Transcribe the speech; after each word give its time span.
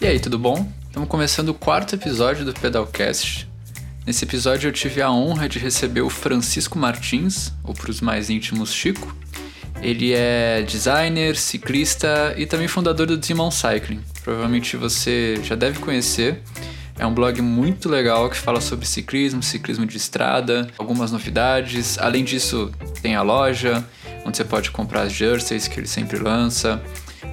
E 0.00 0.06
aí, 0.06 0.18
tudo 0.18 0.38
bom? 0.38 0.66
Estamos 0.86 1.10
começando 1.10 1.50
o 1.50 1.54
quarto 1.54 1.94
episódio 1.94 2.42
do 2.42 2.54
Pedalcast. 2.54 3.46
Nesse 4.06 4.24
episódio 4.24 4.68
eu 4.68 4.72
tive 4.72 5.02
a 5.02 5.10
honra 5.10 5.46
de 5.46 5.58
receber 5.58 6.00
o 6.00 6.08
Francisco 6.08 6.78
Martins, 6.78 7.52
ou 7.62 7.74
para 7.74 7.90
os 7.90 8.00
mais 8.00 8.30
íntimos, 8.30 8.72
Chico. 8.72 9.14
Ele 9.82 10.14
é 10.14 10.62
designer, 10.62 11.36
ciclista 11.36 12.34
e 12.38 12.46
também 12.46 12.66
fundador 12.66 13.06
do 13.06 13.18
Demon 13.18 13.50
Cycling. 13.50 14.00
Provavelmente 14.24 14.74
você 14.74 15.38
já 15.44 15.54
deve 15.54 15.78
conhecer. 15.80 16.40
É 16.98 17.04
um 17.04 17.12
blog 17.12 17.42
muito 17.42 17.86
legal 17.86 18.30
que 18.30 18.38
fala 18.38 18.62
sobre 18.62 18.86
ciclismo, 18.86 19.42
ciclismo 19.42 19.84
de 19.84 19.98
estrada, 19.98 20.66
algumas 20.78 21.12
novidades. 21.12 21.98
Além 21.98 22.24
disso, 22.24 22.72
tem 23.02 23.16
a 23.16 23.22
loja, 23.22 23.84
onde 24.24 24.34
você 24.34 24.44
pode 24.44 24.70
comprar 24.70 25.02
as 25.02 25.12
jerseys 25.12 25.68
que 25.68 25.78
ele 25.78 25.86
sempre 25.86 26.18
lança. 26.18 26.82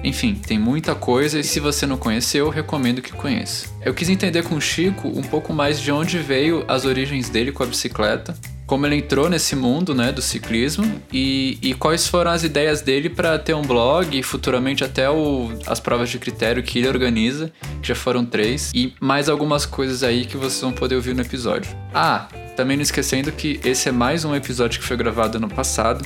Enfim, 0.02 0.34
tem 0.34 0.58
muita 0.58 0.94
coisa 0.94 1.40
e 1.40 1.44
se 1.44 1.60
você 1.60 1.86
não 1.86 1.96
conheceu, 1.96 2.48
recomendo 2.48 3.02
que 3.02 3.12
conheça. 3.12 3.68
Eu 3.84 3.92
quis 3.94 4.08
entender 4.08 4.42
com 4.42 4.54
o 4.54 4.60
Chico 4.60 5.08
um 5.08 5.22
pouco 5.22 5.52
mais 5.52 5.80
de 5.80 5.90
onde 5.90 6.18
veio 6.18 6.64
as 6.68 6.84
origens 6.84 7.28
dele 7.28 7.52
com 7.52 7.62
a 7.62 7.66
bicicleta, 7.66 8.34
como 8.66 8.86
ele 8.86 8.96
entrou 8.96 9.30
nesse 9.30 9.56
mundo 9.56 9.94
né, 9.94 10.12
do 10.12 10.20
ciclismo 10.20 11.00
e, 11.12 11.58
e 11.62 11.74
quais 11.74 12.06
foram 12.06 12.30
as 12.30 12.44
ideias 12.44 12.82
dele 12.82 13.08
para 13.08 13.38
ter 13.38 13.54
um 13.54 13.62
blog 13.62 14.16
e 14.16 14.22
futuramente 14.22 14.84
até 14.84 15.08
o, 15.08 15.50
as 15.66 15.80
provas 15.80 16.10
de 16.10 16.18
critério 16.18 16.62
que 16.62 16.78
ele 16.78 16.88
organiza, 16.88 17.50
que 17.80 17.88
já 17.88 17.94
foram 17.94 18.24
três, 18.24 18.70
e 18.74 18.92
mais 19.00 19.28
algumas 19.28 19.64
coisas 19.64 20.02
aí 20.02 20.26
que 20.26 20.36
vocês 20.36 20.60
vão 20.60 20.72
poder 20.72 20.96
ouvir 20.96 21.14
no 21.14 21.22
episódio. 21.22 21.74
Ah, 21.94 22.28
também 22.54 22.76
não 22.76 22.82
esquecendo 22.82 23.32
que 23.32 23.58
esse 23.64 23.88
é 23.88 23.92
mais 23.92 24.24
um 24.24 24.34
episódio 24.34 24.78
que 24.80 24.86
foi 24.86 24.96
gravado 24.96 25.38
ano 25.38 25.48
passado, 25.48 26.04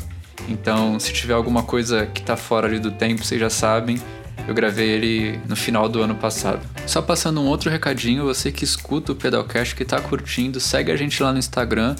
então, 0.48 0.98
se 0.98 1.12
tiver 1.12 1.34
alguma 1.34 1.62
coisa 1.62 2.06
que 2.06 2.22
tá 2.22 2.36
fora 2.36 2.66
ali 2.66 2.78
do 2.78 2.90
tempo, 2.90 3.24
vocês 3.24 3.40
já 3.40 3.50
sabem. 3.50 4.00
Eu 4.46 4.54
gravei 4.54 4.88
ele 4.88 5.40
no 5.48 5.54
final 5.54 5.88
do 5.88 6.02
ano 6.02 6.14
passado. 6.14 6.60
Só 6.86 7.00
passando 7.00 7.40
um 7.40 7.46
outro 7.46 7.70
recadinho, 7.70 8.24
você 8.24 8.50
que 8.50 8.64
escuta 8.64 9.12
o 9.12 9.14
Pedalcast, 9.14 9.74
que 9.74 9.84
tá 9.84 10.00
curtindo, 10.00 10.58
segue 10.58 10.90
a 10.90 10.96
gente 10.96 11.22
lá 11.22 11.32
no 11.32 11.38
Instagram, 11.38 11.94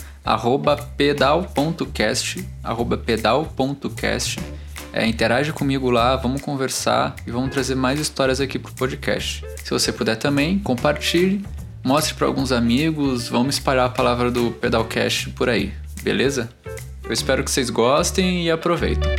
pedal.cast, 0.97 2.45
pedal.cast. 3.07 4.41
É, 4.93 5.07
interage 5.07 5.53
comigo 5.53 5.91
lá, 5.91 6.17
vamos 6.17 6.43
conversar 6.43 7.15
e 7.27 7.31
vamos 7.31 7.51
trazer 7.51 7.75
mais 7.75 7.99
histórias 7.99 8.41
aqui 8.41 8.59
pro 8.59 8.73
podcast. 8.75 9.43
Se 9.65 9.71
você 9.71 9.91
puder 9.91 10.17
também, 10.17 10.59
compartilhe, 10.59 11.45
mostre 11.83 12.15
para 12.15 12.27
alguns 12.27 12.53
amigos, 12.53 13.29
vamos 13.29 13.55
espalhar 13.55 13.87
a 13.87 13.91
palavra 13.91 14.31
do 14.31 14.51
Pedalcast 14.51 15.31
por 15.31 15.49
aí, 15.49 15.73
beleza? 16.03 16.51
Eu 17.05 17.13
espero 17.13 17.43
que 17.43 17.51
vocês 17.51 17.69
gostem 17.69 18.47
e 18.47 18.51
aproveitem. 18.51 19.11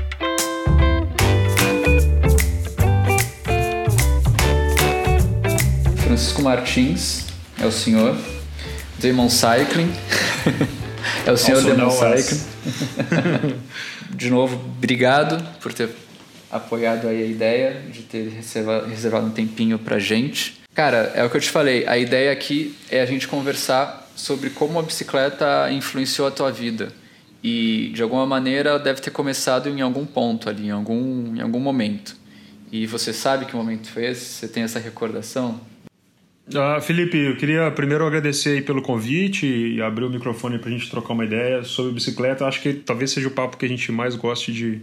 Francisco 5.98 6.42
Martins 6.42 7.26
é 7.59 7.66
o 7.66 7.72
senhor. 7.72 8.17
Demon 8.98 9.30
Cycling. 9.30 9.92
é 11.28 11.31
o 11.31 11.36
senhor 11.36 11.61
Demon 11.61 11.92
Cycling. 11.92 12.42
de 14.16 14.30
novo, 14.30 14.56
obrigado 14.56 15.44
por 15.59 15.73
ter 15.73 15.89
apoiado 16.50 17.08
aí 17.08 17.22
a 17.22 17.26
ideia, 17.26 17.81
de 17.92 18.04
ter 18.04 18.30
reservado 18.30 19.26
um 19.26 19.31
tempinho 19.31 19.78
pra 19.78 20.00
gente. 20.00 20.61
Cara, 20.73 21.11
é 21.16 21.23
o 21.23 21.30
que 21.30 21.36
eu 21.36 21.42
te 21.42 21.50
falei, 21.50 21.86
a 21.86 21.98
ideia 21.98 22.31
aqui 22.31 22.76
é 22.89 23.02
a 23.02 23.06
gente 23.06 23.28
conversar 23.28 24.09
sobre 24.16 24.52
como 24.52 24.80
a 24.80 24.81
bicicleta 24.81 25.70
influenciou 25.70 26.28
a 26.28 26.31
tua 26.31 26.50
vida 26.50 27.03
e 27.44 27.91
de 27.94 28.02
alguma 28.02 28.25
maneira 28.25 28.80
deve 28.80 29.02
ter 29.02 29.11
começado 29.11 29.67
em 29.67 29.81
algum 29.81 30.05
ponto 30.05 30.49
ali, 30.49 30.67
em 30.67 30.72
algum, 30.72 31.36
em 31.36 31.41
algum 31.41 31.59
momento. 31.59 32.16
E 32.72 32.88
você 32.88 33.11
sabe 33.11 33.45
que 33.45 33.55
momento 33.55 33.91
foi 33.91 34.05
esse? 34.05 34.25
Você 34.25 34.47
tem 34.47 34.63
essa 34.63 34.80
recordação? 34.80 35.59
Ah, 36.55 36.80
Felipe, 36.81 37.17
eu 37.17 37.38
queria 37.38 37.69
primeiro 37.71 38.05
agradecer 38.05 38.65
pelo 38.65 38.82
convite 38.82 39.45
e 39.45 39.82
abrir 39.82 40.05
o 40.05 40.09
microfone 40.09 40.58
para 40.58 40.70
a 40.70 40.71
gente 40.71 40.89
trocar 40.89 41.14
uma 41.14 41.26
ideia 41.26 41.64
sobre 41.64 41.93
bicicleta. 41.93 42.45
Acho 42.45 42.61
que 42.61 42.73
talvez 42.73 43.11
seja 43.11 43.27
o 43.27 43.32
papo 43.32 43.58
que 43.58 43.65
a 43.65 43.70
gente 43.70 43.92
mais 43.92 44.15
goste 44.15 44.52
de, 44.52 44.82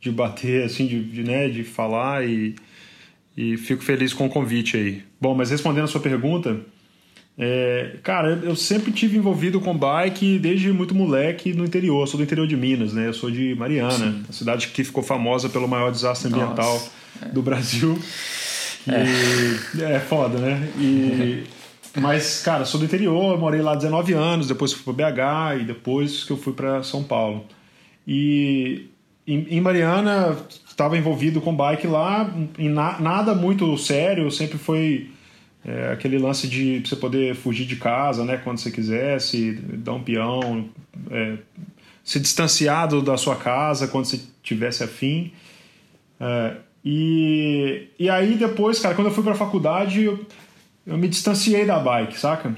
de 0.00 0.10
bater, 0.10 0.64
assim, 0.66 0.86
de, 0.86 1.02
de, 1.04 1.22
né, 1.22 1.48
de 1.48 1.64
falar 1.64 2.26
e, 2.26 2.54
e 3.36 3.56
fico 3.56 3.82
feliz 3.82 4.12
com 4.12 4.26
o 4.26 4.30
convite 4.30 4.76
aí. 4.76 5.02
Bom, 5.20 5.34
mas 5.34 5.50
respondendo 5.50 5.84
a 5.84 5.88
sua 5.88 6.00
pergunta, 6.00 6.60
é, 7.38 7.96
cara, 8.02 8.38
eu 8.42 8.54
sempre 8.54 8.92
tive 8.92 9.16
envolvido 9.16 9.60
com 9.60 9.76
bike 9.76 10.38
desde 10.38 10.72
muito 10.72 10.94
moleque 10.94 11.54
no 11.54 11.64
interior. 11.64 12.02
Eu 12.02 12.06
sou 12.06 12.18
do 12.18 12.24
interior 12.24 12.46
de 12.46 12.56
Minas, 12.56 12.92
né? 12.92 13.08
Eu 13.08 13.14
sou 13.14 13.30
de 13.30 13.54
Mariana, 13.54 13.92
Sim. 13.92 14.24
a 14.28 14.32
cidade 14.32 14.68
que 14.68 14.84
ficou 14.84 15.02
famosa 15.02 15.48
pelo 15.48 15.66
maior 15.66 15.90
desastre 15.90 16.28
ambiental 16.28 16.74
Nossa. 16.74 17.32
do 17.32 17.40
Brasil. 17.40 17.98
E 18.86 19.80
é. 19.80 19.94
é 19.94 20.00
foda, 20.00 20.38
né? 20.38 20.68
E, 20.78 21.44
mas, 21.98 22.42
cara, 22.42 22.64
sou 22.64 22.78
do 22.78 22.84
interior, 22.84 23.38
morei 23.38 23.62
lá 23.62 23.74
19 23.74 24.12
anos, 24.12 24.46
depois 24.46 24.72
fui 24.72 24.94
para 24.94 25.10
BH 25.10 25.62
e 25.62 25.64
depois 25.64 26.24
que 26.24 26.32
eu 26.32 26.36
fui 26.36 26.52
para 26.52 26.82
São 26.82 27.02
Paulo. 27.02 27.46
E 28.06 28.86
em, 29.26 29.60
Mariana 29.60 30.36
estava 30.68 30.98
envolvido 30.98 31.40
com 31.40 31.54
bike 31.54 31.86
lá, 31.86 32.30
em 32.58 32.68
na, 32.68 32.98
nada 33.00 33.34
muito 33.34 33.76
sério, 33.78 34.30
sempre 34.30 34.58
foi 34.58 35.10
é, 35.64 35.92
aquele 35.92 36.18
lance 36.18 36.48
de 36.48 36.80
você 36.80 36.96
poder 36.96 37.34
fugir 37.34 37.66
de 37.66 37.76
casa 37.76 38.24
né, 38.24 38.38
quando 38.38 38.58
você 38.58 38.70
quisesse, 38.70 39.52
dar 39.52 39.92
um 39.92 40.02
peão, 40.02 40.68
é, 41.10 41.36
se 42.02 42.18
distanciar 42.18 42.88
da 43.02 43.16
sua 43.16 43.36
casa 43.36 43.86
quando 43.86 44.06
você 44.06 44.20
tivesse 44.42 44.82
afim. 44.82 45.32
É, 46.18 46.56
e, 46.84 47.88
e 47.98 48.08
aí 48.08 48.36
depois, 48.36 48.80
cara, 48.80 48.94
quando 48.94 49.08
eu 49.08 49.12
fui 49.12 49.22
para 49.22 49.32
a 49.32 49.36
faculdade, 49.36 50.02
eu, 50.02 50.24
eu 50.86 50.96
me 50.96 51.08
distanciei 51.08 51.66
da 51.66 51.78
bike, 51.78 52.18
saca? 52.18 52.54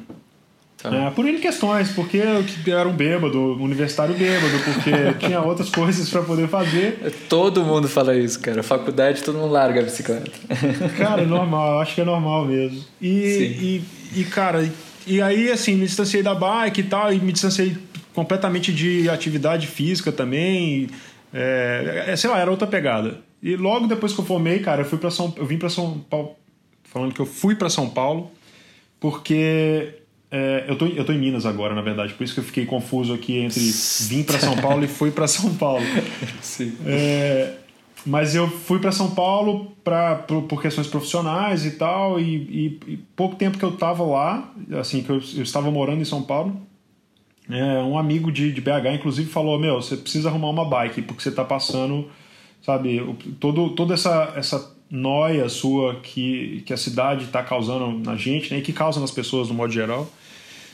Tá. 0.83 0.93
É, 0.93 1.11
por 1.11 1.25
N 1.25 1.39
questões, 1.39 1.91
porque 1.91 2.17
eu 2.17 2.79
era 2.79 2.89
um 2.89 2.93
bêbado, 2.93 3.39
um 3.39 3.63
universitário 3.63 4.17
bêbado, 4.17 4.59
porque 4.65 4.91
tinha 5.25 5.41
outras 5.41 5.71
coisas 5.71 6.11
para 6.11 6.23
poder 6.23 6.49
fazer. 6.49 6.99
Todo 7.29 7.65
mundo 7.65 7.89
fala 7.89 8.17
isso, 8.17 8.41
cara. 8.41 8.65
Faculdade, 8.65 9.23
todo 9.23 9.39
mundo 9.39 9.53
larga 9.53 9.81
a 9.81 9.85
bicicleta. 9.85 10.33
Cara, 10.99 11.23
é 11.23 11.27
normal, 11.27 11.81
acho 11.81 11.95
que 11.95 12.01
é 12.01 12.05
normal 12.05 12.47
mesmo. 12.47 12.83
E, 13.01 13.09
e, 14.15 14.21
e, 14.21 14.25
cara, 14.25 14.69
e 15.07 15.23
aí, 15.23 15.51
assim, 15.53 15.77
me 15.77 15.87
distanciei 15.87 16.23
da 16.23 16.35
bike 16.35 16.81
e 16.81 16.85
tal, 16.85 17.13
e 17.13 17.21
me 17.21 17.33
distanciei 17.33 17.77
completamente 18.13 18.73
de 18.73 19.09
atividade 19.09 19.69
física 19.69 20.11
também. 20.11 20.89
É, 21.33 22.07
é 22.09 22.17
sei 22.17 22.29
lá, 22.29 22.41
era 22.41 22.51
outra 22.51 22.67
pegada. 22.67 23.21
E 23.41 23.55
logo 23.57 23.87
depois 23.87 24.13
que 24.13 24.21
eu 24.21 24.25
formei, 24.25 24.59
cara, 24.59 24.83
eu 24.83 24.85
fui 24.85 24.99
para 24.99 25.11
São 25.11 25.33
eu 25.37 25.47
vim 25.47 25.59
para 25.59 25.69
São 25.69 25.99
Paulo, 25.99 26.37
falando 26.85 27.15
que 27.15 27.21
eu 27.21 27.27
fui 27.27 27.55
para 27.55 27.69
São 27.71 27.89
Paulo, 27.89 28.31
porque 29.01 30.02
é, 30.33 30.65
eu, 30.67 30.77
tô, 30.77 30.87
eu 30.87 31.05
tô 31.05 31.13
em 31.13 31.19
Minas 31.19 31.45
agora, 31.45 31.75
na 31.75 31.83
verdade, 31.83 32.15
por 32.15 32.25
isso 32.25 32.33
que 32.33 32.41
eu 32.41 32.45
fiquei 32.45 32.65
confuso 32.65 33.13
aqui 33.13 33.37
entre 33.39 33.61
vim 34.09 34.23
para 34.23 34.39
São 34.39 34.57
Paulo 34.57 34.83
e 34.83 34.89
fui 34.89 35.11
para 35.11 35.29
São 35.29 35.55
Paulo. 35.55 35.85
Sim. 36.41 36.75
É, 36.87 37.57
mas 38.07 38.35
eu 38.35 38.49
fui 38.49 38.79
para 38.79 38.91
São 38.91 39.11
Paulo 39.11 39.77
pra, 39.85 40.15
por, 40.15 40.45
por, 40.45 40.63
questões 40.63 40.87
profissionais 40.87 41.67
e 41.67 41.73
tal, 41.73 42.19
e, 42.19 42.35
e, 42.35 42.81
e, 42.93 42.97
pouco 43.15 43.37
tempo 43.37 43.59
que 43.59 43.65
eu 43.65 43.73
tava 43.73 44.03
lá, 44.05 44.51
assim, 44.81 45.03
que 45.03 45.11
eu, 45.11 45.21
eu 45.37 45.43
estava 45.43 45.71
morando 45.71 46.01
em 46.01 46.07
São 46.07 46.23
Paulo, 46.23 46.57
é, 47.51 47.83
um 47.83 47.99
amigo 47.99 48.33
de, 48.33 48.51
de 48.53 48.61
BH, 48.63 48.95
inclusive, 48.95 49.29
falou: 49.29 49.59
Meu, 49.59 49.83
você 49.83 49.99
precisa 49.99 50.31
arrumar 50.31 50.49
uma 50.49 50.65
bike, 50.65 51.03
porque 51.03 51.23
você 51.23 51.31
tá 51.31 51.45
passando, 51.45 52.09
sabe, 52.63 53.05
todo, 53.39 53.71
toda 53.71 53.93
essa, 53.93 54.33
essa 54.35 54.75
noia 54.93 55.49
sua 55.49 55.95
que, 56.01 56.63
que 56.67 56.73
a 56.75 56.77
cidade 56.77 57.25
está 57.25 57.43
causando 57.43 57.99
na 57.99 58.15
gente, 58.15 58.53
né, 58.53 58.59
e 58.59 58.63
que 58.63 58.75
causa 58.75 59.01
nas 59.01 59.11
pessoas 59.11 59.49
no 59.49 59.55
modo 59.55 59.73
geral. 59.73 60.07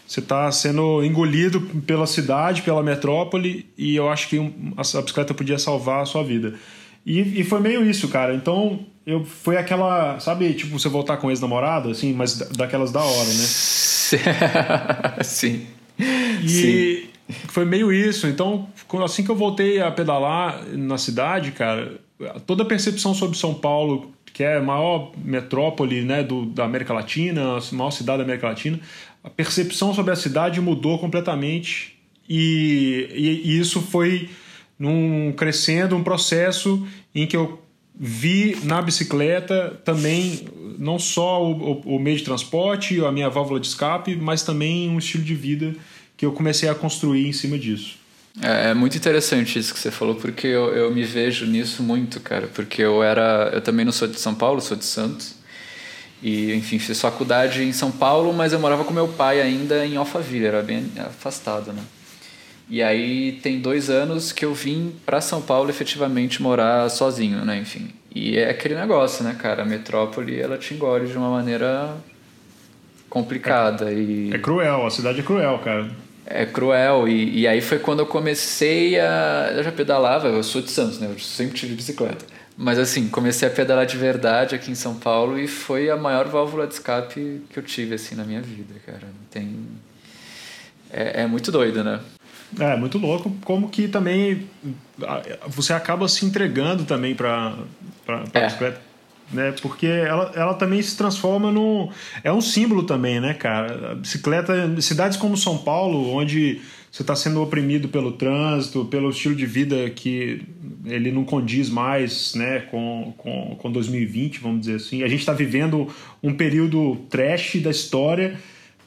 Você 0.05 0.19
está 0.19 0.51
sendo 0.51 1.05
engolido 1.05 1.61
pela 1.87 2.07
cidade, 2.07 2.63
pela 2.63 2.83
metrópole, 2.83 3.67
e 3.79 3.95
eu 3.95 4.09
acho 4.09 4.29
que 4.29 4.39
a 4.77 5.01
bicicleta 5.03 5.35
podia 5.35 5.59
salvar 5.59 6.03
a 6.03 6.05
sua 6.05 6.25
vida. 6.25 6.55
E, 7.07 7.41
e 7.41 7.45
foi 7.45 7.61
meio 7.61 7.89
isso, 7.89 8.09
cara. 8.09 8.35
Então, 8.35 8.81
eu 9.07 9.25
foi 9.25 9.57
aquela, 9.57 10.19
sabe, 10.19 10.53
tipo, 10.55 10.77
você 10.77 10.89
voltar 10.89 11.19
com 11.19 11.31
ex-namorada, 11.31 11.91
assim, 11.91 12.13
mas 12.13 12.39
daquelas 12.39 12.91
da 12.91 13.03
hora, 13.03 13.29
né? 13.29 13.47
Sim. 15.23 15.67
E 16.43 16.49
Sim. 16.49 17.09
foi 17.49 17.65
meio 17.65 17.93
isso. 17.93 18.27
Então, 18.27 18.69
assim 19.05 19.23
que 19.23 19.31
eu 19.31 19.37
voltei 19.37 19.81
a 19.81 19.91
pedalar 19.91 20.65
na 20.73 20.99
cidade, 20.99 21.53
cara, 21.53 22.01
toda 22.47 22.63
a 22.63 22.67
percepção 22.67 23.15
sobre 23.15 23.39
São 23.39 23.55
Paulo, 23.55 24.13
que 24.33 24.43
é 24.43 24.57
a 24.57 24.63
maior 24.63 25.13
metrópole 25.17 26.03
né, 26.03 26.23
do, 26.23 26.47
da 26.47 26.65
América 26.65 26.93
Latina, 26.93 27.59
a 27.59 27.75
maior 27.75 27.91
cidade 27.91 28.19
da 28.19 28.25
América 28.25 28.49
Latina, 28.49 28.81
a 29.23 29.31
percepção 29.31 29.95
sobre 29.95 30.13
a 30.13 30.17
cidade 30.17 30.61
mudou 30.61 30.99
completamente 30.99 31.99
e, 32.29 33.09
e, 33.13 33.51
e 33.51 33.59
isso 33.59 33.81
foi 33.81 34.29
num 34.79 35.33
crescendo, 35.33 35.97
um 35.97 36.05
processo 36.05 36.87
em 37.15 37.27
que 37.27 37.37
eu 37.37 37.61
vi 37.99 38.57
na 38.63 38.81
bicicleta 38.81 39.81
também 39.85 40.47
não 40.79 40.99
só 40.99 41.43
o, 41.43 41.73
o, 41.73 41.97
o, 41.97 41.99
meio 41.99 42.17
de 42.17 42.23
transporte, 42.23 43.05
a 43.05 43.11
minha 43.11 43.29
válvula 43.29 43.59
de 43.59 43.67
escape, 43.67 44.15
mas 44.15 44.45
também 44.45 44.89
um 44.89 44.99
estilo 44.99 45.25
de 45.25 45.35
vida 45.35 45.75
que 46.17 46.25
eu 46.25 46.33
comecei 46.33 46.69
a 46.69 46.75
construir 46.75 47.27
em 47.27 47.33
cima 47.33 47.59
disso. 47.59 47.97
É, 48.43 48.71
é 48.71 48.75
muito 48.75 48.97
interessante 48.97 49.59
isso 49.59 49.73
que 49.73 49.81
você 49.81 49.91
falou, 49.91 50.15
porque 50.15 50.47
eu, 50.47 50.75
eu 50.75 50.91
me 50.91 51.03
vejo 51.03 51.47
nisso 51.47 51.83
muito, 51.83 52.21
cara. 52.21 52.47
Porque 52.47 52.83
eu 52.83 53.03
era. 53.03 53.51
Eu 53.53 53.61
também 53.61 53.85
não 53.85 53.93
sou 53.93 54.09
de 54.09 54.19
São 54.19 54.35
Paulo, 54.35 54.61
sou 54.61 54.77
de 54.77 54.85
Santos. 54.85 55.35
E, 56.23 56.53
enfim, 56.55 56.79
fiz 56.79 57.01
faculdade 57.01 57.63
em 57.63 57.73
São 57.73 57.91
Paulo, 57.91 58.33
mas 58.33 58.53
eu 58.53 58.59
morava 58.59 58.85
com 58.85 58.93
meu 58.93 59.07
pai 59.07 59.41
ainda 59.41 59.87
em 59.87 59.97
Alphaville, 59.97 60.47
era 60.47 60.63
bem 60.63 60.91
afastado, 60.99 61.73
né? 61.73 61.83
E 62.69 62.83
aí 62.83 63.39
tem 63.41 63.61
dois 63.61 63.89
anos 63.89 64.33
que 64.33 64.45
eu 64.45 64.53
vim 64.53 64.93
para 65.07 65.21
São 65.21 65.41
Paulo 65.41 65.71
efetivamente 65.71 66.43
morar 66.43 66.91
sozinho, 66.91 67.45
né? 67.45 67.57
Enfim. 67.59 67.91
E 68.15 68.37
é 68.37 68.51
aquele 68.51 68.75
negócio, 68.75 69.25
né, 69.25 69.37
cara? 69.41 69.63
A 69.63 69.65
metrópole, 69.65 70.39
ela 70.39 70.59
te 70.59 70.75
engole 70.75 71.07
de 71.07 71.17
uma 71.17 71.31
maneira 71.31 71.97
complicada. 73.09 73.91
É, 73.91 73.95
e... 73.95 74.31
é 74.35 74.39
cruel, 74.39 74.87
a 74.87 74.91
cidade 74.91 75.21
é 75.21 75.23
cruel, 75.23 75.59
cara. 75.61 75.89
É 76.31 76.45
cruel. 76.45 77.09
E, 77.09 77.41
e 77.41 77.49
aí 77.49 77.61
foi 77.61 77.79
quando 77.79 78.01
eu 78.01 78.07
comecei 78.07 79.01
a. 79.01 79.53
Eu 79.57 79.65
já 79.65 79.73
pedalava, 79.73 80.29
eu 80.29 80.43
sou 80.43 80.61
de 80.61 80.71
Santos, 80.71 80.99
né? 80.99 81.09
Eu 81.11 81.19
sempre 81.19 81.57
tive 81.57 81.75
bicicleta. 81.75 82.25
Mas 82.57 82.79
assim, 82.79 83.09
comecei 83.09 83.49
a 83.49 83.51
pedalar 83.51 83.87
de 83.87 83.97
verdade 83.97 84.55
aqui 84.55 84.71
em 84.71 84.75
São 84.75 84.97
Paulo 84.97 85.39
e 85.39 85.47
foi 85.47 85.89
a 85.89 85.97
maior 85.97 86.27
válvula 86.27 86.67
de 86.67 86.75
escape 86.75 87.43
que 87.49 87.59
eu 87.59 87.63
tive, 87.63 87.95
assim, 87.95 88.15
na 88.15 88.25
minha 88.25 88.43
vida, 88.43 88.75
cara. 88.85 89.09
Tem. 89.31 89.59
É, 90.93 91.23
é 91.23 91.27
muito 91.27 91.51
doido, 91.51 91.83
né? 91.83 92.01
É, 92.59 92.77
muito 92.77 92.99
louco. 92.99 93.35
Como 93.45 93.69
que 93.69 93.89
também 93.89 94.49
você 95.47 95.73
acaba 95.73 96.09
se 96.09 96.27
entregando 96.27 96.85
também 96.85 97.15
para 97.15 97.55
a 98.09 98.25
é. 98.35 98.45
bicicleta 98.45 98.88
né? 99.33 99.55
Porque 99.61 99.87
ela, 99.87 100.33
ela 100.35 100.55
também 100.55 100.81
se 100.81 100.97
transforma 100.97 101.51
no. 101.51 101.91
É 102.25 102.33
um 102.33 102.41
símbolo 102.41 102.83
também, 102.85 103.21
né, 103.21 103.35
cara? 103.35 103.93
A 103.93 103.95
bicicleta, 103.95 104.81
cidades 104.81 105.17
como 105.17 105.37
São 105.37 105.59
Paulo, 105.59 106.11
onde 106.11 106.61
você 106.91 107.03
está 107.03 107.15
sendo 107.15 107.43
oprimido 107.43 107.89
pelo 107.89 108.13
trânsito, 108.13 108.85
pelo 108.87 109.11
estilo 109.11 109.35
de 109.35 109.47
vida 109.47 109.91
que 109.91 110.43
ele 110.87 111.13
não 111.13 111.25
condiz 111.25 111.69
mais 111.69 112.35
né, 112.35 112.61
com, 112.61 113.13
com, 113.19 113.57
com 113.57 113.71
2020, 113.71 114.41
vamos 114.41 114.61
dizer 114.61 114.77
assim. 114.77 115.03
A 115.03 115.09
gente 115.09 115.21
está 115.21 115.33
vivendo 115.33 115.89
um 116.23 116.35
período 116.35 116.97
trash 117.11 117.57
da 117.61 117.71
história 117.71 118.39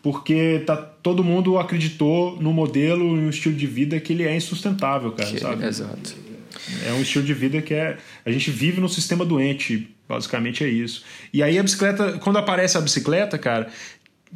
porque 0.02 0.64
tá, 0.66 0.76
todo 0.76 1.24
mundo 1.24 1.60
acreditou 1.60 2.42
no 2.42 2.52
modelo 2.52 3.16
e 3.18 3.22
no 3.22 3.30
estilo 3.30 3.56
de 3.56 3.68
vida 3.68 4.00
que 4.00 4.14
ele 4.14 4.24
é 4.24 4.36
insustentável, 4.36 5.12
cara, 5.12 5.30
que, 5.30 5.40
sabe? 5.40 5.66
Exato. 5.66 6.16
É 6.86 6.94
um 6.94 7.02
estilo 7.02 7.26
de 7.26 7.34
vida 7.34 7.62
que 7.62 7.74
é. 7.74 7.98
A 8.26 8.32
gente 8.32 8.52
vive 8.52 8.80
no 8.80 8.90
sistema 8.90 9.26
doente 9.26 9.90
Basicamente 10.12 10.62
é 10.64 10.68
isso. 10.68 11.04
E 11.32 11.42
aí 11.42 11.58
a 11.58 11.64
bicicleta, 11.64 12.20
quando 12.20 12.38
aparece 12.38 12.78
a 12.78 12.82
bicicleta, 12.82 13.38
cara, 13.38 13.70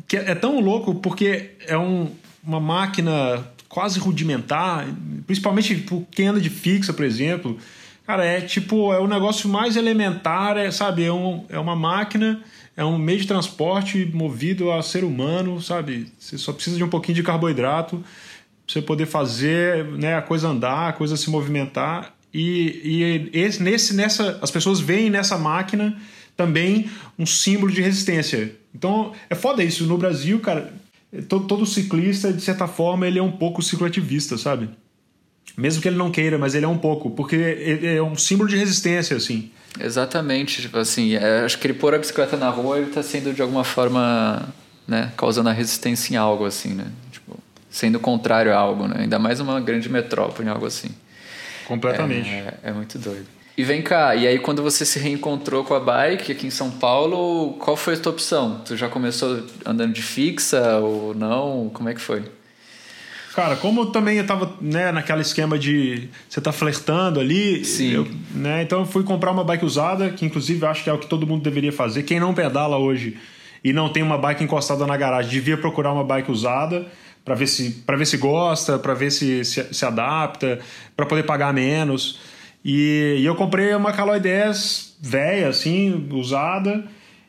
que 0.07 0.15
é 0.15 0.33
tão 0.33 0.61
louco 0.61 0.95
porque 0.95 1.51
é 1.67 1.77
um, 1.77 2.09
uma 2.41 2.61
máquina 2.61 3.45
quase 3.67 3.99
rudimentar, 3.99 4.87
principalmente 5.27 5.75
tipo, 5.75 6.07
quem 6.11 6.27
anda 6.27 6.39
de 6.39 6.49
fixa, 6.49 6.93
por 6.93 7.03
exemplo. 7.03 7.57
Cara, 8.07 8.23
é 8.23 8.39
tipo, 8.39 8.93
é 8.93 8.99
o 8.99 9.07
negócio 9.07 9.49
mais 9.49 9.75
elementar, 9.75 10.55
é, 10.55 10.71
sabe? 10.71 11.03
É, 11.03 11.11
um, 11.11 11.43
é 11.49 11.59
uma 11.59 11.75
máquina, 11.75 12.41
é 12.77 12.85
um 12.85 12.97
meio 12.97 13.19
de 13.19 13.27
transporte 13.27 14.09
movido 14.13 14.71
a 14.71 14.81
ser 14.81 15.03
humano, 15.03 15.61
sabe? 15.61 16.07
Você 16.17 16.37
só 16.37 16.53
precisa 16.53 16.77
de 16.77 16.85
um 16.85 16.89
pouquinho 16.89 17.15
de 17.15 17.23
carboidrato 17.23 18.01
você 18.67 18.81
poder 18.81 19.05
fazer 19.05 19.85
né, 19.85 20.15
a 20.15 20.21
coisa 20.21 20.47
andar, 20.47 20.89
a 20.89 20.93
coisa 20.93 21.15
se 21.15 21.29
movimentar. 21.29 22.13
E, 22.33 23.29
e 23.33 23.39
esse, 23.39 23.61
nesse, 23.61 23.93
nessa, 23.93 24.39
as 24.41 24.51
pessoas 24.51 24.79
veem 24.79 25.09
nessa 25.09 25.37
máquina 25.37 25.97
também 26.35 26.89
um 27.17 27.25
símbolo 27.25 27.71
de 27.71 27.81
resistência. 27.81 28.55
Então 28.73 29.13
é 29.29 29.35
foda 29.35 29.63
isso. 29.63 29.85
No 29.85 29.97
Brasil, 29.97 30.39
cara, 30.39 30.73
todo, 31.29 31.47
todo 31.47 31.65
ciclista, 31.65 32.33
de 32.33 32.41
certa 32.41 32.67
forma, 32.67 33.07
ele 33.07 33.19
é 33.19 33.23
um 33.23 33.31
pouco 33.31 33.61
cicloativista, 33.61 34.37
sabe? 34.37 34.69
Mesmo 35.57 35.81
que 35.81 35.87
ele 35.87 35.97
não 35.97 36.11
queira, 36.11 36.37
mas 36.37 36.53
ele 36.53 36.65
é 36.65 36.67
um 36.67 36.77
pouco, 36.77 37.11
porque 37.11 37.79
é 37.81 38.01
um 38.01 38.17
símbolo 38.17 38.49
de 38.49 38.57
resistência, 38.57 39.15
assim. 39.15 39.51
Exatamente, 39.79 40.61
tipo 40.61 40.77
assim, 40.77 41.15
é, 41.15 41.41
acho 41.45 41.57
que 41.59 41.67
ele 41.67 41.73
pôr 41.73 41.93
a 41.93 41.97
bicicleta 41.97 42.35
na 42.35 42.49
rua, 42.49 42.77
ele 42.77 42.87
está 42.87 43.03
sendo 43.03 43.33
de 43.33 43.41
alguma 43.41 43.63
forma, 43.63 44.53
né, 44.87 45.11
causando 45.15 45.49
a 45.49 45.53
resistência 45.53 46.13
em 46.13 46.17
algo, 46.17 46.45
assim, 46.45 46.73
né? 46.73 46.87
Tipo, 47.11 47.37
sendo 47.75 47.99
contrário 47.99 48.53
a 48.53 48.57
algo, 48.57 48.87
né? 48.87 48.95
Ainda 48.99 49.19
mais 49.19 49.41
uma 49.41 49.59
grande 49.59 49.89
metrópole, 49.89 50.47
algo 50.47 50.65
assim. 50.65 50.87
Completamente. 51.67 52.29
É, 52.29 52.53
é, 52.63 52.71
muito 52.71 52.97
doido. 52.97 53.25
E 53.57 53.65
vem 53.65 53.81
cá, 53.81 54.15
e 54.15 54.25
aí 54.25 54.39
quando 54.39 54.63
você 54.63 54.85
se 54.85 54.97
reencontrou 54.97 55.61
com 55.65 55.73
a 55.73 55.79
bike 55.81 56.31
aqui 56.31 56.47
em 56.47 56.49
São 56.49 56.71
Paulo, 56.71 57.53
qual 57.59 57.75
foi 57.75 57.95
a 57.95 57.97
tua 57.97 58.13
opção? 58.13 58.61
Tu 58.65 58.77
já 58.77 58.87
começou 58.87 59.43
andando 59.65 59.91
de 59.91 60.01
fixa 60.01 60.77
ou 60.77 61.13
não? 61.13 61.69
Como 61.73 61.89
é 61.89 61.93
que 61.93 61.99
foi? 61.99 62.23
Cara, 63.35 63.57
como 63.57 63.81
eu 63.81 63.85
também 63.87 64.19
eu 64.19 64.25
tava 64.25 64.53
né, 64.61 64.93
naquele 64.93 65.19
esquema 65.19 65.59
de 65.59 66.07
você 66.29 66.39
tá 66.39 66.53
flertando 66.53 67.19
ali, 67.19 67.65
Sim. 67.65 67.91
Eu, 67.91 68.07
né, 68.33 68.61
então 68.61 68.79
eu 68.79 68.85
fui 68.85 69.03
comprar 69.03 69.31
uma 69.31 69.43
bike 69.43 69.65
usada, 69.65 70.11
que 70.11 70.25
inclusive 70.25 70.65
acho 70.65 70.81
que 70.81 70.89
é 70.89 70.93
o 70.93 70.97
que 70.97 71.07
todo 71.07 71.27
mundo 71.27 71.43
deveria 71.43 71.73
fazer. 71.73 72.03
Quem 72.03 72.21
não 72.21 72.33
pedala 72.33 72.77
hoje 72.77 73.17
e 73.61 73.73
não 73.73 73.89
tem 73.89 74.01
uma 74.01 74.17
bike 74.17 74.45
encostada 74.45 74.87
na 74.87 74.95
garagem, 74.95 75.29
devia 75.29 75.57
procurar 75.57 75.91
uma 75.91 76.05
bike 76.05 76.31
usada 76.31 76.85
para 77.25 77.33
ver 77.33 77.47
se 77.47 77.71
para 77.85 77.97
ver 77.97 78.05
se 78.05 78.17
gosta, 78.17 78.77
para 78.77 78.93
ver 78.93 79.11
se, 79.11 79.43
se, 79.43 79.73
se 79.73 79.85
adapta, 79.85 80.59
para 80.95 81.07
poder 81.07 81.23
pagar 81.23 81.51
menos. 81.51 82.19
E, 82.63 83.17
e, 83.19 83.25
eu 83.25 83.35
comprei 83.35 83.73
uma 83.75 83.91
Caloi 83.91 84.19
10 84.19 84.97
velha, 85.01 85.49
assim, 85.49 86.07
usada. 86.11 86.85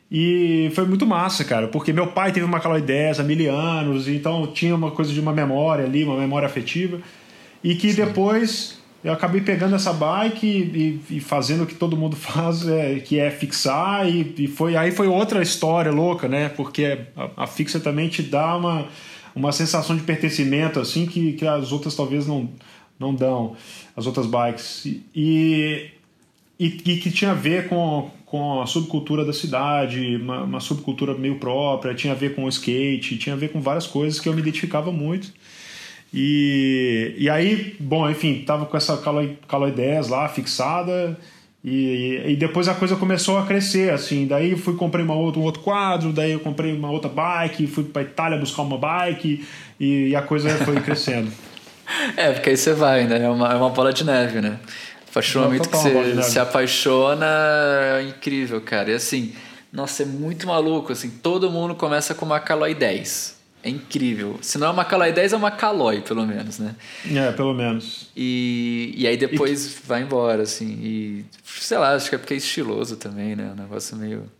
E 0.09 0.71
foi 0.73 0.85
muito 0.85 1.05
massa, 1.05 1.43
cara, 1.43 1.67
porque 1.67 1.91
meu 1.91 2.07
pai 2.07 2.31
teve 2.31 2.45
uma 2.45 2.59
Caloi 2.59 2.81
10 2.81 3.19
há 3.19 3.23
mil 3.23 3.53
anos, 3.53 4.07
então 4.07 4.47
tinha 4.47 4.73
uma 4.73 4.91
coisa 4.91 5.11
de 5.11 5.19
uma 5.19 5.33
memória 5.33 5.83
ali, 5.83 6.03
uma 6.03 6.17
memória 6.17 6.45
afetiva. 6.45 6.99
E 7.63 7.75
que 7.75 7.91
Sim. 7.91 8.05
depois 8.05 8.77
eu 9.03 9.11
acabei 9.11 9.41
pegando 9.41 9.75
essa 9.75 9.93
bike 9.93 10.47
e, 10.47 11.17
e, 11.17 11.19
fazendo 11.19 11.63
o 11.63 11.67
que 11.67 11.75
todo 11.75 11.97
mundo 11.97 12.15
faz, 12.17 12.67
é, 12.67 12.99
que 12.99 13.19
é 13.19 13.29
fixar. 13.29 14.07
E, 14.07 14.33
e, 14.37 14.47
foi 14.47 14.75
aí 14.75 14.91
foi 14.91 15.07
outra 15.07 15.41
história 15.41 15.91
louca, 15.91 16.27
né? 16.27 16.49
Porque 16.49 16.99
a, 17.15 17.43
a 17.43 17.47
fixa 17.47 17.79
também 17.79 18.07
te 18.07 18.21
dá 18.23 18.55
uma 18.55 18.85
uma 19.37 19.51
sensação 19.51 19.95
de 19.95 20.03
pertencimento 20.03 20.79
assim 20.79 21.05
que, 21.05 21.33
que 21.33 21.45
as 21.45 21.71
outras 21.71 21.95
talvez 21.95 22.25
não, 22.25 22.49
não 22.99 23.13
dão, 23.13 23.55
as 23.95 24.05
outras 24.07 24.25
bikes. 24.25 24.85
E, 24.85 25.91
e, 26.59 26.65
e 26.65 26.97
que 26.97 27.11
tinha 27.11 27.31
a 27.31 27.35
ver 27.35 27.69
com, 27.69 28.09
com 28.25 28.61
a 28.61 28.65
subcultura 28.65 29.23
da 29.23 29.31
cidade, 29.31 30.15
uma, 30.15 30.43
uma, 30.43 30.59
subcultura 30.59 31.13
meio 31.13 31.35
própria, 31.35 31.93
tinha 31.93 32.13
a 32.13 32.15
ver 32.15 32.35
com 32.35 32.45
o 32.45 32.49
skate, 32.49 33.17
tinha 33.17 33.35
a 33.35 33.37
ver 33.37 33.51
com 33.51 33.61
várias 33.61 33.85
coisas 33.85 34.19
que 34.19 34.27
eu 34.27 34.33
me 34.33 34.41
identificava 34.41 34.91
muito. 34.91 35.31
E, 36.13 37.13
e 37.17 37.29
aí, 37.29 37.75
bom, 37.79 38.09
enfim, 38.09 38.43
tava 38.45 38.65
com 38.65 38.75
essa 38.75 38.97
Caloi, 38.97 39.37
Caloi 39.47 39.71
10 39.71 40.07
lá 40.07 40.27
fixada 40.27 41.17
e, 41.63 42.21
e, 42.27 42.35
depois 42.35 42.67
a 42.67 42.73
coisa 42.73 42.95
começou 42.95 43.37
a 43.37 43.45
crescer, 43.45 43.91
assim. 43.91 44.25
Daí 44.27 44.55
fui 44.55 44.75
comprei 44.75 45.03
uma 45.03 45.15
outra, 45.15 45.39
um 45.41 45.43
outro 45.43 45.61
quadro, 45.61 46.13
daí 46.13 46.31
eu 46.31 46.39
comprei 46.39 46.71
uma 46.71 46.89
outra 46.89 47.09
bike, 47.09 47.67
fui 47.67 47.83
para 47.83 48.03
Itália 48.03 48.37
buscar 48.37 48.61
uma 48.61 48.77
bike 48.77 49.45
e, 49.79 50.09
e 50.09 50.15
a 50.15 50.21
coisa 50.21 50.49
foi 50.63 50.79
crescendo. 50.79 51.31
é, 52.15 52.31
porque 52.31 52.51
aí 52.51 52.57
você 52.57 52.73
vai, 52.73 53.05
né? 53.05 53.23
É 53.23 53.29
uma, 53.29 53.51
é 53.51 53.55
uma 53.55 53.69
bola 53.69 53.91
de 53.91 54.05
neve, 54.05 54.39
né? 54.39 54.59
Apaixonamento 55.09 55.67
que 55.67 55.75
você 55.75 56.23
se 56.23 56.39
apaixona 56.39 57.25
é 57.25 58.03
incrível, 58.03 58.61
cara. 58.61 58.91
E 58.91 58.93
assim, 58.93 59.33
nossa, 59.73 60.03
é 60.03 60.05
muito 60.05 60.45
maluco, 60.47 60.91
assim. 60.91 61.09
Todo 61.09 61.49
mundo 61.49 61.73
começa 61.75 62.13
com 62.13 62.25
uma 62.25 62.39
Caloi 62.39 62.75
10. 62.75 63.36
É 63.67 63.69
incrível. 63.69 64.39
Se 64.41 64.57
não 64.57 64.67
é 64.67 64.69
uma 64.69 64.85
Caloi 64.85 65.11
10, 65.11 65.33
é 65.33 65.35
uma 65.35 65.51
Caloi, 65.51 65.99
pelo 65.99 66.25
menos, 66.25 66.57
né? 66.57 66.73
É, 67.13 67.33
pelo 67.33 67.53
menos. 67.53 68.09
E, 68.15 68.93
e 68.95 69.05
aí 69.05 69.17
depois 69.17 69.65
e... 69.65 69.85
vai 69.85 70.03
embora, 70.03 70.43
assim. 70.43 70.79
E 70.81 71.25
sei 71.43 71.77
lá, 71.77 71.93
acho 71.93 72.07
que 72.07 72.15
é 72.15 72.17
porque 72.17 72.33
é 72.33 72.37
estiloso 72.37 72.95
também, 72.95 73.35
né? 73.35 73.51
Um 73.51 73.61
negócio 73.61 73.97
meio. 73.97 74.31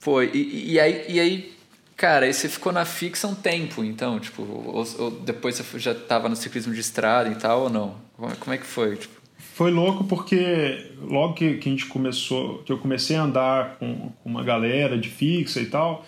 Pô, 0.00 0.20
e, 0.20 0.72
e, 0.72 0.80
aí, 0.80 1.04
e 1.08 1.20
aí, 1.20 1.52
cara, 1.96 2.26
aí 2.26 2.34
você 2.34 2.48
ficou 2.48 2.72
na 2.72 2.84
fixa 2.84 3.28
um 3.28 3.36
tempo, 3.36 3.84
então, 3.84 4.18
tipo, 4.18 4.42
ou, 4.42 4.84
ou 4.98 5.10
depois 5.12 5.56
você 5.56 5.78
já 5.78 5.94
tava 5.94 6.28
no 6.28 6.34
ciclismo 6.34 6.74
de 6.74 6.80
estrada 6.80 7.30
e 7.30 7.36
tal, 7.36 7.62
ou 7.62 7.70
não? 7.70 7.94
Como 8.40 8.52
é 8.52 8.58
que 8.58 8.66
foi? 8.66 8.96
Tipo? 8.96 9.22
Foi 9.54 9.70
louco 9.70 10.02
porque 10.02 10.90
logo 11.00 11.34
que, 11.34 11.54
que 11.58 11.68
a 11.68 11.72
gente 11.72 11.86
começou, 11.86 12.64
que 12.64 12.72
eu 12.72 12.78
comecei 12.78 13.14
a 13.14 13.22
andar 13.22 13.76
com, 13.76 14.10
com 14.10 14.28
uma 14.28 14.42
galera 14.42 14.98
de 14.98 15.08
fixa 15.08 15.60
e 15.60 15.66
tal 15.66 16.04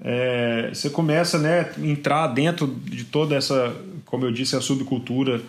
é, 0.00 0.70
você 0.72 0.90
começa 0.90 1.38
né, 1.38 1.70
entrar 1.78 2.26
dentro 2.28 2.66
de 2.66 3.04
toda 3.04 3.34
essa, 3.34 3.74
como 4.04 4.24
eu 4.24 4.32
disse, 4.32 4.56
a 4.56 4.60
subcultura 4.60 5.40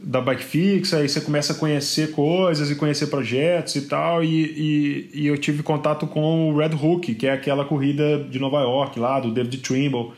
da 0.00 0.20
bike 0.20 0.44
fixa, 0.44 0.98
aí 0.98 1.08
você 1.08 1.20
começa 1.20 1.52
a 1.52 1.56
conhecer 1.56 2.12
coisas 2.12 2.70
e 2.70 2.76
conhecer 2.76 3.08
projetos 3.08 3.74
e 3.74 3.82
tal, 3.82 4.22
e, 4.22 4.28
e, 4.28 5.10
e, 5.22 5.26
eu 5.26 5.36
tive 5.36 5.62
contato 5.62 6.06
com 6.06 6.50
o 6.50 6.56
Red 6.56 6.74
Hook, 6.74 7.14
que 7.14 7.26
é 7.26 7.32
aquela 7.32 7.64
corrida 7.64 8.22
de 8.22 8.38
Nova 8.38 8.60
York 8.60 8.98
lá, 8.98 9.18
do 9.18 9.32
David 9.32 9.58
Trimble, 9.58 10.12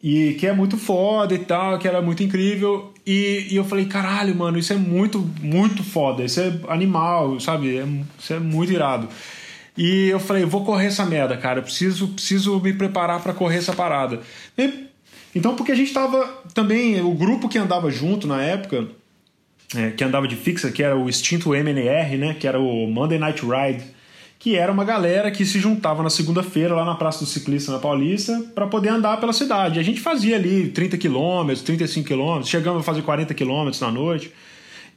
e 0.00 0.34
que 0.34 0.46
é 0.46 0.52
muito 0.52 0.76
foda 0.76 1.34
e 1.34 1.38
tal, 1.38 1.78
que 1.78 1.88
era 1.88 2.00
muito 2.00 2.22
incrível, 2.22 2.92
e, 3.04 3.48
e 3.50 3.56
eu 3.56 3.64
falei, 3.64 3.86
caralho, 3.86 4.34
mano, 4.36 4.56
isso 4.56 4.72
é 4.72 4.76
muito, 4.76 5.18
muito 5.40 5.82
foda, 5.82 6.22
isso 6.22 6.40
é 6.40 6.52
animal, 6.68 7.40
sabe, 7.40 7.76
é, 7.76 7.86
isso 8.18 8.32
é 8.32 8.38
muito 8.38 8.72
irado. 8.72 9.08
E 9.76 10.08
eu 10.08 10.20
falei, 10.20 10.44
vou 10.44 10.64
correr 10.64 10.86
essa 10.86 11.04
merda, 11.04 11.36
cara. 11.36 11.60
preciso, 11.60 12.08
preciso 12.08 12.60
me 12.60 12.72
preparar 12.72 13.20
para 13.20 13.32
correr 13.32 13.58
essa 13.58 13.72
parada. 13.72 14.20
E, 14.56 14.86
então, 15.34 15.56
porque 15.56 15.72
a 15.72 15.74
gente 15.74 15.92
tava 15.92 16.26
também, 16.54 17.00
o 17.00 17.12
grupo 17.12 17.48
que 17.48 17.58
andava 17.58 17.90
junto 17.90 18.26
na 18.26 18.40
época, 18.40 18.86
é, 19.74 19.90
que 19.90 20.04
andava 20.04 20.28
de 20.28 20.36
fixa, 20.36 20.70
que 20.70 20.82
era 20.82 20.96
o 20.96 21.08
extinto 21.08 21.54
MNR, 21.54 22.16
né? 22.16 22.34
Que 22.34 22.46
era 22.46 22.60
o 22.60 22.86
Monday 22.86 23.18
Night 23.18 23.42
Ride, 23.44 23.84
que 24.38 24.56
era 24.56 24.70
uma 24.70 24.84
galera 24.84 25.30
que 25.30 25.44
se 25.44 25.58
juntava 25.58 26.02
na 26.02 26.10
segunda-feira 26.10 26.74
lá 26.74 26.84
na 26.84 26.94
Praça 26.94 27.20
do 27.20 27.26
Ciclista 27.26 27.72
na 27.72 27.78
Paulista 27.78 28.44
para 28.54 28.66
poder 28.66 28.90
andar 28.90 29.18
pela 29.18 29.32
cidade. 29.32 29.80
A 29.80 29.82
gente 29.82 30.00
fazia 30.00 30.36
ali 30.36 30.68
30 30.68 30.96
quilômetros, 30.98 31.62
35 31.62 32.06
quilômetros, 32.06 32.48
chegamos 32.48 32.80
a 32.80 32.82
fazer 32.84 33.02
40 33.02 33.34
quilômetros 33.34 33.80
na 33.80 33.90
noite 33.90 34.32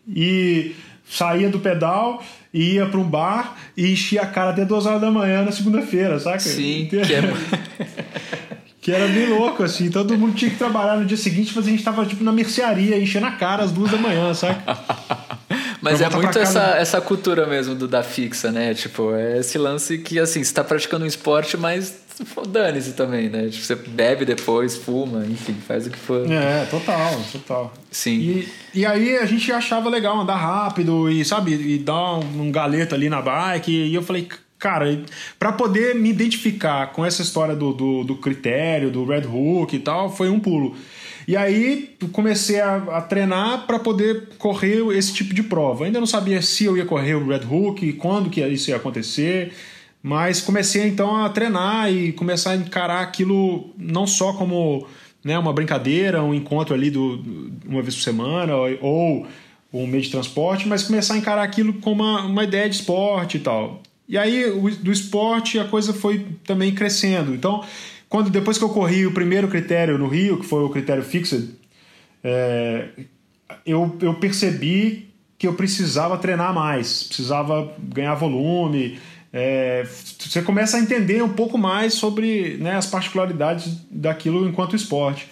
e 0.08 0.76
saía 1.10 1.50
do 1.50 1.60
pedal, 1.60 2.24
ia 2.54 2.86
para 2.86 3.00
um 3.00 3.04
bar 3.04 3.58
e 3.76 3.92
enchia 3.92 4.22
a 4.22 4.26
cara 4.26 4.52
até 4.52 4.66
duas 4.66 4.86
horas 4.86 5.02
da 5.02 5.12
manhã 5.12 5.44
na 5.44 5.52
segunda-feira, 5.52 6.20
saca? 6.20 6.40
Sim, 6.40 6.88
que 6.90 6.98
é... 6.98 7.04
que 8.88 8.92
era 8.94 9.08
bem 9.08 9.28
louco, 9.28 9.64
assim. 9.64 9.90
Todo 9.90 10.18
mundo 10.18 10.34
tinha 10.34 10.50
que 10.50 10.58
trabalhar 10.58 10.96
no 10.96 11.06
dia 11.06 11.18
seguinte, 11.18 11.52
mas 11.54 11.68
a 11.68 11.70
gente 11.70 11.84
tava, 11.84 12.06
tipo, 12.06 12.24
na 12.24 12.32
mercearia, 12.32 12.98
enchendo 12.98 13.26
a 13.26 13.32
cara 13.32 13.64
às 13.64 13.72
duas 13.72 13.92
da 13.92 13.98
manhã, 13.98 14.34
saca? 14.34 14.78
Mas 15.80 16.02
é 16.02 16.10
muito 16.10 16.40
essa, 16.40 16.76
essa 16.76 17.00
cultura 17.00 17.46
mesmo 17.46 17.76
do 17.76 17.88
da 17.88 18.02
fixa, 18.02 18.52
né? 18.52 18.74
Tipo, 18.74 19.14
é 19.14 19.38
esse 19.38 19.58
lance 19.60 20.00
que, 20.00 20.20
assim, 20.20 20.44
você 20.44 20.52
tá 20.52 20.64
praticando 20.64 21.06
um 21.06 21.08
esporte, 21.08 21.56
mas 21.56 21.96
dane-se 22.48 22.94
também, 22.94 23.30
né? 23.30 23.48
Tipo, 23.50 23.64
você 23.64 23.76
bebe 23.76 24.26
depois, 24.26 24.76
fuma, 24.76 25.26
enfim, 25.26 25.54
faz 25.54 25.86
o 25.88 25.90
que 25.90 25.98
for. 25.98 26.30
É, 26.32 26.66
total, 26.66 27.20
total. 27.32 27.74
Sim. 27.92 28.20
E, 28.20 28.50
e 28.74 28.86
aí 28.86 29.18
a 29.18 29.26
gente 29.26 29.52
achava 29.52 29.90
legal 29.90 30.20
andar 30.20 30.38
rápido 30.38 31.10
e, 31.10 31.24
sabe, 31.24 31.54
e 31.54 31.78
dar 31.78 32.16
um, 32.16 32.44
um 32.44 32.52
galeto 32.52 32.96
ali 32.96 33.10
na 33.10 33.22
bike. 33.22 33.72
E 33.72 33.94
eu 33.94 34.02
falei, 34.02 34.28
cara, 34.58 34.86
para 35.38 35.52
poder 35.52 35.96
me 35.96 36.10
identificar 36.10 36.92
com 36.92 37.06
essa 37.06 37.22
história 37.22 37.56
do, 37.56 37.74
do, 37.74 38.04
do, 38.04 38.16
critério, 38.16 38.90
do 38.90 39.06
Red 39.06 39.28
Hook 39.28 39.76
e 39.76 39.80
tal, 39.80 40.10
foi 40.10 40.30
um 40.30 40.40
pulo. 40.40 40.76
E 41.28 41.36
aí 41.36 41.96
comecei 42.14 42.62
a, 42.62 42.78
a 42.78 43.02
treinar 43.02 43.68
para 43.68 43.78
poder 43.78 44.30
correr 44.38 44.82
esse 44.96 45.14
tipo 45.14 45.34
de 45.34 45.44
prova. 45.44 45.86
Ainda 45.86 46.00
não 46.00 46.08
sabia 46.08 46.42
se 46.42 46.64
eu 46.66 46.78
ia 46.78 46.86
correr 46.86 47.16
o 47.16 47.28
Red 47.28 47.42
Hook, 47.46 47.94
quando 47.94 48.30
que 48.30 48.42
isso 48.48 48.70
ia 48.70 48.78
acontecer, 48.78 49.52
mas 50.08 50.40
comecei 50.40 50.88
então 50.88 51.18
a 51.18 51.30
treinar 51.30 51.92
e 51.92 52.14
começar 52.14 52.52
a 52.52 52.56
encarar 52.56 53.02
aquilo 53.02 53.74
não 53.78 54.08
só 54.08 54.32
como 54.32 54.88
né, 55.22 55.38
uma 55.38 55.52
brincadeira, 55.52 56.24
um 56.24 56.34
encontro 56.34 56.74
ali 56.74 56.90
do, 56.90 57.22
uma 57.66 57.82
vez 57.82 57.94
por 57.94 58.02
semana 58.02 58.54
ou 58.82 59.28
um 59.74 59.86
meio 59.86 60.02
de 60.02 60.10
transporte, 60.10 60.66
mas 60.66 60.84
começar 60.84 61.16
a 61.16 61.18
encarar 61.18 61.44
aquilo 61.44 61.74
como 61.74 62.02
uma, 62.02 62.22
uma 62.22 62.44
ideia 62.46 62.70
de 62.70 62.78
esporte 62.78 63.36
e 63.36 63.42
tal. 63.42 63.82
E 64.08 64.18
aí 64.18 64.50
do 64.82 64.94
esporte 64.94 65.60
a 65.60 65.66
coisa 65.66 65.94
foi 65.94 66.26
também 66.46 66.74
crescendo. 66.74 67.34
Então 67.36 67.66
quando 68.08 68.30
depois 68.30 68.58
que 68.58 68.64
eu 68.64 68.70
corri 68.70 69.06
o 69.06 69.12
primeiro 69.14 69.50
critério 69.50 69.98
no 69.98 70.08
Rio, 70.08 70.40
que 70.40 70.46
foi 70.46 70.64
o 70.64 70.70
critério 70.70 71.04
fixed, 71.04 71.50
é, 72.24 72.88
eu, 73.66 73.98
eu 74.02 74.14
percebi 74.14 75.10
que 75.38 75.46
eu 75.46 75.54
precisava 75.54 76.18
treinar 76.18 76.54
mais, 76.54 77.04
precisava 77.04 77.74
ganhar 77.78 78.16
volume. 78.16 78.98
É, 79.32 79.86
você 80.20 80.42
começa 80.42 80.78
a 80.78 80.80
entender 80.80 81.22
um 81.22 81.34
pouco 81.34 81.58
mais 81.58 81.94
sobre 81.94 82.58
né, 82.60 82.76
as 82.76 82.86
particularidades 82.86 83.86
daquilo 83.90 84.48
enquanto 84.48 84.76
esporte. 84.76 85.30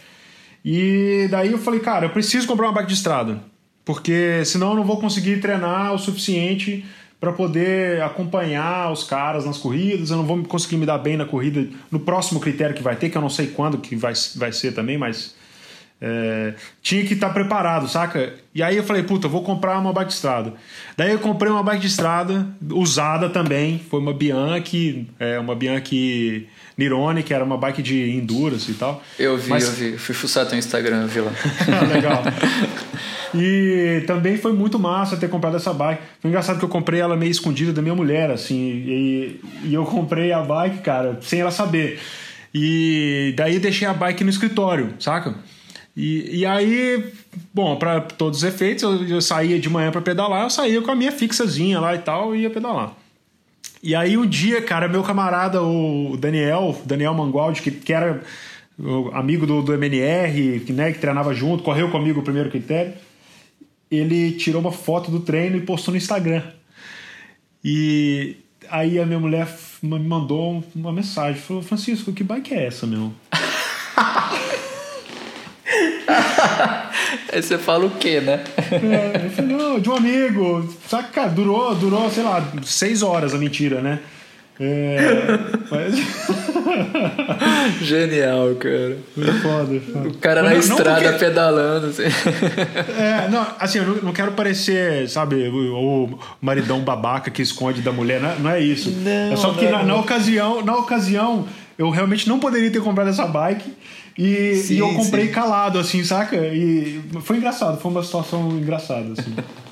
E 0.64 1.28
daí 1.30 1.52
eu 1.52 1.60
falei, 1.60 1.80
cara, 1.80 2.08
eu 2.08 2.10
preciso 2.10 2.48
comprar 2.48 2.68
uma 2.68 2.74
bike 2.74 2.88
de 2.88 2.96
estrada, 2.96 3.40
porque 3.84 4.44
senão 4.46 4.72
eu 4.72 4.76
não 4.78 4.84
vou 4.84 5.00
conseguir 5.00 5.40
treinar 5.40 5.94
o 5.94 6.00
suficiente 6.00 6.84
para 7.20 7.32
poder 7.32 8.02
acompanhar 8.02 8.92
os 8.92 9.04
caras 9.04 9.46
nas 9.46 9.58
corridas. 9.58 10.10
Eu 10.10 10.18
não 10.18 10.26
vou 10.26 10.44
conseguir 10.44 10.78
me 10.78 10.86
dar 10.86 10.98
bem 10.98 11.16
na 11.16 11.26
corrida 11.26 11.68
no 11.92 12.00
próximo 12.00 12.40
critério 12.40 12.76
que 12.76 12.84
vai 12.84 12.96
ter, 12.96 13.10
que 13.10 13.18
eu 13.18 13.22
não 13.22 13.30
sei 13.30 13.48
quando 13.48 13.78
que 13.78 13.96
vai, 13.96 14.14
vai 14.36 14.52
ser 14.52 14.74
também, 14.74 14.98
mas 14.98 15.35
é, 16.08 16.54
tinha 16.84 17.04
que 17.04 17.16
estar 17.16 17.30
tá 17.30 17.34
preparado, 17.34 17.88
saca? 17.88 18.36
E 18.54 18.62
aí 18.62 18.78
eu 18.78 18.84
falei, 18.84 19.02
puta, 19.02 19.26
eu 19.26 19.32
vou 19.32 19.42
comprar 19.42 19.80
uma 19.80 19.92
bike 19.92 20.10
de 20.10 20.14
estrada. 20.14 20.54
Daí 20.96 21.12
eu 21.12 21.18
comprei 21.18 21.52
uma 21.52 21.64
bike 21.64 21.82
de 21.82 21.88
estrada 21.88 22.48
usada 22.70 23.28
também, 23.28 23.82
foi 23.90 24.00
uma 24.00 24.14
Bianchi, 24.14 25.10
é, 25.20 25.40
uma 25.40 25.56
Bianchi 25.56 26.48
Nirone, 26.78 27.24
que 27.24 27.34
era 27.34 27.44
uma 27.44 27.58
bike 27.58 27.82
de 27.82 28.12
endurance 28.12 28.70
e 28.70 28.76
tal. 28.76 29.02
Eu 29.18 29.36
vi, 29.36 29.50
Mas... 29.50 29.64
eu 29.64 29.72
vi. 29.72 29.98
Fui 29.98 30.14
fuçar 30.14 30.46
teu 30.46 30.60
Instagram, 30.60 31.08
vi 31.08 31.22
lá. 31.22 31.32
Legal. 31.92 32.22
E 33.34 34.04
também 34.06 34.38
foi 34.38 34.54
muito 34.54 34.78
massa 34.78 35.18
ter 35.18 35.28
comprado 35.28 35.58
essa 35.58 35.74
bike. 35.74 36.04
Foi 36.22 36.30
engraçado 36.30 36.60
que 36.60 36.66
eu 36.66 36.70
comprei 36.70 37.00
ela 37.00 37.18
meio 37.18 37.32
escondida 37.32 37.74
da 37.74 37.82
minha 37.82 37.96
mulher, 37.96 38.30
assim. 38.30 38.56
E, 38.56 39.42
e 39.64 39.74
eu 39.74 39.84
comprei 39.84 40.32
a 40.32 40.42
bike, 40.42 40.84
cara, 40.84 41.18
sem 41.22 41.40
ela 41.40 41.52
saber. 41.52 42.00
E 42.54 43.34
daí 43.36 43.58
deixei 43.58 43.88
a 43.88 43.94
bike 43.94 44.24
no 44.24 44.30
escritório, 44.30 44.94
saca? 45.00 45.34
E, 45.96 46.40
e 46.40 46.46
aí, 46.46 47.12
bom, 47.54 47.78
para 47.78 48.02
todos 48.02 48.40
os 48.40 48.44
efeitos, 48.44 48.84
eu, 48.84 49.08
eu 49.08 49.22
saía 49.22 49.60
de 49.60 49.70
manhã 49.70 49.92
para 49.92 50.02
pedalar, 50.02 50.44
eu 50.44 50.50
saía 50.50 50.82
com 50.82 50.92
a 50.92 50.96
minha 50.96 51.12
fixazinha 51.12 51.80
lá 51.80 51.96
e 51.96 52.00
tal, 52.00 52.36
e 52.36 52.42
ia 52.42 52.50
pedalar. 52.50 52.94
E 53.82 53.96
aí 53.96 54.18
um 54.18 54.26
dia, 54.26 54.62
cara, 54.62 54.88
meu 54.88 55.04
camarada, 55.04 55.62
o 55.62 56.18
Daniel, 56.18 56.78
Daniel 56.86 57.14
Mangualdi, 57.14 57.62
que, 57.62 57.72
que 57.72 57.94
era 57.94 58.22
amigo 59.14 59.46
do, 59.46 59.62
do 59.62 59.74
MNR, 59.74 60.60
que, 60.62 60.74
né, 60.74 60.92
que 60.92 61.00
treinava 61.00 61.34
junto, 61.34 61.64
correu 61.64 61.90
comigo 61.90 62.20
o 62.20 62.24
primeiro 62.24 62.50
critério 62.50 62.94
ele 63.90 64.32
tirou 64.34 64.62
uma 64.62 64.72
foto 64.72 65.12
do 65.12 65.20
treino 65.20 65.58
e 65.58 65.62
postou 65.62 65.92
no 65.92 65.98
Instagram. 65.98 66.44
E 67.64 68.38
aí 68.70 69.00
a 69.00 69.06
minha 69.06 69.20
mulher 69.20 69.48
me 69.82 70.00
mandou 70.00 70.64
uma 70.76 70.92
mensagem, 70.92 71.42
falou, 71.42 71.64
Francisco, 71.64 72.14
que 72.14 72.24
bike 72.24 72.54
é 72.54 72.66
essa, 72.66 72.86
meu? 72.86 73.12
Aí 77.32 77.42
você 77.42 77.58
fala 77.58 77.86
o 77.86 77.92
quê, 77.92 78.22
né? 78.22 78.44
É, 78.72 79.26
eu 79.26 79.30
falei, 79.32 79.56
não, 79.56 79.80
de 79.80 79.90
um 79.90 79.96
amigo. 79.96 80.74
Saca, 80.88 81.10
cara, 81.10 81.30
durou, 81.30 81.76
durou, 81.76 82.10
sei 82.10 82.24
lá, 82.24 82.44
seis 82.64 83.02
horas 83.04 83.34
a 83.34 83.38
mentira, 83.38 83.82
né? 83.82 84.00
É, 84.58 85.38
mas... 85.70 85.96
Genial, 87.82 88.56
cara. 88.56 88.98
Foda, 89.42 89.82
foda. 89.82 90.08
O 90.08 90.14
cara 90.18 90.44
na 90.44 90.52
não, 90.52 90.58
estrada 90.58 91.02
não 91.02 91.12
porque... 91.12 91.26
pedalando. 91.26 91.88
Assim. 91.88 92.04
É, 92.98 93.28
não, 93.30 93.46
assim, 93.60 93.80
eu 93.80 94.02
não 94.02 94.14
quero 94.14 94.32
parecer, 94.32 95.10
sabe, 95.10 95.50
o, 95.50 96.18
maridão 96.40 96.80
babaca 96.80 97.30
que 97.30 97.42
esconde 97.42 97.82
da 97.82 97.92
mulher, 97.92 98.22
não 98.22 98.30
é, 98.30 98.36
não 98.40 98.50
é 98.52 98.62
isso. 98.62 98.90
Não, 98.92 99.34
é 99.34 99.36
só 99.36 99.54
que 99.54 99.68
na, 99.68 99.84
na, 99.84 99.96
ocasião, 99.98 100.64
na 100.64 100.78
ocasião, 100.78 101.46
eu 101.78 101.90
realmente 101.90 102.30
não 102.30 102.40
poderia 102.40 102.72
ter 102.72 102.82
comprado 102.82 103.10
essa 103.10 103.28
bike. 103.28 103.74
E, 104.18 104.56
sim, 104.56 104.76
e 104.76 104.80
eu 104.80 104.94
comprei 104.94 105.28
sim. 105.28 105.34
calado, 105.34 105.78
assim, 105.78 106.04
saca? 106.04 106.38
E 106.38 107.02
foi 107.22 107.38
engraçado, 107.38 107.80
foi 107.80 107.92
uma 107.92 108.04
situação 108.04 108.52
engraçada, 108.52 109.14
assim. 109.14 109.36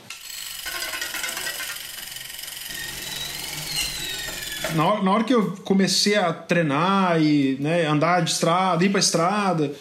na 4.76 4.86
hora, 4.86 5.04
na 5.04 5.12
hora 5.12 5.24
que 5.24 5.34
eu 5.34 5.52
comecei 5.64 6.16
a 6.16 6.34
treinar 6.34 7.22
e 7.22 7.58
né, 7.60 7.86
andar 7.86 8.22
de 8.22 8.32
estrada, 8.32 8.84
ir 8.84 8.90
pra 8.90 9.00
estrada, 9.00 9.74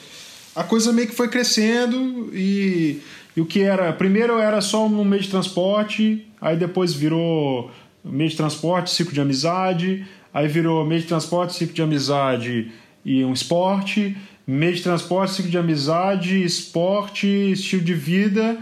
a 0.54 0.62
coisa 0.62 0.92
meio 0.92 1.08
que 1.08 1.14
foi 1.14 1.28
crescendo 1.28 2.30
e, 2.32 3.00
e 3.36 3.40
o 3.40 3.46
que 3.46 3.60
era. 3.60 3.92
Primeiro 3.92 4.38
era 4.38 4.60
só 4.60 4.86
um 4.86 5.04
meio 5.04 5.22
de 5.22 5.28
transporte, 5.28 6.26
aí 6.40 6.56
depois 6.56 6.92
virou 6.92 7.70
meio 8.04 8.30
de 8.30 8.36
transporte, 8.36 8.90
ciclo 8.90 9.12
de 9.12 9.20
amizade, 9.20 10.06
aí 10.32 10.46
virou 10.48 10.84
meio 10.84 11.00
de 11.00 11.06
transporte, 11.06 11.54
ciclo 11.54 11.74
de 11.74 11.82
amizade 11.82 12.72
e 13.04 13.24
um 13.24 13.32
esporte, 13.32 14.16
meio 14.46 14.74
de 14.74 14.82
transporte, 14.82 15.34
ciclo 15.34 15.50
de 15.50 15.58
amizade, 15.58 16.42
esporte, 16.42 17.26
estilo 17.26 17.82
de 17.82 17.94
vida, 17.94 18.58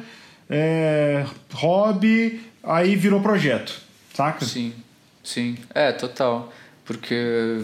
é, 0.49 1.25
hobby, 1.53 2.41
aí 2.63 2.97
virou 2.97 3.21
projeto, 3.21 3.81
saca? 4.15 4.45
Sim. 4.45 4.73
Sim, 5.23 5.57
é, 5.75 5.93
total. 5.93 6.53
Porque 6.85 7.61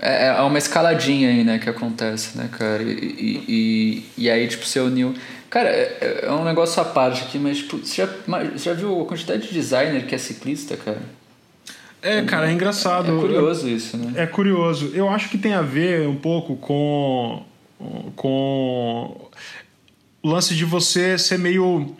é, 0.00 0.26
é 0.26 0.40
uma 0.42 0.58
escaladinha 0.58 1.28
aí, 1.28 1.44
né, 1.44 1.58
que 1.58 1.70
acontece, 1.70 2.36
né, 2.36 2.48
cara? 2.52 2.82
E, 2.82 3.44
e, 3.48 4.04
e 4.16 4.30
aí, 4.30 4.46
tipo, 4.46 4.64
você 4.64 4.80
uniu. 4.80 5.14
Cara, 5.48 5.70
é, 5.70 6.24
é 6.24 6.32
um 6.32 6.44
negócio 6.44 6.80
à 6.82 6.84
parte 6.84 7.22
aqui, 7.22 7.38
mas, 7.38 7.58
tipo, 7.58 7.78
você 7.78 8.02
já, 8.02 8.06
você 8.52 8.64
já 8.64 8.74
viu 8.74 9.00
a 9.00 9.06
quantidade 9.06 9.46
de 9.46 9.52
designer 9.54 10.06
que 10.06 10.14
é 10.14 10.18
ciclista, 10.18 10.76
cara? 10.76 11.00
É, 12.00 12.22
cara, 12.22 12.48
é 12.48 12.52
engraçado. 12.52 13.16
É 13.16 13.20
curioso 13.20 13.68
isso, 13.68 13.96
né? 13.96 14.12
É 14.16 14.26
curioso. 14.26 14.92
Eu 14.94 15.08
acho 15.08 15.28
que 15.28 15.38
tem 15.38 15.54
a 15.54 15.62
ver 15.62 16.06
um 16.06 16.16
pouco 16.16 16.56
com. 16.56 17.44
com 18.14 19.28
o 20.22 20.28
lance 20.28 20.54
de 20.54 20.64
você 20.64 21.18
ser 21.18 21.38
meio. 21.38 21.96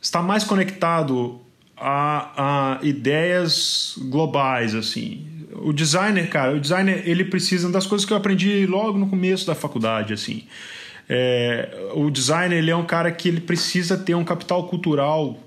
estar 0.00 0.22
mais 0.22 0.44
conectado 0.44 1.40
a, 1.76 2.78
a 2.78 2.84
ideias 2.84 3.94
globais, 3.98 4.74
assim. 4.74 5.26
O 5.54 5.72
designer, 5.72 6.28
cara, 6.28 6.54
o 6.54 6.60
designer, 6.60 7.02
ele 7.04 7.24
precisa 7.24 7.70
das 7.70 7.86
coisas 7.86 8.04
que 8.04 8.12
eu 8.12 8.16
aprendi 8.16 8.66
logo 8.66 8.98
no 8.98 9.08
começo 9.08 9.46
da 9.46 9.54
faculdade, 9.54 10.12
assim. 10.12 10.44
É, 11.08 11.90
o 11.94 12.10
designer, 12.10 12.58
ele 12.58 12.70
é 12.70 12.76
um 12.76 12.86
cara 12.86 13.12
que 13.12 13.28
ele 13.28 13.40
precisa 13.40 13.96
ter 13.96 14.14
um 14.14 14.24
capital 14.24 14.66
cultural 14.66 15.38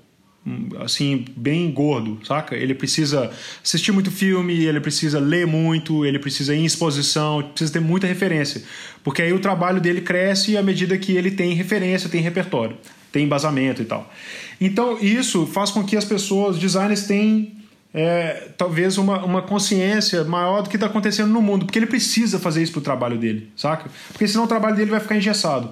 assim, 0.78 1.24
bem 1.36 1.70
gordo, 1.70 2.18
saca? 2.24 2.54
Ele 2.54 2.74
precisa 2.74 3.30
assistir 3.62 3.92
muito 3.92 4.10
filme, 4.10 4.64
ele 4.64 4.80
precisa 4.80 5.18
ler 5.18 5.46
muito, 5.46 6.06
ele 6.06 6.18
precisa 6.18 6.54
ir 6.54 6.60
em 6.60 6.64
exposição, 6.64 7.42
precisa 7.42 7.72
ter 7.72 7.80
muita 7.80 8.06
referência. 8.06 8.62
Porque 9.02 9.22
aí 9.22 9.32
o 9.32 9.40
trabalho 9.40 9.80
dele 9.80 10.00
cresce 10.00 10.56
à 10.56 10.62
medida 10.62 10.96
que 10.96 11.16
ele 11.16 11.30
tem 11.30 11.52
referência, 11.54 12.08
tem 12.08 12.20
repertório, 12.20 12.76
tem 13.10 13.24
embasamento 13.24 13.82
e 13.82 13.84
tal. 13.84 14.12
Então, 14.60 14.98
isso 15.00 15.46
faz 15.46 15.70
com 15.70 15.84
que 15.84 15.96
as 15.96 16.04
pessoas, 16.04 16.58
designers, 16.58 17.06
tenham 17.06 17.48
é, 17.92 18.50
talvez 18.56 18.98
uma, 18.98 19.24
uma 19.24 19.42
consciência 19.42 20.22
maior 20.24 20.62
do 20.62 20.68
que 20.68 20.76
está 20.76 20.86
acontecendo 20.86 21.30
no 21.30 21.42
mundo, 21.42 21.66
porque 21.66 21.78
ele 21.78 21.86
precisa 21.86 22.38
fazer 22.38 22.62
isso 22.62 22.72
pro 22.72 22.80
trabalho 22.80 23.18
dele, 23.18 23.50
saca? 23.56 23.90
Porque 24.12 24.28
senão 24.28 24.44
o 24.44 24.48
trabalho 24.48 24.76
dele 24.76 24.90
vai 24.90 25.00
ficar 25.00 25.16
engessado. 25.16 25.70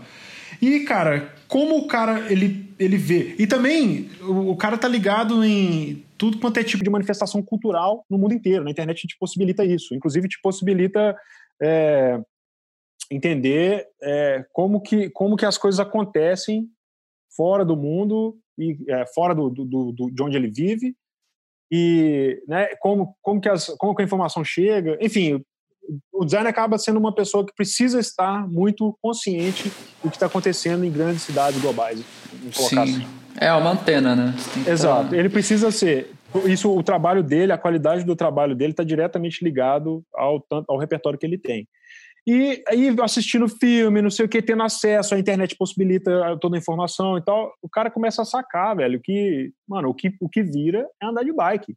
E, 0.61 0.81
cara, 0.81 1.35
como 1.54 1.78
o 1.78 1.87
cara 1.87 2.32
ele, 2.32 2.75
ele 2.80 2.96
vê. 2.96 3.37
E 3.38 3.46
também 3.46 4.11
o, 4.23 4.50
o 4.50 4.56
cara 4.56 4.76
tá 4.76 4.88
ligado 4.88 5.44
em 5.44 6.04
tudo 6.18 6.40
quanto 6.40 6.58
é 6.58 6.64
tipo 6.64 6.82
de 6.82 6.90
manifestação 6.90 7.40
cultural 7.40 8.04
no 8.11 8.18
mundo 8.18 8.34
inteiro. 8.34 8.64
Na 8.64 8.73
internet 8.73 9.06
te 9.06 9.16
possibilita 9.16 9.64
isso. 9.64 9.94
Inclusive, 9.94 10.26
te 10.26 10.40
possibilita 10.42 11.16
é, 11.62 12.20
entender 13.08 13.87
é, 14.02 14.44
como, 14.50 14.80
que, 14.80 15.08
como 15.11 15.37
que 15.37 15.46
as 15.46 15.56
coisas 15.56 15.78
acontecem 15.78 16.68
fora 17.37 17.64
do 17.64 17.76
mundo 17.76 18.37
e 18.58 18.76
é, 18.88 19.06
fora 19.14 19.32
do, 19.32 19.49
do, 19.49 19.92
do, 19.92 20.11
de 20.11 20.23
onde 20.25 20.37
ele 20.37 20.50
vive 20.50 20.96
e 21.70 22.42
né, 22.49 22.66
como, 22.80 23.16
como, 23.23 23.40
que 23.40 23.49
as, 23.49 23.66
como 23.78 23.94
que 23.94 24.02
a 24.02 24.04
informação 24.04 24.42
chega. 24.42 24.99
Enfim, 25.00 25.40
o 26.12 26.25
design 26.25 26.49
acaba 26.49 26.79
sendo 26.79 26.99
uma 26.99 27.14
pessoa 27.14 27.45
que 27.45 27.55
precisa 27.55 28.00
estar 28.00 28.49
muito 28.49 28.97
consciente 29.03 29.71
do 30.03 30.11
que 30.11 30.17
está 30.17 30.26
acontecendo 30.26 30.85
em 30.85 30.91
grandes 30.91 31.23
cidades 31.23 31.61
globais. 31.61 32.03
Sim. 32.53 32.79
Assim. 32.79 33.07
É 33.37 33.53
uma 33.53 33.73
antena, 33.73 34.14
né? 34.14 34.35
Exato. 34.67 35.14
Ele 35.14 35.29
precisa 35.29 35.71
ser. 35.71 36.12
Isso, 36.47 36.75
o 36.76 36.83
trabalho 36.83 37.23
dele, 37.23 37.53
a 37.53 37.59
qualidade 37.59 38.05
do 38.05 38.17
trabalho 38.17 38.57
dele 38.57 38.73
está 38.73 38.83
diretamente 38.83 39.45
ligado 39.45 40.03
ao, 40.12 40.45
ao 40.69 40.79
repertório 40.79 41.19
que 41.19 41.26
ele 41.26 41.38
tem. 41.38 41.69
E 42.26 42.62
aí, 42.67 42.95
assistindo 43.03 43.47
filme, 43.47 44.00
não 44.00 44.11
sei 44.11 44.25
o 44.25 44.29
que, 44.29 44.41
tendo 44.41 44.62
acesso, 44.62 45.14
a 45.14 45.19
internet 45.19 45.55
possibilita 45.57 46.38
toda 46.41 46.57
a 46.57 46.59
informação 46.59 47.19
e 47.19 47.23
tal, 47.23 47.53
o 47.61 47.69
cara 47.69 47.91
começa 47.91 48.23
a 48.23 48.25
sacar, 48.25 48.75
velho, 48.75 48.99
que, 48.99 49.53
mano, 49.69 49.91
o 49.91 49.95
que, 49.95 50.11
o 50.19 50.29
que 50.29 50.43
vira 50.43 50.88
é 51.03 51.07
andar 51.07 51.23
de 51.23 51.33
bike. 51.33 51.76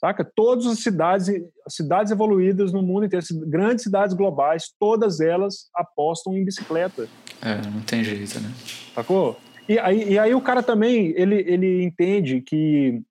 Saca? 0.00 0.24
Todas 0.24 0.66
as 0.66 0.78
cidades, 0.78 1.28
cidades 1.68 2.10
evoluídas 2.10 2.72
no 2.72 2.82
mundo 2.82 3.04
inteiro, 3.04 3.24
grandes 3.46 3.84
cidades 3.84 4.16
globais, 4.16 4.72
todas 4.80 5.20
elas 5.20 5.68
apostam 5.74 6.34
em 6.34 6.44
bicicleta. 6.44 7.06
É, 7.42 7.56
não 7.68 7.82
tem 7.82 8.02
jeito, 8.02 8.40
né? 8.40 8.50
Sacou? 8.94 9.38
E 9.68 9.78
aí, 9.78 10.14
e 10.14 10.18
aí 10.18 10.34
o 10.34 10.40
cara 10.40 10.62
também, 10.62 11.12
ele, 11.14 11.44
ele 11.46 11.82
entende 11.84 12.40
que 12.40 13.02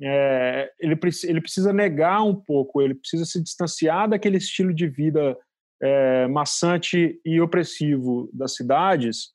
é, 0.00 0.70
ele, 0.80 0.98
ele 1.24 1.40
precisa 1.40 1.70
negar 1.70 2.22
um 2.24 2.34
pouco, 2.34 2.80
ele 2.80 2.94
precisa 2.94 3.26
se 3.26 3.42
distanciar 3.42 4.08
daquele 4.08 4.38
estilo 4.38 4.72
de 4.72 4.88
vida 4.88 5.36
é, 5.82 6.26
maçante 6.28 7.20
e 7.26 7.40
opressivo 7.42 8.30
das 8.32 8.54
cidades, 8.54 9.32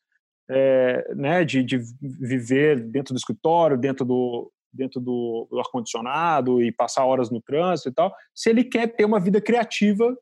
é, 0.50 1.14
né, 1.16 1.46
de, 1.46 1.64
de 1.64 1.80
viver 2.02 2.80
dentro 2.80 3.14
do 3.14 3.18
escritório, 3.18 3.78
dentro 3.78 4.04
do, 4.04 4.52
dentro 4.74 5.00
do, 5.00 5.48
do 5.50 5.60
ar-condicionado 5.60 6.62
e 6.62 6.72
passar 6.72 7.06
horas 7.06 7.30
no 7.30 7.42
trânsito 7.42 7.90
e 7.90 7.94
tal, 7.94 8.14
se 8.34 8.50
ele 8.50 8.64
quer 8.64 8.88
ter 8.88 9.06
uma 9.06 9.20
vida 9.20 9.40
criativa 9.40 10.16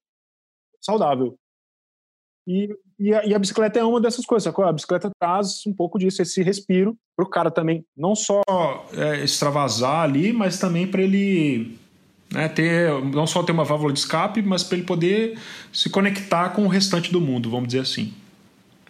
saudável. 0.82 1.38
E, 2.48 2.68
e, 3.00 3.14
a, 3.14 3.26
e 3.26 3.34
a 3.34 3.40
bicicleta 3.40 3.80
é 3.80 3.84
uma 3.84 4.02
dessas 4.02 4.26
coisas. 4.26 4.54
A 4.54 4.74
bicicleta 4.74 5.12
traz 5.20 5.66
um 5.66 5.74
pouco 5.74 5.98
disso, 5.98 6.22
esse 6.22 6.42
respiro, 6.42 6.98
para 7.16 7.26
o 7.26 7.30
cara 7.30 7.52
também, 7.52 7.86
não 7.96 8.16
só 8.16 8.42
é, 8.94 9.24
extravasar 9.24 10.04
ali, 10.04 10.34
mas 10.34 10.60
também 10.60 10.88
para 10.88 11.02
ele 11.02 11.78
né, 12.32 12.48
ter, 12.50 12.90
não 13.06 13.28
só 13.28 13.44
ter 13.44 13.52
uma 13.52 13.64
válvula 13.64 13.94
de 13.94 14.00
escape, 14.00 14.42
mas 14.42 14.64
para 14.64 14.78
ele 14.78 14.88
poder 14.88 15.38
se 15.72 15.90
conectar 15.90 16.50
com 16.50 16.64
o 16.64 16.68
restante 16.68 17.12
do 17.12 17.22
mundo, 17.22 17.50
vamos 17.50 17.68
dizer 17.68 17.82
assim. 17.82 18.14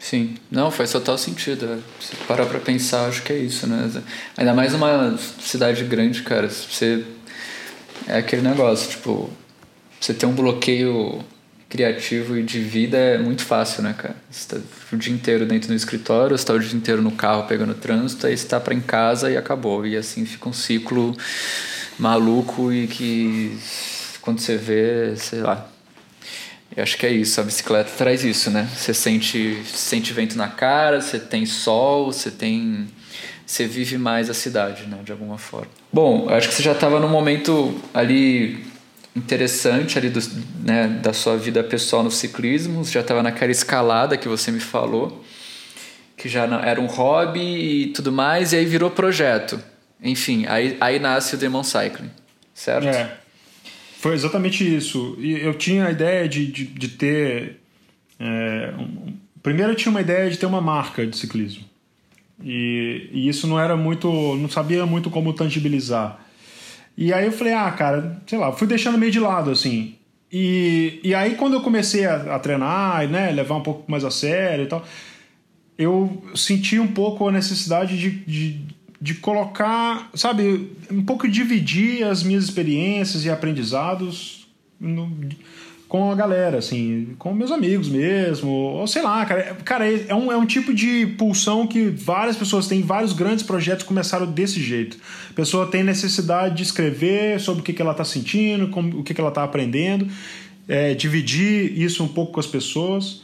Sim, 0.01 0.35
não, 0.49 0.71
faz 0.71 0.91
total 0.91 1.15
sentido. 1.15 1.65
É. 1.65 1.77
Se 2.03 2.15
parar 2.27 2.47
pra 2.47 2.59
pensar, 2.59 3.05
acho 3.07 3.21
que 3.21 3.31
é 3.31 3.37
isso, 3.37 3.67
né? 3.67 3.89
Ainda 4.35 4.53
mais 4.53 4.73
numa 4.73 5.15
cidade 5.39 5.83
grande, 5.83 6.23
cara. 6.23 6.49
Você. 6.49 7.05
É 8.07 8.17
aquele 8.17 8.41
negócio, 8.41 8.89
tipo. 8.89 9.29
Você 9.99 10.15
ter 10.15 10.25
um 10.25 10.33
bloqueio 10.33 11.23
criativo 11.69 12.35
e 12.35 12.41
de 12.41 12.59
vida 12.59 12.97
é 12.97 13.17
muito 13.19 13.45
fácil, 13.45 13.83
né, 13.83 13.93
cara? 13.95 14.15
Você 14.29 14.55
tá 14.55 14.61
o 14.91 14.97
dia 14.97 15.13
inteiro 15.13 15.45
dentro 15.45 15.69
do 15.69 15.75
escritório, 15.75 16.35
você 16.35 16.45
tá 16.45 16.53
o 16.53 16.59
dia 16.59 16.75
inteiro 16.75 17.01
no 17.03 17.11
carro 17.11 17.43
pegando 17.47 17.75
trânsito, 17.75 18.25
aí 18.25 18.35
você 18.35 18.47
tá 18.47 18.59
pra 18.59 18.73
em 18.73 18.81
casa 18.81 19.29
e 19.29 19.37
acabou. 19.37 19.85
E 19.85 19.95
assim 19.95 20.25
fica 20.25 20.49
um 20.49 20.53
ciclo 20.53 21.15
maluco 21.99 22.73
e 22.73 22.87
que 22.87 23.55
quando 24.19 24.39
você 24.39 24.57
vê, 24.57 25.15
sei 25.15 25.41
lá, 25.41 25.70
eu 26.75 26.83
acho 26.83 26.97
que 26.97 27.05
é 27.05 27.09
isso, 27.11 27.39
a 27.41 27.43
bicicleta 27.43 27.91
traz 27.97 28.23
isso, 28.23 28.49
né? 28.49 28.67
Você 28.75 28.93
sente, 28.93 29.61
sente 29.65 30.13
vento 30.13 30.37
na 30.37 30.47
cara, 30.47 31.01
você 31.01 31.19
tem 31.19 31.45
sol, 31.45 32.11
você 32.11 32.31
tem. 32.31 32.87
Você 33.45 33.67
vive 33.67 33.97
mais 33.97 34.29
a 34.29 34.33
cidade, 34.33 34.87
né? 34.87 34.99
De 35.03 35.11
alguma 35.11 35.37
forma. 35.37 35.67
Bom, 35.91 36.29
acho 36.29 36.47
que 36.47 36.53
você 36.53 36.63
já 36.63 36.71
estava 36.71 36.99
num 36.99 37.09
momento 37.09 37.77
ali 37.93 38.63
interessante 39.15 39.97
ali 39.97 40.09
do, 40.09 40.19
né, 40.63 40.87
da 40.87 41.11
sua 41.11 41.35
vida 41.37 41.61
pessoal 41.63 42.01
no 42.01 42.11
ciclismo, 42.11 42.85
você 42.85 42.93
já 42.93 43.01
estava 43.01 43.21
naquela 43.21 43.51
escalada 43.51 44.17
que 44.17 44.27
você 44.27 44.51
me 44.51 44.59
falou, 44.59 45.21
que 46.15 46.29
já 46.29 46.45
era 46.63 46.79
um 46.79 46.85
hobby 46.85 47.41
e 47.41 47.87
tudo 47.87 48.11
mais, 48.11 48.53
e 48.53 48.55
aí 48.55 48.65
virou 48.65 48.89
projeto. 48.89 49.61
Enfim, 50.01 50.45
aí, 50.47 50.77
aí 50.79 50.99
nasce 50.99 51.35
o 51.35 51.37
Demon 51.37 51.63
Cycling, 51.63 52.09
certo? 52.53 52.87
É. 52.87 53.20
Foi 54.01 54.15
exatamente 54.15 54.63
isso. 54.63 55.15
E 55.19 55.33
eu 55.33 55.53
tinha 55.53 55.85
a 55.85 55.91
ideia 55.91 56.27
de, 56.27 56.47
de, 56.47 56.65
de 56.65 56.87
ter. 56.87 57.61
É, 58.19 58.73
um, 58.75 59.13
primeiro 59.43 59.73
eu 59.73 59.75
tinha 59.75 59.91
uma 59.91 60.01
ideia 60.01 60.27
de 60.27 60.39
ter 60.39 60.47
uma 60.47 60.59
marca 60.59 61.05
de 61.05 61.15
ciclismo. 61.15 61.63
E, 62.43 63.11
e, 63.11 63.29
isso 63.29 63.45
não 63.45 63.59
era 63.59 63.77
muito. 63.77 64.07
não 64.37 64.49
sabia 64.49 64.87
muito 64.87 65.11
como 65.11 65.33
tangibilizar. 65.33 66.19
E 66.97 67.13
aí 67.13 67.27
eu 67.27 67.31
falei, 67.31 67.53
ah, 67.53 67.69
cara, 67.69 68.19
sei 68.25 68.39
lá, 68.39 68.51
fui 68.51 68.65
deixando 68.65 68.97
meio 68.97 69.11
de 69.11 69.19
lado, 69.19 69.51
assim. 69.51 69.93
E, 70.31 70.99
e 71.03 71.13
aí 71.13 71.35
quando 71.35 71.53
eu 71.53 71.61
comecei 71.61 72.07
a, 72.07 72.35
a 72.35 72.39
treinar, 72.39 73.07
né, 73.07 73.29
levar 73.31 73.57
um 73.57 73.61
pouco 73.61 73.91
mais 73.91 74.03
a 74.03 74.09
sério 74.09 74.65
e 74.65 74.67
tal, 74.67 74.83
eu 75.77 76.23
senti 76.33 76.79
um 76.79 76.87
pouco 76.87 77.27
a 77.27 77.31
necessidade 77.31 77.99
de, 77.99 78.09
de 78.09 78.65
de 79.01 79.15
colocar, 79.15 80.11
sabe, 80.13 80.71
um 80.91 81.03
pouco 81.03 81.27
dividir 81.27 82.03
as 82.03 82.21
minhas 82.21 82.43
experiências 82.43 83.25
e 83.25 83.31
aprendizados 83.31 84.47
no, 84.79 85.11
com 85.91 86.11
a 86.11 86.15
galera, 86.15 86.59
assim, 86.59 87.15
com 87.17 87.33
meus 87.33 87.51
amigos 87.51 87.89
mesmo, 87.89 88.49
ou 88.49 88.85
sei 88.85 89.01
lá, 89.01 89.25
cara. 89.25 89.55
Cara, 89.65 89.91
é 89.91 90.13
um, 90.13 90.31
é 90.31 90.37
um 90.37 90.45
tipo 90.45 90.71
de 90.71 91.07
pulsão 91.17 91.65
que 91.65 91.89
várias 91.89 92.37
pessoas 92.37 92.67
têm, 92.67 92.83
vários 92.83 93.11
grandes 93.11 93.43
projetos 93.43 93.83
começaram 93.83 94.25
desse 94.25 94.61
jeito. 94.61 94.97
A 95.31 95.33
pessoa 95.33 95.65
tem 95.65 95.83
necessidade 95.83 96.55
de 96.55 96.63
escrever 96.63 97.39
sobre 97.41 97.61
o 97.61 97.63
que, 97.63 97.73
que 97.73 97.81
ela 97.81 97.91
está 97.91 98.05
sentindo, 98.05 98.69
como, 98.69 98.99
o 98.99 99.03
que, 99.03 99.15
que 99.15 99.19
ela 99.19 99.31
está 99.31 99.43
aprendendo, 99.43 100.07
é, 100.67 100.93
dividir 100.93 101.77
isso 101.77 102.03
um 102.03 102.07
pouco 102.07 102.33
com 102.33 102.39
as 102.39 102.47
pessoas. 102.47 103.23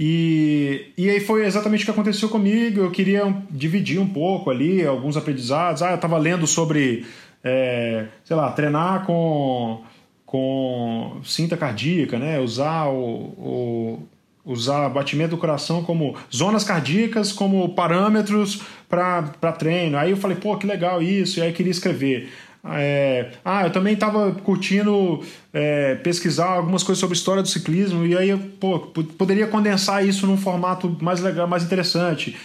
E, 0.00 0.92
e 0.96 1.10
aí 1.10 1.18
foi 1.18 1.44
exatamente 1.44 1.82
o 1.82 1.84
que 1.84 1.90
aconteceu 1.90 2.28
comigo. 2.28 2.82
Eu 2.82 2.90
queria 2.92 3.34
dividir 3.50 3.98
um 3.98 4.06
pouco 4.06 4.48
ali 4.48 4.86
alguns 4.86 5.16
aprendizados. 5.16 5.82
Ah, 5.82 5.90
eu 5.90 5.96
estava 5.96 6.16
lendo 6.16 6.46
sobre, 6.46 7.04
é, 7.42 8.06
sei 8.24 8.36
lá, 8.36 8.52
treinar 8.52 9.04
com, 9.04 9.82
com 10.24 11.20
cinta 11.24 11.56
cardíaca, 11.56 12.16
né? 12.16 12.38
Usar 12.38 12.86
o, 12.86 12.96
o 12.96 14.02
usar 14.44 14.88
batimento 14.88 15.30
do 15.30 15.36
coração 15.36 15.82
como 15.82 16.16
zonas 16.34 16.62
cardíacas 16.62 17.32
como 17.32 17.68
parâmetros 17.70 18.62
para 18.88 19.52
treino. 19.58 19.98
Aí 19.98 20.12
eu 20.12 20.16
falei, 20.16 20.36
pô, 20.36 20.56
que 20.56 20.66
legal 20.66 21.02
isso. 21.02 21.40
E 21.40 21.42
aí 21.42 21.52
queria 21.52 21.72
escrever. 21.72 22.30
É, 22.64 23.30
ah, 23.44 23.64
eu 23.64 23.70
também 23.70 23.94
estava 23.94 24.32
curtindo 24.32 25.22
é, 25.52 25.94
pesquisar 25.96 26.50
algumas 26.50 26.82
coisas 26.82 27.00
sobre 27.00 27.16
história 27.16 27.42
do 27.42 27.48
ciclismo 27.48 28.04
e 28.04 28.16
aí 28.16 28.36
pô, 28.36 28.80
poderia 28.80 29.46
condensar 29.46 30.06
isso 30.06 30.26
num 30.26 30.36
formato 30.36 30.96
mais 31.00 31.20
legal, 31.20 31.46
mais 31.46 31.62
interessante. 31.62 32.36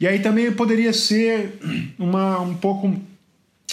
E 0.00 0.06
aí 0.06 0.18
também 0.18 0.52
poderia 0.52 0.92
ser 0.92 1.58
uma, 1.98 2.40
um 2.40 2.54
pouco 2.54 2.94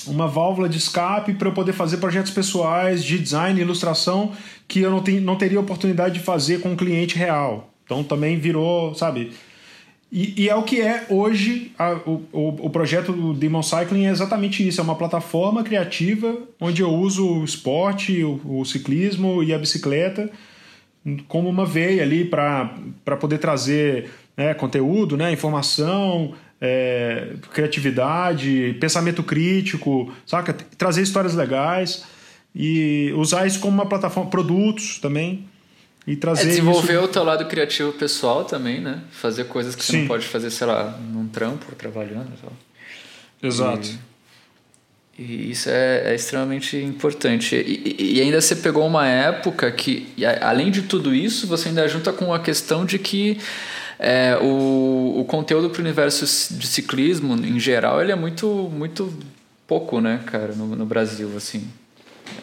uma 0.07 0.27
válvula 0.27 0.67
de 0.67 0.77
escape 0.77 1.33
para 1.33 1.47
eu 1.47 1.53
poder 1.53 1.73
fazer 1.73 1.97
projetos 1.97 2.31
pessoais 2.31 3.03
de 3.03 3.17
design 3.17 3.59
e 3.59 3.63
ilustração 3.63 4.33
que 4.67 4.79
eu 4.79 4.91
não, 4.91 5.01
tenho, 5.01 5.21
não 5.21 5.37
teria 5.37 5.59
oportunidade 5.59 6.15
de 6.15 6.19
fazer 6.19 6.59
com 6.59 6.71
um 6.71 6.75
cliente 6.75 7.17
real. 7.17 7.73
Então 7.85 8.03
também 8.03 8.37
virou, 8.37 8.95
sabe, 8.95 9.31
e, 10.13 10.43
e, 10.43 10.49
é 10.49 10.55
o 10.55 10.61
que 10.61 10.79
é 10.79 11.07
hoje 11.09 11.71
a, 11.77 11.93
o, 12.05 12.23
o, 12.31 12.69
projeto 12.69 13.11
do 13.11 13.33
Demon 13.33 13.63
Cycling 13.63 14.05
é 14.05 14.11
exatamente 14.11 14.65
isso, 14.65 14.79
é 14.79 14.83
uma 14.83 14.95
plataforma 14.95 15.63
criativa 15.63 16.37
onde 16.61 16.83
eu 16.83 16.89
uso 16.89 17.39
o 17.39 17.43
esporte, 17.43 18.23
o, 18.23 18.39
o 18.59 18.63
ciclismo 18.63 19.41
e 19.43 19.51
a 19.51 19.57
bicicleta 19.57 20.29
como 21.27 21.49
uma 21.49 21.65
veia 21.65 22.03
ali 22.03 22.23
para 22.23 22.69
poder 23.19 23.37
trazer 23.37 24.09
né, 24.37 24.53
conteúdo, 24.53 25.17
né, 25.17 25.31
informação, 25.31 26.33
é, 26.61 27.33
criatividade, 27.51 28.77
pensamento 28.79 29.21
crítico, 29.21 30.13
saca? 30.25 30.53
Trazer 30.53 31.01
histórias 31.01 31.35
legais 31.35 32.05
e 32.55 33.11
usar 33.17 33.45
isso 33.45 33.59
como 33.59 33.73
uma 33.73 33.85
plataforma, 33.85 34.29
produtos 34.29 34.99
também 34.99 35.45
e 36.05 36.15
trazer. 36.15 36.43
É 36.43 36.45
desenvolver 36.45 36.93
isso... 36.93 37.03
o 37.03 37.07
teu 37.07 37.23
lado 37.23 37.45
criativo 37.45 37.91
pessoal 37.93 38.45
também, 38.45 38.79
né? 38.81 39.01
Fazer 39.11 39.45
coisas 39.45 39.75
que 39.75 39.83
Sim. 39.83 39.91
você 39.91 39.97
não 39.99 40.07
pode 40.07 40.25
fazer, 40.27 40.49
sei 40.49 40.67
lá, 40.67 40.97
num 40.99 41.27
trampo, 41.27 41.73
trabalhando 41.75 42.31
e 42.33 42.41
tal. 42.41 42.53
Exato. 43.41 43.89
E 45.17 45.51
isso 45.51 45.69
é, 45.69 46.11
é 46.11 46.15
extremamente 46.15 46.75
importante. 46.77 47.55
E, 47.55 48.15
e, 48.17 48.21
ainda 48.21 48.41
você 48.41 48.55
pegou 48.55 48.85
uma 48.85 49.07
época 49.07 49.71
que, 49.71 50.11
além 50.41 50.71
de 50.71 50.83
tudo 50.83 51.13
isso, 51.13 51.45
você 51.45 51.69
ainda 51.69 51.87
junta 51.87 52.11
com 52.11 52.33
a 52.33 52.39
questão 52.39 52.83
de 52.83 52.97
que 52.97 53.37
é, 53.99 54.35
o, 54.41 55.19
o 55.19 55.25
conteúdo 55.25 55.69
para 55.69 55.79
o 55.79 55.81
universo 55.83 56.25
de 56.55 56.65
ciclismo, 56.65 57.35
em 57.35 57.59
geral, 57.59 58.01
ele 58.01 58.11
é 58.11 58.15
muito, 58.15 58.47
muito 58.73 59.13
pouco, 59.67 60.01
né, 60.01 60.19
cara, 60.25 60.53
no, 60.53 60.75
no 60.75 60.85
Brasil, 60.85 61.31
assim. 61.37 61.69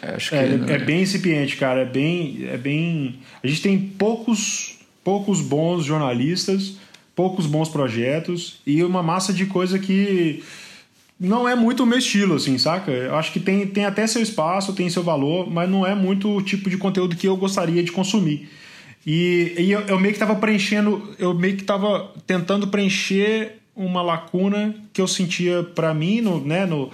É, 0.01 0.15
acho 0.15 0.35
é, 0.35 0.47
que, 0.47 0.71
é, 0.71 0.75
é 0.75 0.77
bem 0.79 1.01
incipiente, 1.01 1.57
cara. 1.57 1.81
É 1.81 1.85
bem, 1.85 2.47
é 2.49 2.57
bem. 2.57 3.19
A 3.43 3.47
gente 3.47 3.61
tem 3.61 3.79
poucos, 3.79 4.79
poucos 5.03 5.41
bons 5.41 5.85
jornalistas, 5.85 6.77
poucos 7.15 7.45
bons 7.45 7.69
projetos 7.69 8.61
e 8.65 8.83
uma 8.83 9.03
massa 9.03 9.31
de 9.33 9.45
coisa 9.45 9.77
que 9.77 10.43
não 11.19 11.47
é 11.47 11.53
muito 11.53 11.83
o 11.83 11.85
meu 11.85 11.99
estilo, 11.99 12.35
assim, 12.35 12.57
saca? 12.57 12.91
Eu 12.91 13.15
acho 13.15 13.31
que 13.31 13.39
tem, 13.39 13.67
tem 13.67 13.85
até 13.85 14.07
seu 14.07 14.23
espaço, 14.23 14.73
tem 14.73 14.89
seu 14.89 15.03
valor, 15.03 15.51
mas 15.51 15.69
não 15.69 15.85
é 15.85 15.93
muito 15.93 16.35
o 16.35 16.41
tipo 16.41 16.67
de 16.67 16.77
conteúdo 16.77 17.15
que 17.15 17.27
eu 17.27 17.37
gostaria 17.37 17.83
de 17.83 17.91
consumir. 17.91 18.49
E, 19.05 19.53
e 19.57 19.71
eu, 19.71 19.81
eu, 19.81 19.99
meio 19.99 20.13
que 20.13 20.19
tava 20.19 20.35
preenchendo, 20.35 21.15
eu 21.19 21.33
meio 21.33 21.57
que 21.57 21.63
tava 21.63 22.11
tentando 22.25 22.67
preencher 22.67 23.59
uma 23.75 24.01
lacuna 24.01 24.75
que 24.91 25.01
eu 25.01 25.07
sentia 25.07 25.63
para 25.63 25.93
mim, 25.93 26.21
no, 26.21 26.39
né, 26.43 26.65
no, 26.65 26.91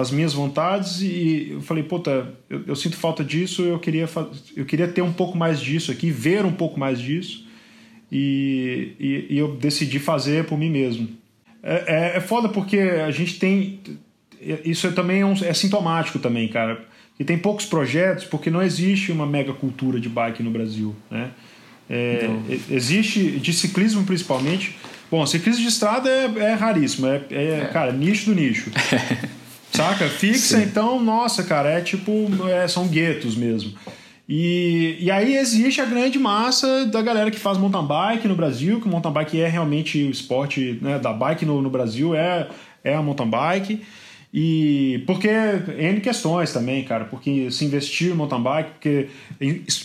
nas 0.00 0.10
minhas 0.10 0.32
vontades, 0.32 1.02
e 1.02 1.48
eu 1.50 1.60
falei, 1.60 1.82
puta, 1.82 2.32
eu, 2.48 2.62
eu 2.68 2.76
sinto 2.76 2.96
falta 2.96 3.22
disso, 3.22 3.62
eu 3.62 3.78
queria, 3.78 4.08
eu 4.56 4.64
queria 4.64 4.88
ter 4.88 5.02
um 5.02 5.12
pouco 5.12 5.36
mais 5.36 5.60
disso 5.60 5.92
aqui, 5.92 6.10
ver 6.10 6.44
um 6.44 6.52
pouco 6.52 6.80
mais 6.80 6.98
disso, 6.98 7.46
e, 8.10 8.92
e, 8.98 9.26
e 9.34 9.38
eu 9.38 9.56
decidi 9.56 9.98
fazer 9.98 10.46
por 10.46 10.58
mim 10.58 10.70
mesmo. 10.70 11.08
É, 11.62 11.84
é, 11.86 12.16
é, 12.16 12.20
foda 12.20 12.48
porque 12.48 12.78
a 12.78 13.10
gente 13.10 13.38
tem. 13.38 13.78
Isso 14.64 14.90
também 14.92 15.20
é, 15.20 15.26
um, 15.26 15.34
é 15.34 15.52
sintomático 15.52 16.18
também, 16.18 16.48
cara. 16.48 16.82
E 17.18 17.24
tem 17.24 17.36
poucos 17.36 17.66
projetos 17.66 18.24
porque 18.24 18.50
não 18.50 18.62
existe 18.62 19.12
uma 19.12 19.26
mega 19.26 19.52
cultura 19.52 20.00
de 20.00 20.08
bike 20.08 20.42
no 20.42 20.50
Brasil, 20.50 20.96
né? 21.10 21.30
É, 21.90 22.30
existe, 22.70 23.32
de 23.32 23.52
ciclismo 23.52 24.04
principalmente. 24.04 24.76
Bom, 25.10 25.26
ciclismo 25.26 25.60
de 25.60 25.68
estrada 25.68 26.08
é, 26.08 26.24
é 26.38 26.54
raríssimo, 26.54 27.06
é, 27.06 27.22
é, 27.30 27.44
é, 27.62 27.70
cara, 27.70 27.92
nicho 27.92 28.26
do 28.26 28.34
nicho. 28.34 28.70
Saca? 29.72 30.08
Fixa, 30.08 30.58
Sim. 30.58 30.64
então, 30.64 31.02
nossa, 31.02 31.42
cara, 31.42 31.70
é 31.70 31.80
tipo. 31.80 32.28
É, 32.48 32.66
são 32.68 32.86
guetos 32.88 33.36
mesmo. 33.36 33.72
E, 34.28 34.96
e 35.00 35.10
aí 35.10 35.36
existe 35.36 35.80
a 35.80 35.84
grande 35.84 36.16
massa 36.16 36.86
da 36.86 37.02
galera 37.02 37.32
que 37.32 37.38
faz 37.38 37.58
mountain 37.58 37.84
bike 37.84 38.28
no 38.28 38.36
Brasil, 38.36 38.80
que 38.80 38.86
o 38.86 38.88
mountain 38.88 39.12
bike 39.12 39.40
é 39.40 39.48
realmente 39.48 39.98
o 40.04 40.10
esporte 40.10 40.78
né, 40.80 41.00
da 41.00 41.12
bike 41.12 41.44
no, 41.44 41.60
no 41.60 41.68
Brasil, 41.68 42.14
é, 42.14 42.48
é 42.84 42.94
a 42.94 43.02
mountain 43.02 43.28
bike. 43.28 43.82
E 44.32 45.02
porque 45.04 45.28
N 45.28 46.00
questões 46.00 46.52
também, 46.52 46.84
cara, 46.84 47.06
porque 47.06 47.50
se 47.50 47.64
investir 47.64 48.12
em 48.12 48.14
mountain 48.14 48.40
bike, 48.40 48.70
porque 48.70 49.08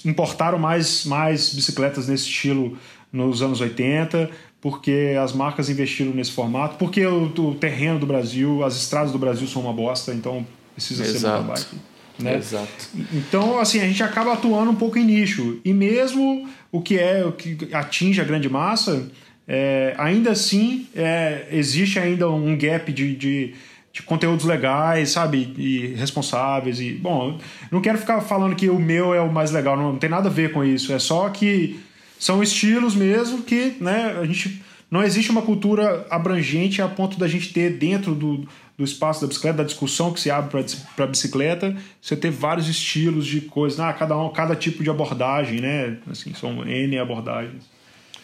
importaram 0.06 0.60
mais, 0.60 1.06
mais 1.06 1.52
bicicletas 1.52 2.08
nesse 2.08 2.26
estilo 2.26 2.78
nos 3.12 3.42
anos 3.42 3.62
80, 3.62 4.30
porque 4.66 5.16
as 5.24 5.32
marcas 5.32 5.70
investiram 5.70 6.12
nesse 6.12 6.32
formato, 6.32 6.78
porque 6.78 7.06
o, 7.06 7.26
o 7.26 7.54
terreno 7.54 8.00
do 8.00 8.08
Brasil, 8.08 8.64
as 8.64 8.76
estradas 8.76 9.12
do 9.12 9.20
Brasil 9.20 9.48
são 9.48 9.62
uma 9.62 9.72
bosta, 9.72 10.12
então 10.12 10.44
precisa 10.74 11.04
Exato. 11.04 11.20
ser 11.20 11.28
mountain 11.28 11.54
bike. 11.54 11.76
Né? 12.18 12.38
Exato. 12.38 12.90
Então, 13.14 13.60
assim, 13.60 13.80
a 13.80 13.86
gente 13.86 14.02
acaba 14.02 14.34
atuando 14.34 14.72
um 14.72 14.76
pouco 14.76 14.98
em 14.98 15.06
nicho. 15.06 15.60
E 15.64 15.72
mesmo 15.72 16.50
o 16.72 16.82
que 16.82 16.98
é 16.98 17.24
o 17.24 17.32
que 17.32 17.70
atinge 17.74 18.20
a 18.20 18.24
grande 18.24 18.50
massa, 18.50 19.08
é, 19.48 19.94
ainda 20.00 20.32
assim 20.32 20.88
é, 20.96 21.46
existe 21.52 22.00
ainda 22.00 22.28
um 22.28 22.58
gap 22.58 22.92
de, 22.92 23.16
de, 23.16 23.54
de, 23.94 24.02
conteúdos 24.02 24.46
legais, 24.46 25.12
sabe? 25.12 25.54
E 25.60 25.94
responsáveis. 25.94 26.80
E, 26.80 26.90
bom, 26.90 27.38
não 27.70 27.82
quero 27.82 28.00
ficar 28.00 28.20
falando 28.20 28.56
que 28.56 28.68
o 28.68 28.80
meu 28.80 29.14
é 29.14 29.22
o 29.22 29.32
mais 29.32 29.52
legal, 29.52 29.78
não, 29.78 29.92
não 29.92 30.00
tem 30.00 30.10
nada 30.10 30.28
a 30.28 30.32
ver 30.32 30.52
com 30.52 30.64
isso. 30.64 30.92
É 30.92 30.98
só 30.98 31.30
que 31.30 31.80
são 32.20 32.42
estilos 32.42 32.96
mesmo 32.96 33.44
que 33.44 33.76
né, 33.80 34.18
a 34.20 34.26
gente. 34.26 34.62
Não 34.90 35.04
existe 35.04 35.32
uma 35.32 35.42
cultura 35.42 36.06
abrangente 36.10 36.82
a 36.82 36.88
ponto 36.88 37.18
da 37.18 37.28
gente 37.28 37.52
ter 37.52 37.72
dentro 37.72 38.14
do, 38.14 38.48
do 38.78 38.84
espaço 38.84 39.22
da 39.22 39.28
bicicleta, 39.28 39.58
da 39.58 39.64
discussão 39.64 40.14
que 40.14 40.20
se 40.20 40.30
abre 40.30 40.64
para 40.96 41.06
a 41.06 41.08
bicicleta, 41.08 41.76
você 42.00 42.16
ter 42.16 42.30
vários 42.30 42.70
estilos 42.70 43.26
de 43.26 43.42
coisas, 43.42 43.80
ah, 43.80 43.92
cada, 43.92 44.18
um, 44.18 44.30
cada 44.30 44.56
tipo 44.56 44.84
de 44.84 44.90
abordagem, 44.90 45.60
né? 45.60 45.98
Assim, 46.10 46.34
são 46.34 46.66
N 46.66 47.00
abordagens. 47.00 47.64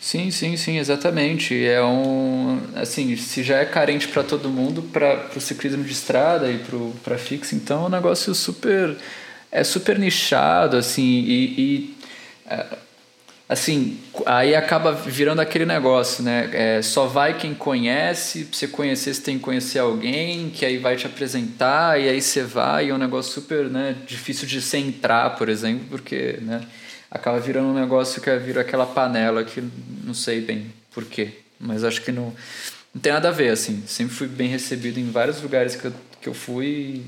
Sim, 0.02 0.32
sim, 0.32 0.58
sim, 0.58 0.80
exatamente. 0.80 1.64
É 1.64 1.84
um. 1.84 2.60
Assim, 2.76 3.16
se 3.16 3.44
já 3.44 3.58
é 3.58 3.66
carente 3.66 4.08
para 4.08 4.24
todo 4.24 4.50
mundo, 4.50 4.82
para 4.82 5.30
o 5.36 5.40
ciclismo 5.40 5.84
de 5.84 5.92
estrada 5.92 6.52
e 6.52 6.60
para 7.04 7.20
fixa, 7.20 7.56
então 7.56 7.84
é 7.84 7.86
um 7.86 7.90
negócio 7.90 8.34
super. 8.34 8.98
É 9.52 9.64
super 9.64 10.00
nichado, 10.00 10.78
assim, 10.78 11.04
e, 11.04 11.60
e 11.60 11.96
é, 12.48 12.66
assim, 13.52 14.00
aí 14.26 14.56
acaba 14.56 14.94
virando 14.94 15.42
aquele 15.42 15.66
negócio, 15.66 16.24
né? 16.24 16.50
É, 16.54 16.82
só 16.82 17.06
vai 17.06 17.38
quem 17.38 17.54
conhece, 17.54 18.46
pra 18.46 18.58
você 18.58 18.66
conhecer, 18.66 19.14
você 19.14 19.22
tem 19.22 19.38
que 19.38 19.44
conhecer 19.44 19.80
alguém, 19.80 20.50
que 20.50 20.66
aí 20.66 20.78
vai 20.78 20.96
te 20.96 21.06
apresentar, 21.06 22.00
e 22.00 22.08
aí 22.08 22.22
você 22.22 22.44
vai, 22.44 22.86
e 22.86 22.90
é 22.92 22.94
um 22.94 22.98
negócio 22.98 23.34
super 23.34 23.66
né, 23.66 23.98
difícil 24.08 24.48
de 24.48 24.62
você 24.62 24.78
entrar, 24.78 25.32
por 25.32 25.50
exemplo, 25.50 25.86
porque 25.90 26.40
né, 26.42 26.62
acaba 27.12 27.42
virando 27.42 27.68
um 27.68 27.74
negócio 27.74 28.22
que 28.22 28.30
é, 28.30 28.38
vira 28.38 28.62
aquela 28.62 28.86
panela 28.86 29.44
que 29.44 29.62
não 30.06 30.14
sei 30.14 30.40
bem 30.40 30.74
por 30.94 31.04
quê, 31.04 31.40
mas 31.60 31.84
acho 31.84 32.02
que 32.04 32.12
não, 32.14 32.34
não 32.96 33.02
tem 33.02 33.12
nada 33.12 33.28
a 33.28 33.32
ver, 33.34 33.50
assim. 33.50 33.84
Sempre 33.86 34.16
fui 34.16 34.28
bem 34.28 34.48
recebido 34.48 34.98
em 34.98 35.12
vários 35.12 35.42
lugares 35.42 35.76
que 35.76 35.86
eu, 35.86 35.94
que 36.22 36.30
eu 36.30 36.34
fui. 36.34 37.04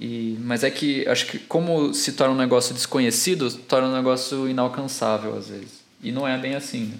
E, 0.00 0.38
mas 0.40 0.62
é 0.62 0.70
que 0.70 1.06
acho 1.08 1.26
que 1.26 1.38
como 1.40 1.92
se 1.92 2.12
torna 2.12 2.34
um 2.34 2.38
negócio 2.38 2.72
desconhecido, 2.72 3.50
torna 3.50 3.88
um 3.88 3.94
negócio 3.94 4.48
inalcançável 4.48 5.36
às 5.36 5.48
vezes. 5.48 5.77
E 6.02 6.12
não 6.12 6.26
é 6.26 6.38
bem 6.38 6.54
assim. 6.54 6.84
Né? 6.84 6.94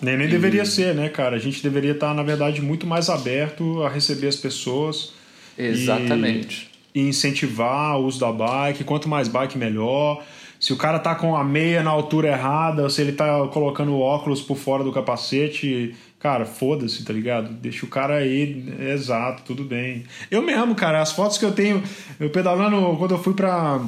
Nem, 0.00 0.16
nem 0.16 0.26
e... 0.26 0.30
deveria 0.30 0.64
ser, 0.64 0.94
né, 0.94 1.08
cara? 1.08 1.36
A 1.36 1.38
gente 1.38 1.62
deveria 1.62 1.92
estar, 1.92 2.12
na 2.14 2.22
verdade, 2.22 2.60
muito 2.60 2.86
mais 2.86 3.08
aberto 3.08 3.82
a 3.82 3.88
receber 3.88 4.26
as 4.26 4.36
pessoas. 4.36 5.12
Exatamente. 5.56 6.70
E, 6.94 7.00
e 7.00 7.08
incentivar 7.08 7.98
o 7.98 8.04
uso 8.04 8.18
da 8.18 8.32
bike. 8.32 8.84
Quanto 8.84 9.08
mais 9.08 9.28
bike, 9.28 9.56
melhor. 9.56 10.24
Se 10.58 10.72
o 10.72 10.76
cara 10.76 10.98
tá 10.98 11.14
com 11.14 11.34
a 11.34 11.42
meia 11.42 11.82
na 11.82 11.90
altura 11.90 12.28
errada, 12.28 12.84
ou 12.84 12.90
se 12.90 13.00
ele 13.00 13.12
tá 13.12 13.48
colocando 13.48 13.92
o 13.92 14.00
óculos 14.00 14.40
por 14.40 14.56
fora 14.56 14.84
do 14.84 14.92
capacete, 14.92 15.94
cara, 16.20 16.44
foda-se, 16.44 17.04
tá 17.04 17.12
ligado? 17.12 17.52
Deixa 17.54 17.84
o 17.84 17.88
cara 17.88 18.18
aí, 18.18 18.64
exato, 18.92 19.42
tudo 19.44 19.64
bem. 19.64 20.04
Eu 20.30 20.40
mesmo, 20.40 20.72
cara, 20.76 21.02
as 21.02 21.10
fotos 21.10 21.36
que 21.36 21.44
eu 21.44 21.50
tenho, 21.50 21.82
eu 22.20 22.30
pedalando, 22.30 22.96
quando 22.96 23.10
eu 23.10 23.18
fui 23.20 23.34
pra 23.34 23.80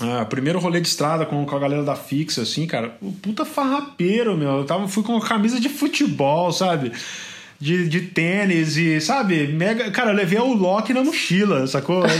ah, 0.00 0.24
primeiro 0.24 0.58
rolê 0.58 0.80
de 0.80 0.88
estrada 0.88 1.26
com, 1.26 1.44
com 1.44 1.56
a 1.56 1.58
galera 1.58 1.82
da 1.82 1.94
Fixa, 1.94 2.42
assim, 2.42 2.66
cara, 2.66 2.96
o 3.00 3.12
puta 3.12 3.44
farrapeiro, 3.44 4.36
meu. 4.36 4.58
Eu 4.58 4.64
tava, 4.64 4.88
fui 4.88 5.02
com 5.02 5.18
camisa 5.20 5.60
de 5.60 5.68
futebol, 5.68 6.50
sabe? 6.52 6.92
De, 7.60 7.88
de 7.88 8.00
tênis 8.00 8.76
e, 8.76 9.00
sabe, 9.00 9.46
mega. 9.46 9.90
Cara, 9.90 10.10
eu 10.10 10.16
levei 10.16 10.38
o 10.38 10.52
Loki 10.52 10.92
na 10.92 11.04
mochila, 11.04 11.66
sacou? 11.66 12.02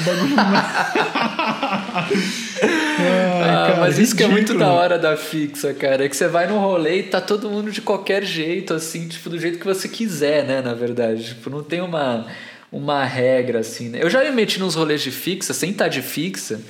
Ai, 2.62 3.50
ah, 3.50 3.66
cara, 3.66 3.80
mas 3.80 3.98
isso 3.98 4.12
ridículo. 4.12 4.16
que 4.16 4.22
é 4.22 4.28
muito 4.28 4.54
da 4.56 4.70
hora 4.70 4.98
da 4.98 5.16
fixa, 5.16 5.74
cara. 5.74 6.04
É 6.04 6.08
que 6.08 6.16
você 6.16 6.28
vai 6.28 6.46
no 6.46 6.58
rolê 6.58 7.00
e 7.00 7.02
tá 7.02 7.20
todo 7.20 7.50
mundo 7.50 7.72
de 7.72 7.80
qualquer 7.80 8.22
jeito, 8.22 8.72
assim, 8.72 9.08
tipo, 9.08 9.28
do 9.28 9.38
jeito 9.38 9.58
que 9.58 9.64
você 9.64 9.88
quiser, 9.88 10.44
né? 10.44 10.60
Na 10.60 10.74
verdade. 10.74 11.24
Tipo, 11.24 11.50
não 11.50 11.64
tem 11.64 11.80
uma, 11.80 12.26
uma 12.70 13.04
regra, 13.04 13.58
assim, 13.58 13.88
né? 13.88 13.98
Eu 14.00 14.10
já 14.10 14.22
me 14.22 14.30
meti 14.30 14.60
nos 14.60 14.76
rolês 14.76 15.02
de 15.02 15.10
fixa, 15.10 15.52
sem 15.52 15.70
estar 15.70 15.86
tá 15.86 15.90
de 15.90 16.02
fixa. 16.02 16.60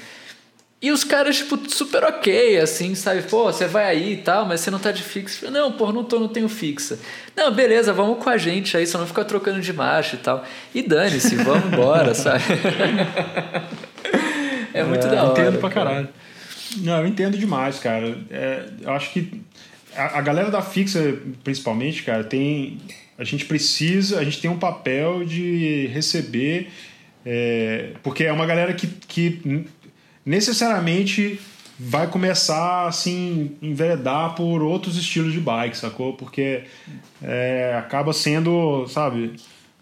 E 0.82 0.90
os 0.90 1.04
caras, 1.04 1.36
tipo, 1.36 1.56
super 1.70 2.02
ok, 2.02 2.58
assim, 2.58 2.96
sabe? 2.96 3.22
Pô, 3.22 3.44
você 3.44 3.68
vai 3.68 3.84
aí 3.84 4.14
e 4.14 4.16
tal, 4.16 4.44
mas 4.44 4.60
você 4.60 4.68
não 4.68 4.80
tá 4.80 4.90
de 4.90 5.04
fixa. 5.04 5.48
Não, 5.48 5.70
pô, 5.70 5.92
não 5.92 6.02
tô, 6.02 6.18
não 6.18 6.26
tenho 6.26 6.48
fixa. 6.48 6.98
Não, 7.36 7.54
beleza, 7.54 7.92
vamos 7.92 8.18
com 8.22 8.28
a 8.28 8.36
gente 8.36 8.76
aí, 8.76 8.84
só 8.84 8.98
não 8.98 9.06
ficar 9.06 9.24
trocando 9.24 9.60
de 9.60 9.72
marcha 9.72 10.16
e 10.16 10.18
tal. 10.18 10.44
E 10.74 10.82
dane-se, 10.82 11.36
vamos 11.36 11.72
embora, 11.72 12.12
sabe? 12.14 12.42
é 14.74 14.82
muito 14.82 15.06
é, 15.06 15.10
da 15.10 15.22
hora. 15.22 15.40
Entendo 15.40 15.60
pra 15.60 15.70
caralho. 15.70 16.08
Não, 16.78 16.98
eu 16.98 17.06
entendo 17.06 17.38
demais, 17.38 17.78
cara. 17.78 18.18
É, 18.28 18.64
eu 18.80 18.90
acho 18.90 19.12
que 19.12 19.40
a, 19.94 20.18
a 20.18 20.20
galera 20.20 20.50
da 20.50 20.62
fixa, 20.62 21.16
principalmente, 21.44 22.02
cara, 22.02 22.24
tem. 22.24 22.78
A 23.16 23.22
gente 23.22 23.44
precisa, 23.44 24.18
a 24.18 24.24
gente 24.24 24.40
tem 24.40 24.50
um 24.50 24.58
papel 24.58 25.24
de 25.24 25.86
receber. 25.92 26.72
É, 27.24 27.90
porque 28.02 28.24
é 28.24 28.32
uma 28.32 28.46
galera 28.46 28.72
que, 28.72 28.88
que 28.88 29.64
necessariamente 30.24 31.40
vai 31.78 32.06
começar 32.06 32.86
assim 32.86 33.56
enveredar 33.60 34.34
por 34.34 34.62
outros 34.62 34.96
estilos 34.96 35.32
de 35.32 35.40
bike, 35.40 35.76
sacou? 35.76 36.12
Porque 36.14 36.64
é, 37.22 37.74
acaba 37.78 38.12
sendo, 38.12 38.86
sabe, 38.88 39.34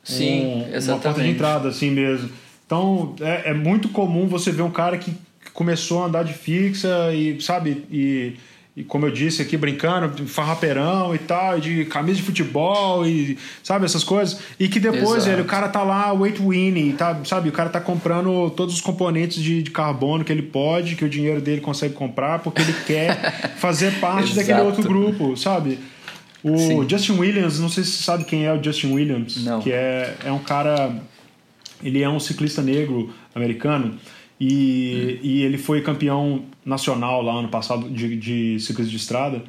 Sim, 0.02 0.64
um, 0.72 0.78
uma 0.78 0.98
porta 0.98 1.22
de 1.22 1.28
entrada 1.28 1.68
assim 1.68 1.90
mesmo. 1.90 2.30
Então 2.64 3.14
é, 3.20 3.50
é, 3.50 3.54
muito 3.54 3.88
comum 3.88 4.26
você 4.26 4.50
ver 4.50 4.62
um 4.62 4.70
cara 4.70 4.96
que 4.96 5.14
começou 5.52 6.02
a 6.02 6.06
andar 6.06 6.24
de 6.24 6.32
fixa 6.32 7.12
e 7.12 7.40
sabe 7.40 7.84
e, 7.90 8.36
e 8.76 8.84
como 8.84 9.04
eu 9.04 9.10
disse 9.10 9.42
aqui, 9.42 9.56
brincando, 9.56 10.26
farrapeirão 10.26 11.14
e 11.14 11.18
tal, 11.18 11.58
de 11.58 11.84
camisa 11.86 12.18
de 12.18 12.22
futebol 12.22 13.04
e 13.04 13.36
sabe, 13.64 13.84
essas 13.84 14.04
coisas. 14.04 14.40
E 14.60 14.68
que 14.68 14.78
depois, 14.78 15.26
ele, 15.26 15.42
o 15.42 15.44
cara 15.44 15.68
tá 15.68 15.82
lá, 15.82 16.12
weight 16.12 16.40
winning, 16.40 16.92
tá, 16.92 17.20
sabe? 17.24 17.48
O 17.48 17.52
cara 17.52 17.68
tá 17.68 17.80
comprando 17.80 18.48
todos 18.50 18.74
os 18.74 18.80
componentes 18.80 19.42
de, 19.42 19.62
de 19.62 19.70
carbono 19.72 20.24
que 20.24 20.32
ele 20.32 20.42
pode, 20.42 20.94
que 20.94 21.04
o 21.04 21.08
dinheiro 21.08 21.40
dele 21.40 21.60
consegue 21.60 21.94
comprar, 21.94 22.38
porque 22.38 22.62
ele 22.62 22.74
quer 22.86 23.54
fazer 23.58 23.98
parte 23.98 24.34
daquele 24.34 24.60
outro 24.60 24.82
grupo, 24.84 25.36
sabe? 25.36 25.78
O 26.42 26.56
Sim. 26.56 26.88
Justin 26.88 27.18
Williams, 27.18 27.58
não 27.58 27.68
sei 27.68 27.82
se 27.82 27.90
você 27.90 28.02
sabe 28.04 28.24
quem 28.24 28.46
é 28.46 28.52
o 28.52 28.62
Justin 28.62 28.92
Williams, 28.92 29.44
não. 29.44 29.60
que 29.60 29.72
é, 29.72 30.14
é 30.24 30.32
um 30.32 30.38
cara. 30.38 30.94
Ele 31.82 32.02
é 32.02 32.08
um 32.08 32.20
ciclista 32.20 32.62
negro 32.62 33.12
americano 33.34 33.98
e, 34.40 35.18
hum. 35.20 35.26
e 35.26 35.42
ele 35.42 35.58
foi 35.58 35.82
campeão 35.82 36.44
nacional 36.64 37.20
lá 37.20 37.34
ano 37.34 37.48
passado 37.48 37.90
de, 37.90 38.16
de 38.16 38.58
ciclismo 38.60 38.90
de 38.90 38.96
estrada. 38.96 39.42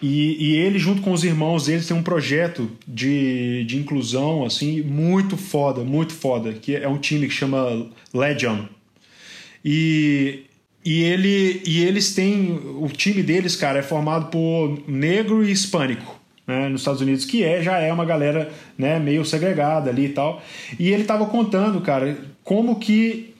E, 0.00 0.52
e, 0.52 0.56
ele, 0.56 0.78
junto 0.78 1.02
com 1.02 1.10
os 1.12 1.24
irmãos 1.24 1.66
deles, 1.66 1.88
tem 1.88 1.96
um 1.96 2.02
projeto 2.02 2.70
de, 2.86 3.64
de 3.64 3.78
inclusão 3.78 4.44
assim 4.44 4.80
muito 4.82 5.36
foda, 5.36 5.82
muito 5.82 6.12
foda, 6.12 6.52
que 6.52 6.76
é 6.76 6.86
um 6.86 6.98
time 6.98 7.26
que 7.26 7.34
chama 7.34 7.88
Legion. 8.14 8.66
E, 9.64 10.44
e, 10.84 11.02
ele, 11.02 11.62
e 11.66 11.82
eles 11.82 12.14
têm. 12.14 12.52
O 12.80 12.88
time 12.88 13.22
deles, 13.22 13.56
cara, 13.56 13.80
é 13.80 13.82
formado 13.82 14.26
por 14.26 14.80
negro 14.86 15.44
e 15.44 15.50
hispânico. 15.50 16.16
Né, 16.46 16.66
nos 16.70 16.80
Estados 16.80 17.02
Unidos, 17.02 17.26
que 17.26 17.44
é 17.44 17.62
já 17.62 17.76
é 17.78 17.92
uma 17.92 18.06
galera 18.06 18.50
né, 18.78 18.98
meio 18.98 19.22
segregada 19.22 19.90
ali 19.90 20.06
e 20.06 20.08
tal. 20.10 20.42
E 20.78 20.88
ele 20.88 21.02
estava 21.02 21.26
contando, 21.26 21.78
cara, 21.82 22.16
como 22.42 22.76
que 22.76 23.34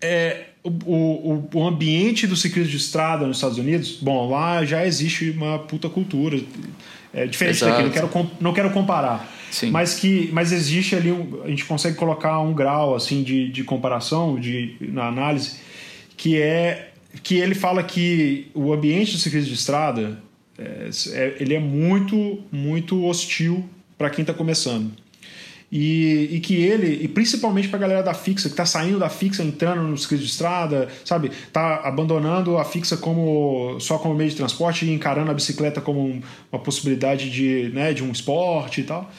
é, 0.00 0.46
o, 0.62 0.70
o, 0.70 1.48
o 1.54 1.66
ambiente 1.66 2.26
do 2.26 2.36
ciclismo 2.36 2.70
de 2.70 2.76
estrada 2.76 3.26
nos 3.26 3.38
Estados 3.38 3.58
Unidos, 3.58 3.98
bom, 4.00 4.28
lá 4.30 4.64
já 4.64 4.86
existe 4.86 5.30
uma 5.30 5.58
puta 5.60 5.88
cultura. 5.88 6.40
É 7.14 7.26
diferente 7.26 7.56
Exato. 7.56 7.72
daqui, 7.72 7.82
não 7.84 7.90
quero, 7.92 8.30
não 8.40 8.52
quero 8.52 8.70
comparar. 8.70 9.32
Sim. 9.50 9.70
Mas 9.70 9.94
que 9.94 10.28
mas 10.32 10.52
existe 10.52 10.94
ali, 10.94 11.10
um, 11.10 11.42
a 11.44 11.48
gente 11.48 11.64
consegue 11.64 11.96
colocar 11.96 12.40
um 12.40 12.52
grau 12.52 12.94
assim 12.94 13.22
de, 13.22 13.48
de 13.48 13.64
comparação 13.64 14.38
de, 14.38 14.76
na 14.80 15.06
análise, 15.06 15.56
que 16.16 16.40
é 16.40 16.90
que 17.22 17.36
ele 17.36 17.54
fala 17.54 17.82
que 17.82 18.48
o 18.52 18.72
ambiente 18.72 19.12
do 19.12 19.18
ciclismo 19.18 19.48
de 19.48 19.54
estrada 19.54 20.20
é, 20.58 20.90
é, 21.12 21.36
ele 21.40 21.54
é 21.54 21.58
muito, 21.58 22.40
muito 22.52 23.04
hostil 23.04 23.66
para 23.96 24.10
quem 24.10 24.22
está 24.22 24.34
começando. 24.34 24.92
E, 25.70 26.28
e, 26.30 26.40
que 26.40 26.54
ele, 26.54 27.02
e 27.02 27.08
principalmente 27.08 27.66
para 27.68 27.78
a 27.78 27.80
galera 27.80 28.02
da 28.02 28.14
fixa, 28.14 28.48
que 28.48 28.52
está 28.52 28.64
saindo 28.64 29.00
da 29.00 29.08
fixa, 29.08 29.42
entrando 29.42 29.82
no 29.82 29.98
ciclismo 29.98 30.24
de 30.24 30.30
estrada, 30.30 30.88
sabe? 31.04 31.32
Tá 31.52 31.80
abandonando 31.82 32.56
a 32.56 32.64
fixa 32.64 32.96
como 32.96 33.76
só 33.80 33.98
como 33.98 34.14
meio 34.14 34.30
de 34.30 34.36
transporte 34.36 34.86
e 34.86 34.92
encarando 34.92 35.30
a 35.30 35.34
bicicleta 35.34 35.80
como 35.80 36.00
um, 36.00 36.22
uma 36.52 36.60
possibilidade 36.60 37.30
de, 37.30 37.70
né, 37.74 37.92
de 37.92 38.04
um 38.04 38.12
esporte 38.12 38.80
e 38.80 38.84
tal. 38.84 39.10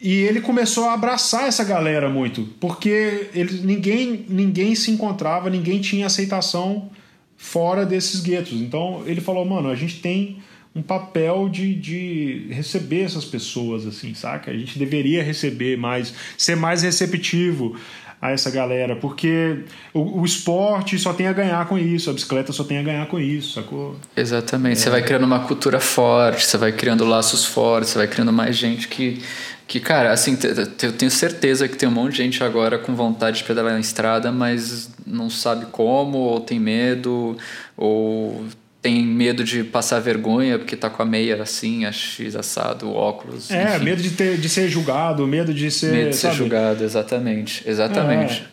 E 0.00 0.14
ele 0.22 0.40
começou 0.40 0.84
a 0.88 0.94
abraçar 0.94 1.46
essa 1.46 1.62
galera 1.62 2.08
muito, 2.08 2.48
porque 2.60 3.28
ele, 3.34 3.60
ninguém, 3.60 4.24
ninguém 4.28 4.74
se 4.74 4.90
encontrava, 4.90 5.48
ninguém 5.48 5.80
tinha 5.80 6.06
aceitação 6.06 6.90
fora 7.36 7.84
desses 7.84 8.20
guetos. 8.20 8.60
Então 8.60 9.02
ele 9.06 9.20
falou, 9.20 9.44
mano, 9.44 9.68
a 9.68 9.74
gente 9.74 10.00
tem 10.00 10.38
um 10.74 10.82
papel 10.82 11.48
de, 11.48 11.74
de 11.74 12.46
receber 12.50 13.02
essas 13.02 13.24
pessoas, 13.24 13.86
assim, 13.86 14.14
saca? 14.14 14.50
A 14.50 14.56
gente 14.56 14.78
deveria 14.78 15.22
receber 15.22 15.76
mais, 15.76 16.14
ser 16.36 16.56
mais 16.56 16.82
receptivo 16.82 17.76
a 18.22 18.30
essa 18.30 18.52
galera, 18.52 18.94
porque 18.94 19.64
o, 19.92 20.20
o, 20.20 20.24
esporte 20.24 20.96
só 20.96 21.12
tem 21.12 21.26
a 21.26 21.32
ganhar 21.32 21.66
com 21.66 21.76
isso, 21.76 22.08
a 22.08 22.12
bicicleta 22.12 22.52
só 22.52 22.62
tem 22.62 22.78
a 22.78 22.82
ganhar 22.82 23.06
com 23.06 23.18
isso, 23.18 23.54
sacou? 23.54 23.96
Exatamente, 24.16 24.74
é. 24.74 24.76
você 24.76 24.90
vai 24.90 25.02
criando 25.02 25.24
uma 25.24 25.40
cultura 25.40 25.80
forte, 25.80 26.46
você 26.46 26.56
vai 26.56 26.70
criando 26.70 27.04
laços 27.04 27.44
fortes, 27.44 27.90
você 27.90 27.98
vai 27.98 28.06
criando 28.06 28.32
mais 28.32 28.56
gente 28.56 28.86
que, 28.86 29.20
que 29.66 29.80
cara, 29.80 30.12
assim, 30.12 30.38
eu 30.80 30.92
tenho 30.92 31.10
certeza 31.10 31.66
que 31.66 31.76
tem 31.76 31.88
um 31.88 31.92
monte 31.92 32.12
de 32.12 32.18
gente 32.18 32.44
agora 32.44 32.78
com 32.78 32.94
vontade 32.94 33.38
de 33.38 33.44
pedalar 33.44 33.72
na 33.72 33.80
estrada, 33.80 34.30
mas 34.30 34.88
não 35.04 35.28
sabe 35.28 35.66
como, 35.72 36.18
ou 36.18 36.38
tem 36.38 36.60
medo, 36.60 37.36
ou 37.76 38.44
tem 38.82 39.06
medo 39.06 39.44
de 39.44 39.62
passar 39.62 40.00
vergonha 40.00 40.58
porque 40.58 40.76
tá 40.76 40.90
com 40.90 41.00
a 41.00 41.06
meia 41.06 41.40
assim, 41.40 41.84
a 41.84 41.92
X 41.92 42.34
assado, 42.34 42.88
o 42.88 42.94
óculos. 42.94 43.48
É, 43.48 43.76
enfim. 43.76 43.84
medo 43.84 44.02
de, 44.02 44.10
ter, 44.10 44.36
de 44.36 44.48
ser 44.48 44.68
julgado, 44.68 45.24
medo 45.24 45.54
de 45.54 45.70
ser. 45.70 45.92
Medo 45.92 46.10
de 46.10 46.16
ser 46.16 46.32
julgado, 46.32 46.82
exatamente. 46.82 47.62
Exatamente. 47.64 48.42
É. 48.42 48.52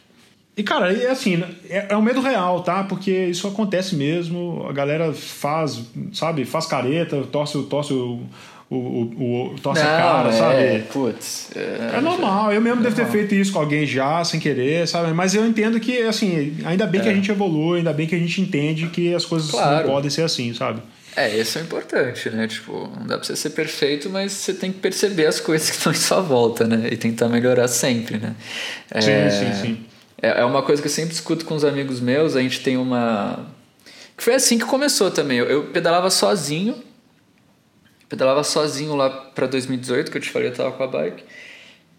E, 0.55 0.63
cara, 0.63 0.93
é 0.93 1.09
assim, 1.09 1.43
é, 1.67 1.87
é 1.89 1.97
um 1.97 2.01
medo 2.01 2.21
real, 2.21 2.61
tá? 2.61 2.83
Porque 2.83 3.25
isso 3.25 3.47
acontece 3.47 3.95
mesmo, 3.95 4.65
a 4.69 4.73
galera 4.73 5.13
faz, 5.13 5.81
sabe, 6.13 6.45
faz 6.45 6.65
careta, 6.65 7.23
torce, 7.31 7.63
torce 7.63 7.93
o, 7.93 8.21
o, 8.69 8.75
o, 8.75 9.53
o 9.53 9.60
torce 9.60 9.82
a 9.82 9.86
cara, 9.86 10.29
é, 10.29 10.32
sabe? 10.32 10.79
Putz. 10.93 11.49
É, 11.55 11.97
é 11.97 12.01
normal, 12.01 12.53
eu 12.53 12.62
mesmo 12.62 12.84
devo 12.84 12.95
ter 12.95 13.08
feito 13.08 13.34
isso 13.34 13.51
com 13.51 13.60
alguém 13.60 13.86
já, 13.86 14.23
sem 14.23 14.39
querer, 14.39 14.88
sabe? 14.88 15.12
Mas 15.12 15.34
eu 15.34 15.45
entendo 15.45 15.79
que, 15.79 16.03
assim, 16.03 16.55
ainda 16.63 16.86
bem 16.86 17.01
é. 17.01 17.03
que 17.03 17.10
a 17.10 17.13
gente 17.13 17.32
evolui, 17.32 17.79
ainda 17.79 17.91
bem 17.91 18.05
que 18.05 18.13
a 18.13 18.19
gente 18.19 18.39
entende 18.39 18.88
que 18.88 19.13
as 19.13 19.25
coisas 19.25 19.49
claro. 19.49 19.88
não 19.88 19.93
podem 19.93 20.12
ser 20.12 20.21
assim, 20.21 20.53
sabe? 20.53 20.82
É, 21.15 21.36
isso 21.36 21.58
é 21.58 21.62
importante, 21.62 22.29
né? 22.29 22.47
Tipo, 22.47 22.91
não 22.95 23.08
dá 23.08 23.17
pra 23.17 23.25
você 23.25 23.36
ser 23.36 23.49
perfeito, 23.49 24.08
mas 24.10 24.32
você 24.32 24.53
tem 24.53 24.71
que 24.71 24.79
perceber 24.79 25.25
as 25.25 25.39
coisas 25.39 25.71
que 25.71 25.75
estão 25.75 25.91
em 25.91 25.95
sua 25.95 26.21
volta, 26.21 26.67
né? 26.67 26.89
E 26.91 26.95
tentar 26.95 27.27
melhorar 27.27 27.67
sempre, 27.67 28.17
né? 28.19 28.36
É, 28.91 29.01
sim, 29.01 29.12
sim, 29.32 29.62
sim. 29.62 29.86
É, 30.21 30.41
é 30.41 30.45
uma 30.45 30.62
coisa 30.62 30.79
que 30.79 30.88
eu 30.88 30.91
sempre 30.91 31.10
discuto 31.10 31.43
com 31.43 31.55
os 31.55 31.65
amigos 31.65 31.99
meus, 31.99 32.36
a 32.36 32.41
gente 32.41 32.60
tem 32.62 32.77
uma... 32.77 33.47
Foi 34.15 34.36
assim 34.36 34.60
que 34.60 34.65
começou 34.65 35.10
também. 35.10 35.39
Eu 35.39 35.63
pedalava 35.65 36.10
sozinho, 36.10 36.75
pedalava 38.09 38.43
sozinho 38.43 38.95
lá 38.95 39.09
para 39.09 39.45
2018, 39.45 40.09
que 40.11 40.17
eu 40.17 40.21
te 40.21 40.29
falei, 40.29 40.49
eu 40.49 40.53
tava 40.53 40.71
com 40.71 40.83
a 40.83 40.87
bike. 40.87 41.23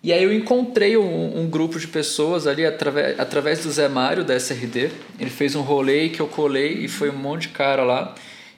E 0.03 0.13
aí 0.13 0.25
eu 0.25 0.33
encontrei 0.33 0.97
um, 0.97 1.41
um, 1.41 1.49
grupo 1.49 1.79
de 1.79 1.87
pessoas 1.87 2.47
ali 2.47 2.65
através, 2.65 3.21
através 3.21 3.63
do 3.63 3.71
Zé 3.71 3.87
Mário 3.87 4.25
da 4.25 4.35
SRD. 4.35 4.91
Ele 5.19 5.31
fez 5.31 5.55
um 5.55 5.61
rolê 5.61 6.09
que 6.09 6.21
eu 6.21 6.27
colei 6.27 6.85
e 6.85 6.89
foi 6.89 7.11
um 7.11 7.17
monte 7.17 7.43
de 7.43 7.49
cara 7.49 7.85
lá. 7.85 8.15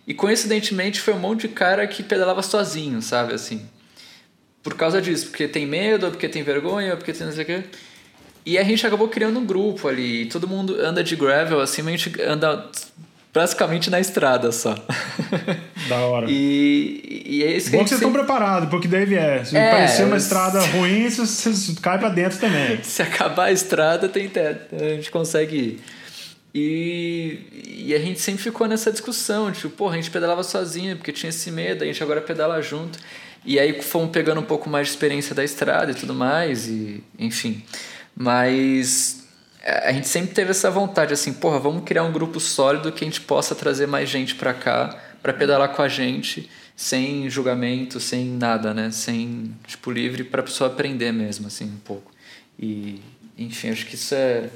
E 0.06 0.14
coincidentemente 0.14 1.00
foi 1.00 1.14
um 1.14 1.18
monte 1.18 1.42
de 1.42 1.48
cara 1.48 1.86
que 1.86 2.02
pedalava 2.02 2.42
sozinho, 2.42 3.02
sabe 3.02 3.34
assim. 3.34 3.68
Por 4.62 4.74
causa 4.74 5.02
disso, 5.02 5.26
porque 5.26 5.48
tem 5.48 5.66
medo, 5.66 6.10
porque 6.10 6.28
tem 6.28 6.44
vergonha, 6.44 6.96
porque 6.96 7.12
tem 7.12 7.26
não 7.26 7.34
sei 7.34 7.42
o 7.42 7.46
quê. 7.46 7.64
E 8.46 8.56
a 8.56 8.62
gente 8.62 8.86
acabou 8.86 9.08
criando 9.08 9.38
um 9.38 9.44
grupo 9.44 9.88
ali. 9.88 10.26
Todo 10.26 10.46
mundo 10.46 10.80
anda 10.80 11.02
de 11.02 11.16
gravel, 11.16 11.60
assim, 11.60 11.82
a 11.82 11.90
gente 11.90 12.22
anda 12.22 12.70
basicamente 13.32 13.90
na 13.90 13.98
estrada 13.98 14.52
só. 14.52 14.74
Da 15.88 15.96
hora. 16.06 16.26
E, 16.28 17.24
e 17.26 17.42
é 17.42 17.56
isso 17.56 17.70
que 17.70 17.76
Bom 17.76 17.82
que 17.82 17.88
vocês 17.88 18.00
estão 18.00 18.12
preparados, 18.12 18.68
porque 18.68 18.86
daí 18.86 19.06
vier. 19.06 19.46
Se 19.46 19.56
é, 19.56 19.70
parecer 19.70 20.04
uma 20.04 20.16
estrada 20.16 20.60
ruim, 20.60 21.08
você, 21.08 21.50
você 21.50 21.74
cai 21.80 21.98
pra 21.98 22.08
dentro 22.08 22.38
também. 22.38 22.82
Se 22.84 23.02
acabar 23.02 23.46
a 23.46 23.52
estrada, 23.52 24.08
tem 24.08 24.28
teto. 24.28 24.76
A 24.76 24.88
gente 24.90 25.10
consegue 25.10 25.56
ir. 25.56 25.80
E, 26.54 27.86
e 27.86 27.94
a 27.94 27.98
gente 27.98 28.20
sempre 28.20 28.42
ficou 28.42 28.68
nessa 28.68 28.92
discussão, 28.92 29.50
tipo, 29.50 29.70
porra, 29.70 29.94
a 29.94 29.96
gente 29.96 30.10
pedalava 30.10 30.42
sozinho, 30.42 30.96
porque 30.96 31.10
tinha 31.10 31.30
esse 31.30 31.50
medo, 31.50 31.82
a 31.82 31.86
gente 31.86 32.02
agora 32.02 32.20
pedala 32.20 32.60
junto. 32.60 32.98
E 33.44 33.58
aí 33.58 33.80
fomos 33.80 34.10
pegando 34.10 34.40
um 34.40 34.44
pouco 34.44 34.68
mais 34.68 34.88
de 34.88 34.92
experiência 34.92 35.34
da 35.34 35.42
estrada 35.42 35.90
e 35.90 35.94
tudo 35.94 36.14
mais, 36.14 36.68
e 36.68 37.02
enfim. 37.18 37.64
Mas 38.14 39.21
a 39.64 39.92
gente 39.92 40.08
sempre 40.08 40.34
teve 40.34 40.50
essa 40.50 40.70
vontade, 40.70 41.12
assim, 41.12 41.32
porra, 41.32 41.58
vamos 41.58 41.84
criar 41.84 42.02
um 42.02 42.12
grupo 42.12 42.40
sólido 42.40 42.90
que 42.90 43.04
a 43.04 43.06
gente 43.06 43.20
possa 43.20 43.54
trazer 43.54 43.86
mais 43.86 44.08
gente 44.08 44.34
para 44.34 44.52
cá, 44.52 44.98
para 45.22 45.32
pedalar 45.32 45.68
com 45.68 45.82
a 45.82 45.88
gente, 45.88 46.50
sem 46.74 47.30
julgamento, 47.30 48.00
sem 48.00 48.24
nada, 48.24 48.74
né? 48.74 48.90
Sem, 48.90 49.54
tipo, 49.66 49.90
livre 49.90 50.24
para 50.24 50.40
a 50.40 50.44
pessoa 50.44 50.68
aprender 50.68 51.12
mesmo, 51.12 51.46
assim, 51.46 51.64
um 51.64 51.78
pouco. 51.84 52.10
E, 52.58 53.00
enfim, 53.38 53.70
acho 53.70 53.86
que 53.86 53.94
isso 53.94 54.14
é, 54.14 54.50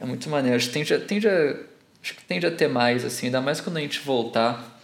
é 0.00 0.04
muito 0.04 0.28
maneiro. 0.28 0.56
Acho 0.56 0.66
que 0.66 0.72
tende 0.72 0.92
a, 0.92 0.98
tende 0.98 1.28
a, 1.28 1.56
acho 2.02 2.14
que 2.14 2.24
tende 2.24 2.44
a 2.44 2.50
ter 2.50 2.68
mais, 2.68 3.04
assim, 3.04 3.26
ainda 3.26 3.40
mais 3.40 3.60
quando 3.60 3.76
a 3.76 3.80
gente 3.80 4.00
voltar 4.00 4.80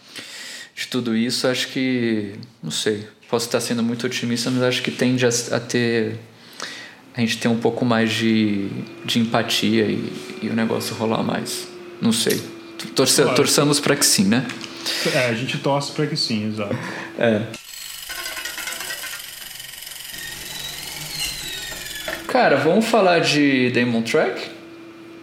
de 0.72 0.86
tudo 0.86 1.16
isso, 1.16 1.48
acho 1.48 1.66
que, 1.68 2.34
não 2.62 2.70
sei, 2.70 3.08
posso 3.28 3.46
estar 3.46 3.60
sendo 3.60 3.82
muito 3.82 4.06
otimista, 4.06 4.48
mas 4.52 4.62
acho 4.62 4.82
que 4.82 4.92
tende 4.92 5.26
a, 5.26 5.30
a 5.50 5.58
ter 5.58 6.16
a 7.18 7.20
gente 7.20 7.38
ter 7.38 7.48
um 7.48 7.58
pouco 7.58 7.84
mais 7.84 8.12
de, 8.12 8.68
de 9.04 9.18
empatia 9.18 9.86
e, 9.86 10.12
e 10.40 10.48
o 10.48 10.54
negócio 10.54 10.94
rolar 10.94 11.20
mais. 11.20 11.66
Não 12.00 12.12
sei. 12.12 12.40
Torce, 12.94 13.22
claro. 13.22 13.34
Torçamos 13.34 13.80
para 13.80 13.96
que 13.96 14.06
sim, 14.06 14.24
né? 14.24 14.46
É, 15.12 15.26
a 15.26 15.34
gente 15.34 15.58
torce 15.58 15.90
para 15.90 16.06
que 16.06 16.16
sim, 16.16 16.46
exato. 16.46 16.78
É. 17.18 17.42
Cara, 22.28 22.56
vamos 22.56 22.84
falar 22.86 23.18
de 23.18 23.70
Demon 23.70 24.02
Track? 24.02 24.40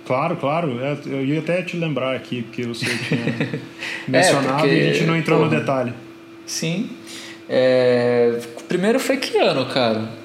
Claro, 0.05 0.35
claro. 0.35 0.81
É, 0.81 0.97
eu 1.05 1.23
ia 1.23 1.39
até 1.39 1.61
te 1.61 1.77
lembrar 1.77 2.13
aqui, 2.13 2.41
porque 2.41 2.63
você 2.63 2.85
tinha 2.85 3.61
mencionado 4.05 4.47
é, 4.47 4.59
porque, 4.59 4.75
e 4.75 4.89
a 4.89 4.93
gente 4.93 5.05
não 5.05 5.15
entrou 5.15 5.39
porra, 5.39 5.49
no 5.49 5.59
detalhe. 5.61 5.93
Sim. 6.45 6.89
É, 7.47 8.37
primeiro 8.67 8.99
foi 8.99 9.15
que 9.15 9.37
ano, 9.37 9.65
cara? 9.67 10.24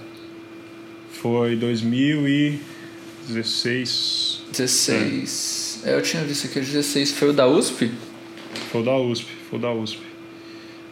Foi 1.20 1.56
2016. 1.56 4.42
16. 4.52 5.82
É. 5.84 5.90
é. 5.90 5.94
eu 5.94 6.02
tinha 6.02 6.24
visto 6.24 6.48
que 6.48 6.60
16 6.60 7.12
foi 7.12 7.28
o 7.28 7.32
da 7.32 7.46
USP? 7.46 7.92
foi 8.70 8.80
o 8.80 8.84
da 8.84 8.96
USP, 8.96 9.26
foi 9.48 9.58
o 9.58 9.62
da 9.62 9.72
USP. 9.72 10.00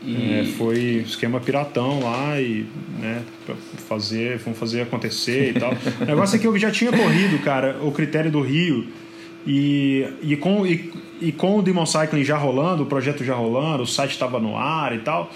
E... 0.05 0.33
É, 0.33 0.45
foi 0.57 1.05
esquema 1.07 1.41
piratão 1.41 2.01
lá 2.01 2.41
e, 2.41 2.67
né, 3.01 3.23
pra 3.45 3.57
fazer, 3.89 4.39
vamos 4.39 4.59
fazer 4.59 4.83
acontecer 4.83 5.57
e 5.57 5.61
tal. 5.61 5.73
o 6.01 6.05
negócio 6.05 6.37
é 6.37 6.39
que 6.39 6.47
eu 6.47 6.57
já 6.59 6.71
tinha 6.71 6.93
corrido, 6.93 7.39
cara, 7.43 7.79
o 7.83 7.91
critério 7.91 8.31
do 8.31 8.41
Rio 8.41 8.87
e, 9.47 10.07
e, 10.23 10.37
com, 10.37 10.67
e, 10.67 10.93
e 11.21 11.33
com 11.33 11.59
o 11.59 11.63
Demon 11.63 11.87
Cycling 11.87 12.23
já 12.23 12.37
rolando, 12.37 12.83
o 12.83 12.87
projeto 12.87 13.25
já 13.25 13.35
rolando, 13.35 13.83
o 13.83 13.87
site 13.87 14.13
estava 14.13 14.39
no 14.39 14.57
ar 14.57 14.95
e 14.95 14.99
tal, 14.99 15.33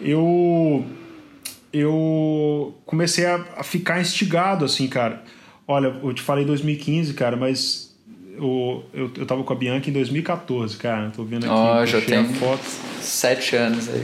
eu 0.00 0.84
eu 1.72 2.74
comecei 2.84 3.26
a, 3.26 3.44
a, 3.56 3.62
ficar 3.62 4.00
instigado, 4.00 4.64
assim, 4.64 4.86
cara. 4.86 5.22
Olha, 5.66 5.94
eu 6.02 6.12
te 6.12 6.22
falei 6.22 6.44
2015, 6.44 7.14
cara, 7.14 7.36
mas 7.36 7.94
eu, 8.36 8.84
eu, 8.92 9.10
eu 9.16 9.26
tava 9.26 9.42
com 9.42 9.52
a 9.52 9.56
Bianca 9.56 9.88
em 9.88 9.92
2014, 9.92 10.76
cara. 10.76 11.10
Tô 11.14 11.24
vendo 11.24 11.44
aqui. 11.44 11.54
Ó, 11.54 11.80
oh, 11.80 11.86
já 11.86 12.00
tem 12.00 12.28
foto. 12.34 12.64
sete 13.00 13.56
anos 13.56 13.88
aí. 13.88 14.02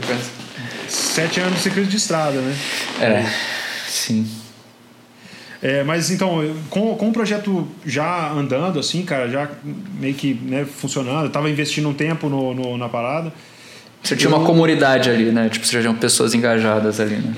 Sete 0.87 1.39
anos 1.39 1.55
de 1.55 1.59
ciclismo 1.59 1.91
de 1.91 1.97
estrada, 1.97 2.41
né? 2.41 2.55
É, 3.01 3.25
sim. 3.87 4.27
É, 5.61 5.83
mas 5.83 6.09
então, 6.09 6.39
com, 6.69 6.95
com 6.95 7.09
o 7.09 7.13
projeto 7.13 7.67
já 7.85 8.31
andando, 8.31 8.79
assim, 8.79 9.03
cara, 9.03 9.27
já 9.29 9.49
meio 9.99 10.15
que 10.15 10.33
né, 10.33 10.65
funcionando, 10.65 11.25
eu 11.25 11.29
tava 11.29 11.49
investindo 11.49 11.89
um 11.89 11.93
tempo 11.93 12.29
no, 12.29 12.53
no 12.53 12.77
na 12.77 12.87
parada. 12.87 13.33
Você 14.01 14.15
tinha 14.15 14.31
eu... 14.31 14.37
uma 14.37 14.45
comunidade 14.45 15.09
ali, 15.09 15.31
né? 15.31 15.49
Tipo, 15.49 15.65
você 15.65 15.81
já 15.81 15.93
pessoas 15.93 16.33
engajadas 16.33 17.01
ali, 17.01 17.17
né? 17.17 17.33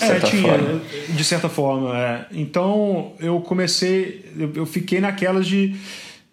É, 0.00 0.20
tinha, 0.20 0.42
forma. 0.42 0.80
de 1.08 1.24
certa 1.24 1.48
forma. 1.48 1.98
É. 1.98 2.26
Então 2.32 3.12
eu 3.18 3.40
comecei, 3.40 4.24
eu, 4.38 4.52
eu, 4.54 4.66
fiquei 4.66 5.00
naquelas 5.00 5.46
de, 5.46 5.74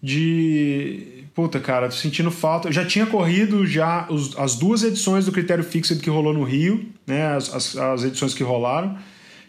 de. 0.01 1.25
Puta, 1.33 1.59
cara, 1.59 1.89
tô 1.89 1.95
sentindo 1.95 2.31
falta. 2.31 2.67
Eu 2.67 2.71
já 2.71 2.85
tinha 2.85 3.05
corrido 3.05 3.65
já 3.65 4.07
os, 4.09 4.37
as 4.37 4.55
duas 4.55 4.83
edições 4.83 5.25
do 5.25 5.31
Critério 5.31 5.63
Fixed 5.63 6.01
que 6.01 6.09
rolou 6.09 6.33
no 6.33 6.43
Rio, 6.43 6.89
né? 7.05 7.35
As, 7.35 7.53
as, 7.53 7.77
as 7.77 8.03
edições 8.03 8.33
que 8.33 8.43
rolaram, 8.43 8.97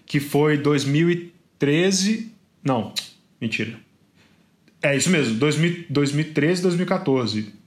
que 0.05 0.21
foi 0.21 0.59
2013. 0.59 2.33
Não, 2.63 2.93
mentira. 3.41 3.75
É 4.83 4.97
isso 4.97 5.11
mesmo, 5.11 5.35
2000, 5.35 5.87
2013 5.91 6.63
2014 6.63 7.59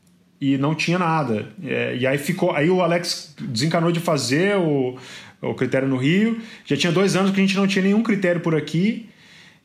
e 0.42 0.58
não 0.58 0.74
tinha 0.74 0.98
nada. 0.98 1.48
É, 1.64 1.96
e 1.96 2.08
aí 2.08 2.18
ficou. 2.18 2.52
Aí 2.52 2.68
o 2.68 2.82
Alex 2.82 3.36
desencanou 3.40 3.92
de 3.92 4.00
fazer 4.00 4.58
o, 4.58 4.98
o 5.42 5.54
critério 5.54 5.88
no 5.88 5.98
Rio. 5.98 6.40
Já 6.66 6.78
tinha 6.78 6.92
dois 6.92 7.16
anos 7.16 7.32
que 7.32 7.38
a 7.40 7.42
gente 7.42 7.56
não 7.56 7.68
tinha 7.68 7.84
nenhum 7.84 8.04
critério 8.04 8.42
por 8.42 8.56
aqui. 8.56 9.10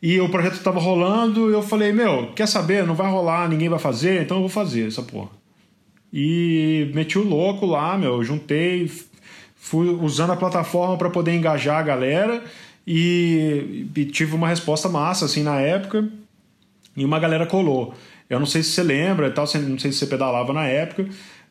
E 0.00 0.20
o 0.20 0.28
projeto 0.28 0.54
estava 0.54 0.80
rolando. 0.80 1.50
E 1.50 1.52
eu 1.52 1.62
falei: 1.62 1.92
Meu, 1.92 2.32
quer 2.34 2.46
saber? 2.46 2.86
Não 2.86 2.94
vai 2.94 3.10
rolar, 3.10 3.48
ninguém 3.48 3.68
vai 3.68 3.78
fazer, 3.78 4.22
então 4.22 4.38
eu 4.38 4.42
vou 4.42 4.48
fazer 4.48 4.86
essa 4.86 5.02
porra. 5.02 5.30
E 6.12 6.90
meti 6.94 7.18
o 7.18 7.28
louco 7.28 7.66
lá, 7.66 7.96
meu. 7.98 8.22
Juntei, 8.22 8.90
fui 9.54 9.88
usando 9.88 10.32
a 10.32 10.36
plataforma 10.36 10.96
para 10.96 11.10
poder 11.10 11.34
engajar 11.34 11.78
a 11.78 11.82
galera. 11.82 12.42
E, 12.86 13.86
e 13.96 14.04
tive 14.04 14.34
uma 14.34 14.48
resposta 14.48 14.88
massa, 14.88 15.24
assim, 15.24 15.42
na 15.42 15.60
época. 15.60 16.08
E 16.96 17.04
uma 17.04 17.18
galera 17.18 17.44
colou. 17.44 17.94
Eu 18.28 18.38
não 18.38 18.46
sei 18.46 18.62
se 18.62 18.70
você 18.70 18.82
lembra, 18.82 19.30
tal, 19.30 19.44
não 19.68 19.78
sei 19.78 19.92
se 19.92 19.98
você 19.98 20.06
pedalava 20.06 20.52
na 20.52 20.66
época, 20.66 21.06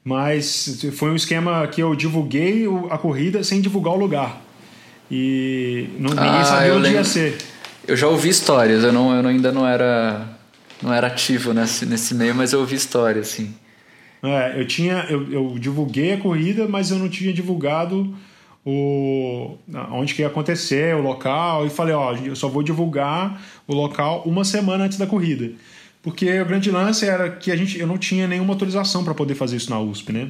mas 0.06 0.86
foi 0.94 1.10
um 1.10 1.16
esquema 1.16 1.66
que 1.68 1.82
eu 1.82 1.96
divulguei 1.96 2.66
a 2.92 2.98
corrida 2.98 3.44
sem 3.44 3.60
divulgar 3.60 3.96
o 3.96 3.98
lugar. 3.98 4.40
E 5.10 5.90
não, 5.98 6.12
ninguém 6.12 6.30
ah, 6.30 6.46
sabia 6.46 6.74
onde 6.74 6.84
lembro. 6.84 6.98
ia 7.00 7.04
ser. 7.04 7.38
Eu 7.88 7.98
já 7.98 8.08
ouvi 8.08 8.30
histórias, 8.30 8.84
eu, 8.84 8.94
não, 8.94 9.16
eu 9.16 9.28
ainda 9.28 9.52
não 9.52 9.68
era, 9.68 10.28
não 10.82 10.94
era 10.94 11.08
ativo 11.08 11.54
nesse, 11.54 11.88
nesse 11.88 12.14
meio, 12.14 12.36
mas 12.36 12.54
eu 12.54 12.60
ouvi 12.60 12.76
histórias, 12.76 13.30
sim. 13.30 13.54
É, 14.22 14.60
eu 14.60 14.66
tinha, 14.66 15.06
eu, 15.10 15.32
eu 15.32 15.56
divulguei 15.60 16.14
a 16.14 16.18
corrida, 16.18 16.68
mas 16.68 16.92
eu 16.92 16.98
não 16.98 17.10
tinha 17.10 17.34
divulgado 17.34 18.16
o 18.64 19.58
onde 19.92 20.16
que 20.16 20.22
ia 20.22 20.28
acontecer, 20.28 20.96
o 20.96 21.02
local, 21.02 21.66
e 21.68 21.70
falei, 21.70 21.94
ó, 21.94 22.16
eu 22.16 22.36
só 22.36 22.48
vou 22.48 22.64
divulgar 22.64 23.40
o 23.68 23.74
local 23.74 24.24
uma 24.26 24.44
semana 24.44 24.86
antes 24.86 24.98
da 24.98 25.06
corrida. 25.06 25.52
Porque 26.06 26.40
o 26.40 26.46
grande 26.46 26.70
lance 26.70 27.04
era 27.04 27.32
que 27.32 27.52
a 27.52 27.56
gente, 27.56 27.80
eu 27.80 27.88
não 27.88 27.98
tinha 27.98 28.28
nenhuma 28.28 28.54
autorização 28.54 29.04
para 29.04 29.16
poder 29.16 29.34
fazer 29.34 29.56
isso 29.56 29.72
na 29.72 29.80
USP, 29.80 30.14
né? 30.14 30.30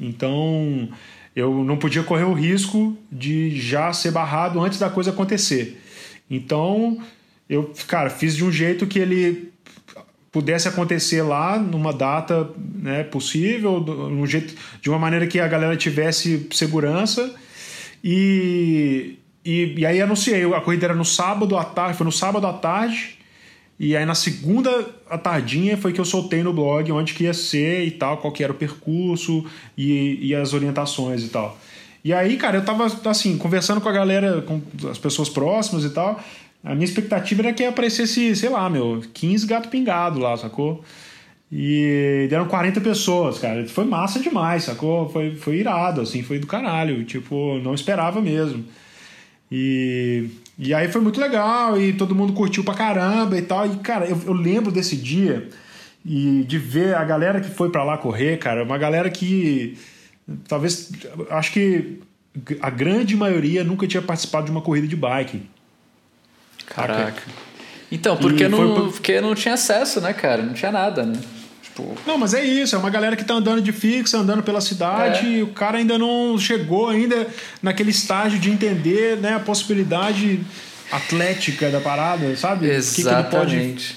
Então 0.00 0.88
eu 1.34 1.62
não 1.62 1.76
podia 1.76 2.02
correr 2.02 2.24
o 2.24 2.32
risco 2.32 2.98
de 3.10 3.56
já 3.56 3.92
ser 3.92 4.10
barrado 4.10 4.60
antes 4.60 4.80
da 4.80 4.90
coisa 4.90 5.10
acontecer. 5.10 5.80
Então 6.28 7.00
eu, 7.48 7.72
cara, 7.86 8.10
fiz 8.10 8.34
de 8.34 8.44
um 8.44 8.50
jeito 8.50 8.84
que 8.84 8.98
ele 8.98 9.52
pudesse 10.32 10.66
acontecer 10.66 11.22
lá 11.22 11.56
numa 11.56 11.92
data 11.92 12.50
né, 12.58 13.04
possível, 13.04 13.76
um 13.76 14.26
jeito, 14.26 14.56
de 14.82 14.90
uma 14.90 14.98
maneira 14.98 15.28
que 15.28 15.38
a 15.38 15.46
galera 15.46 15.76
tivesse 15.76 16.48
segurança. 16.50 17.32
E, 18.02 19.20
e, 19.44 19.76
e 19.78 19.86
aí 19.86 20.02
anunciei, 20.02 20.52
a 20.52 20.60
corrida 20.60 20.86
era 20.86 20.94
no 20.96 21.04
sábado 21.04 21.56
à 21.56 21.62
tarde, 21.62 21.96
foi 21.96 22.04
no 22.04 22.10
sábado 22.10 22.44
à 22.44 22.52
tarde, 22.52 23.16
e 23.78 23.96
aí 23.96 24.06
na 24.06 24.14
segunda 24.14 24.88
à 25.08 25.18
tardinha 25.18 25.76
foi 25.76 25.92
que 25.92 26.00
eu 26.00 26.04
soltei 26.04 26.42
no 26.42 26.52
blog 26.52 26.90
onde 26.92 27.14
que 27.14 27.24
ia 27.24 27.34
ser 27.34 27.84
e 27.84 27.90
tal, 27.90 28.18
qual 28.18 28.32
que 28.32 28.42
era 28.42 28.52
o 28.52 28.56
percurso 28.56 29.44
e, 29.76 30.18
e 30.28 30.34
as 30.34 30.54
orientações 30.54 31.22
e 31.22 31.28
tal. 31.28 31.58
E 32.02 32.12
aí, 32.12 32.36
cara, 32.36 32.58
eu 32.58 32.64
tava 32.64 32.86
assim, 33.10 33.36
conversando 33.36 33.80
com 33.80 33.88
a 33.88 33.92
galera, 33.92 34.40
com 34.42 34.62
as 34.88 34.96
pessoas 34.96 35.28
próximas 35.28 35.84
e 35.84 35.90
tal. 35.90 36.20
A 36.64 36.74
minha 36.74 36.84
expectativa 36.84 37.42
era 37.42 37.52
que 37.52 37.64
aparecesse, 37.64 38.34
sei 38.34 38.48
lá, 38.48 38.70
meu, 38.70 39.02
15 39.12 39.46
gato 39.46 39.68
pingado 39.68 40.18
lá, 40.18 40.36
sacou? 40.36 40.82
E 41.50 42.26
deram 42.28 42.46
40 42.46 42.80
pessoas, 42.80 43.38
cara. 43.38 43.66
Foi 43.68 43.84
massa 43.84 44.18
demais, 44.20 44.64
sacou? 44.64 45.08
Foi, 45.08 45.36
foi 45.36 45.56
irado, 45.56 46.00
assim, 46.00 46.22
foi 46.22 46.38
do 46.38 46.46
caralho. 46.46 47.04
Tipo, 47.04 47.58
não 47.58 47.74
esperava 47.74 48.20
mesmo. 48.20 48.64
E 49.50 50.28
e 50.58 50.72
aí 50.72 50.88
foi 50.88 51.00
muito 51.00 51.20
legal 51.20 51.80
e 51.80 51.92
todo 51.92 52.14
mundo 52.14 52.32
curtiu 52.32 52.64
pra 52.64 52.74
caramba 52.74 53.36
e 53.36 53.42
tal. 53.42 53.66
E, 53.66 53.76
cara, 53.78 54.06
eu, 54.06 54.20
eu 54.26 54.32
lembro 54.32 54.72
desse 54.72 54.96
dia 54.96 55.48
e 56.04 56.44
de 56.44 56.58
ver 56.58 56.94
a 56.94 57.04
galera 57.04 57.40
que 57.40 57.50
foi 57.50 57.70
para 57.70 57.84
lá 57.84 57.98
correr, 57.98 58.38
cara, 58.38 58.62
uma 58.62 58.78
galera 58.78 59.10
que 59.10 59.76
talvez, 60.48 60.90
acho 61.30 61.52
que 61.52 62.00
a 62.60 62.70
grande 62.70 63.16
maioria 63.16 63.64
nunca 63.64 63.86
tinha 63.86 64.02
participado 64.02 64.46
de 64.46 64.50
uma 64.50 64.60
corrida 64.60 64.86
de 64.86 64.96
bike. 64.96 65.42
Caraca. 66.66 67.22
Então, 67.90 68.16
porque, 68.16 68.48
não, 68.48 68.90
porque 68.90 69.20
não 69.20 69.34
tinha 69.34 69.54
acesso, 69.54 70.00
né, 70.00 70.12
cara? 70.12 70.42
Não 70.42 70.52
tinha 70.52 70.72
nada, 70.72 71.04
né? 71.04 71.20
Tipo... 71.76 71.94
Não, 72.06 72.16
mas 72.16 72.32
é 72.32 72.42
isso, 72.42 72.74
é 72.74 72.78
uma 72.78 72.88
galera 72.88 73.14
que 73.14 73.24
tá 73.24 73.34
andando 73.34 73.60
de 73.60 73.70
fixa, 73.70 74.16
andando 74.16 74.42
pela 74.42 74.60
cidade, 74.60 75.26
é. 75.26 75.30
e 75.30 75.42
o 75.42 75.48
cara 75.48 75.76
ainda 75.76 75.98
não 75.98 76.38
chegou 76.38 76.88
ainda 76.88 77.26
naquele 77.62 77.90
estágio 77.90 78.38
de 78.38 78.50
entender 78.50 79.18
né, 79.18 79.34
a 79.34 79.40
possibilidade 79.40 80.40
atlética 80.90 81.70
da 81.70 81.80
parada, 81.80 82.34
sabe? 82.36 82.70
Exatamente. 82.70 83.94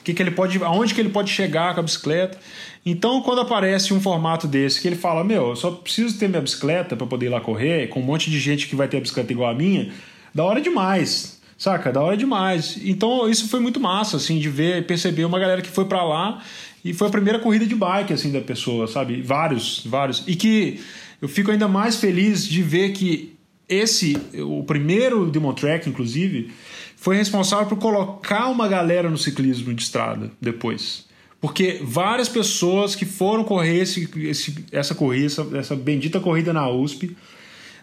O 0.00 0.02
que, 0.02 0.14
que 0.14 0.22
ele 0.22 0.30
pode. 0.30 0.62
Aonde 0.64 0.94
que 0.94 1.00
ele 1.00 1.10
pode 1.10 1.30
chegar 1.30 1.74
com 1.74 1.80
a 1.80 1.82
bicicleta. 1.82 2.38
Então, 2.84 3.20
quando 3.20 3.42
aparece 3.42 3.92
um 3.92 4.00
formato 4.00 4.48
desse 4.48 4.80
que 4.80 4.88
ele 4.88 4.96
fala, 4.96 5.22
meu, 5.22 5.50
eu 5.50 5.56
só 5.56 5.70
preciso 5.70 6.18
ter 6.18 6.28
minha 6.28 6.40
bicicleta 6.40 6.96
para 6.96 7.06
poder 7.06 7.26
ir 7.26 7.28
lá 7.28 7.38
correr, 7.38 7.88
com 7.88 8.00
um 8.00 8.02
monte 8.02 8.30
de 8.30 8.40
gente 8.40 8.66
que 8.66 8.74
vai 8.74 8.88
ter 8.88 8.96
a 8.96 9.00
bicicleta 9.00 9.30
igual 9.30 9.50
a 9.50 9.54
minha, 9.54 9.92
da 10.34 10.42
hora 10.42 10.60
demais. 10.62 11.38
Saca? 11.58 11.92
Da 11.92 12.00
hora 12.00 12.16
demais. 12.16 12.78
Então, 12.82 13.28
isso 13.28 13.46
foi 13.50 13.60
muito 13.60 13.78
massa, 13.78 14.16
assim, 14.16 14.38
de 14.38 14.48
ver, 14.48 14.86
perceber 14.86 15.26
uma 15.26 15.38
galera 15.38 15.60
que 15.60 15.68
foi 15.68 15.84
para 15.84 16.02
lá 16.02 16.42
e 16.84 16.94
foi 16.94 17.08
a 17.08 17.10
primeira 17.10 17.38
corrida 17.38 17.66
de 17.66 17.74
bike, 17.74 18.12
assim, 18.12 18.32
da 18.32 18.40
pessoa, 18.40 18.86
sabe? 18.86 19.20
Vários, 19.22 19.84
vários. 19.86 20.24
E 20.26 20.34
que 20.34 20.80
eu 21.20 21.28
fico 21.28 21.50
ainda 21.50 21.68
mais 21.68 21.96
feliz 21.96 22.46
de 22.46 22.62
ver 22.62 22.92
que 22.92 23.34
esse, 23.68 24.16
o 24.34 24.64
primeiro 24.64 25.30
Demon 25.30 25.52
Track, 25.52 25.88
inclusive, 25.88 26.50
foi 26.96 27.16
responsável 27.16 27.66
por 27.66 27.78
colocar 27.78 28.48
uma 28.48 28.66
galera 28.66 29.08
no 29.08 29.16
ciclismo 29.16 29.72
de 29.72 29.82
estrada 29.82 30.30
depois. 30.40 31.06
Porque 31.40 31.80
várias 31.82 32.28
pessoas 32.28 32.94
que 32.94 33.06
foram 33.06 33.44
correr 33.44 33.80
esse, 33.80 34.08
esse, 34.28 34.64
essa 34.72 34.94
corrida, 34.94 35.26
essa, 35.26 35.48
essa 35.54 35.76
bendita 35.76 36.20
corrida 36.20 36.52
na 36.52 36.68
USP, 36.68 37.16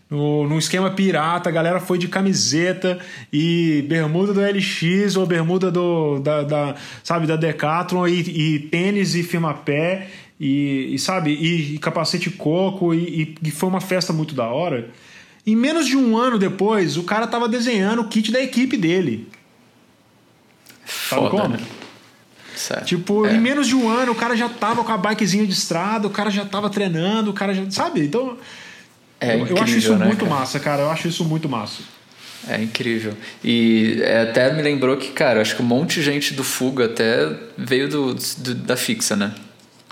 no, 0.09 0.47
no 0.47 0.57
esquema 0.57 0.89
pirata, 0.91 1.49
a 1.49 1.51
galera 1.51 1.79
foi 1.79 1.97
de 1.97 2.07
camiseta 2.07 2.97
e 3.31 3.85
bermuda 3.89 4.33
do 4.33 4.39
LX 4.39 5.17
ou 5.17 5.25
bermuda 5.25 5.69
do, 5.69 6.19
da, 6.19 6.43
da 6.43 6.75
sabe, 7.03 7.27
da 7.27 7.35
Decathlon 7.35 8.07
e, 8.07 8.55
e 8.55 8.59
tênis 8.59 9.15
e 9.15 9.23
firma-pé 9.23 10.07
e, 10.39 10.93
e, 10.93 10.99
sabe, 10.99 11.31
e, 11.31 11.75
e 11.75 11.77
capacete 11.79 12.29
coco 12.29 12.93
e, 12.93 13.35
e, 13.43 13.51
foi 13.51 13.67
uma 13.67 13.81
festa 13.81 14.13
muito 14.13 14.33
da 14.33 14.47
hora. 14.47 14.89
Em 15.45 15.55
menos 15.55 15.85
de 15.87 15.97
um 15.97 16.17
ano 16.17 16.37
depois, 16.37 16.95
o 16.95 17.03
cara 17.03 17.27
tava 17.27 17.49
desenhando 17.49 18.01
o 18.01 18.07
kit 18.07 18.31
da 18.31 18.41
equipe 18.41 18.77
dele. 18.77 19.27
Foda, 20.85 21.21
sabe 21.21 21.29
como? 21.29 21.57
Né? 21.57 21.59
Certo. 22.55 22.85
Tipo, 22.85 23.25
é. 23.25 23.35
em 23.35 23.39
menos 23.39 23.67
de 23.67 23.75
um 23.75 23.89
ano, 23.89 24.13
o 24.13 24.15
cara 24.15 24.35
já 24.37 24.47
tava 24.47 24.83
com 24.83 24.91
a 24.91 24.97
bikezinha 24.97 25.45
de 25.45 25.53
estrada, 25.53 26.07
o 26.07 26.11
cara 26.11 26.29
já 26.29 26.45
tava 26.45 26.69
treinando, 26.69 27.31
o 27.31 27.33
cara 27.33 27.53
já. 27.53 27.69
Sabe? 27.69 28.05
Então. 28.05 28.37
É 29.19 29.33
eu, 29.33 29.39
incrível, 29.39 29.57
eu 29.57 29.63
acho 29.63 29.77
isso 29.77 29.95
né, 29.95 30.05
muito 30.05 30.25
cara? 30.25 30.39
massa, 30.39 30.59
cara. 30.59 30.81
Eu 30.83 30.91
acho 30.91 31.07
isso 31.07 31.25
muito 31.25 31.49
massa. 31.49 31.81
É 32.47 32.61
incrível. 32.61 33.13
E 33.43 33.99
é, 34.01 34.21
até 34.21 34.53
me 34.53 34.61
lembrou 34.61 34.95
que, 34.95 35.11
cara, 35.11 35.41
acho 35.41 35.55
que 35.55 35.61
um 35.61 35.65
monte 35.65 35.95
de 35.95 36.03
gente 36.03 36.33
do 36.33 36.43
Fuga 36.43 36.85
até 36.85 37.29
veio 37.57 37.89
do, 37.89 38.13
do 38.13 38.55
da 38.55 38.77
fixa, 38.77 39.15
né? 39.15 39.33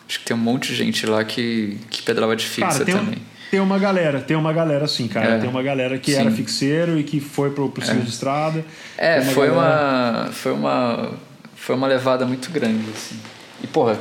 Acho 0.08 0.20
que 0.20 0.26
tem 0.26 0.38
um 0.38 0.40
monte 0.40 0.70
de 0.70 0.76
gente 0.76 1.06
lá 1.06 1.24
que, 1.24 1.78
que 1.90 2.02
pedalava 2.02 2.36
de 2.36 2.46
fixa 2.46 2.68
cara, 2.68 2.86
tem 2.86 2.96
também. 2.96 3.16
Um, 3.16 3.36
tem 3.52 3.60
uma 3.60 3.80
galera, 3.80 4.22
tem 4.22 4.38
uma 4.38 4.54
galera 4.54 4.88
sim, 4.88 5.08
cara. 5.08 5.36
É, 5.36 5.40
tem 5.40 5.50
uma 5.50 5.64
galera 5.64 5.98
que 5.98 6.12
sim. 6.12 6.20
era 6.20 6.32
fixeiro 6.32 7.00
e 7.00 7.04
que 7.04 7.20
foi 7.20 7.52
pro, 7.52 7.70
pro 7.70 7.84
é. 7.84 7.94
de 7.94 8.10
estrada. 8.10 8.64
É, 8.98 9.20
uma 9.20 9.32
foi, 9.32 9.48
galera... 9.48 10.24
uma, 10.24 10.32
foi 10.32 10.52
uma. 10.52 11.12
Foi 11.56 11.76
uma 11.76 11.88
levada 11.88 12.26
muito 12.26 12.52
grande, 12.52 12.84
assim. 12.94 13.20
E, 13.64 13.68
porra, 13.68 13.98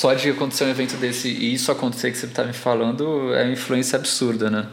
só 0.00 0.14
de 0.14 0.30
acontecer 0.30 0.64
um 0.64 0.70
evento 0.70 0.96
desse 0.96 1.28
e 1.28 1.52
isso 1.52 1.70
acontecer 1.70 2.10
que 2.10 2.16
você 2.16 2.26
tá 2.26 2.42
me 2.42 2.54
falando 2.54 3.34
é 3.34 3.44
uma 3.44 3.52
influência 3.52 3.98
absurda, 3.98 4.48
né? 4.48 4.66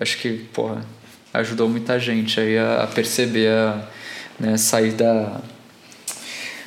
Acho 0.00 0.16
que, 0.18 0.38
porra, 0.52 0.84
ajudou 1.34 1.68
muita 1.68 1.98
gente 1.98 2.38
aí 2.38 2.56
a, 2.56 2.84
a 2.84 2.86
perceber, 2.86 3.48
a 3.48 3.88
né, 4.38 4.56
sair 4.56 4.92
da. 4.92 5.40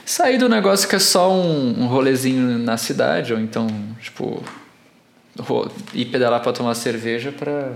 Sair 0.05 0.37
do 0.37 0.49
negócio 0.49 0.89
que 0.89 0.95
é 0.97 0.99
só 0.99 1.31
um, 1.31 1.83
um 1.83 1.87
rolezinho 1.87 2.59
na 2.59 2.75
cidade, 2.75 3.33
ou 3.33 3.39
então, 3.39 3.65
tipo, 4.01 4.43
ir 5.93 6.05
pedalar 6.07 6.41
para 6.41 6.51
tomar 6.51 6.75
cerveja 6.75 7.31
para 7.31 7.71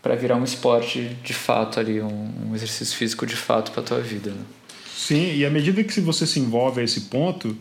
para 0.00 0.14
virar 0.14 0.36
um 0.36 0.44
esporte 0.44 1.16
de 1.24 1.34
fato 1.34 1.80
ali, 1.80 2.00
um, 2.00 2.30
um 2.48 2.54
exercício 2.54 2.96
físico 2.96 3.26
de 3.26 3.34
fato 3.34 3.72
para 3.72 3.82
tua 3.82 4.00
vida. 4.00 4.30
Né? 4.30 4.44
Sim, 4.96 5.34
e 5.34 5.44
à 5.44 5.50
medida 5.50 5.82
que 5.82 6.00
você 6.00 6.24
se 6.24 6.38
envolve 6.38 6.80
a 6.80 6.84
esse 6.84 7.00
ponto, 7.00 7.56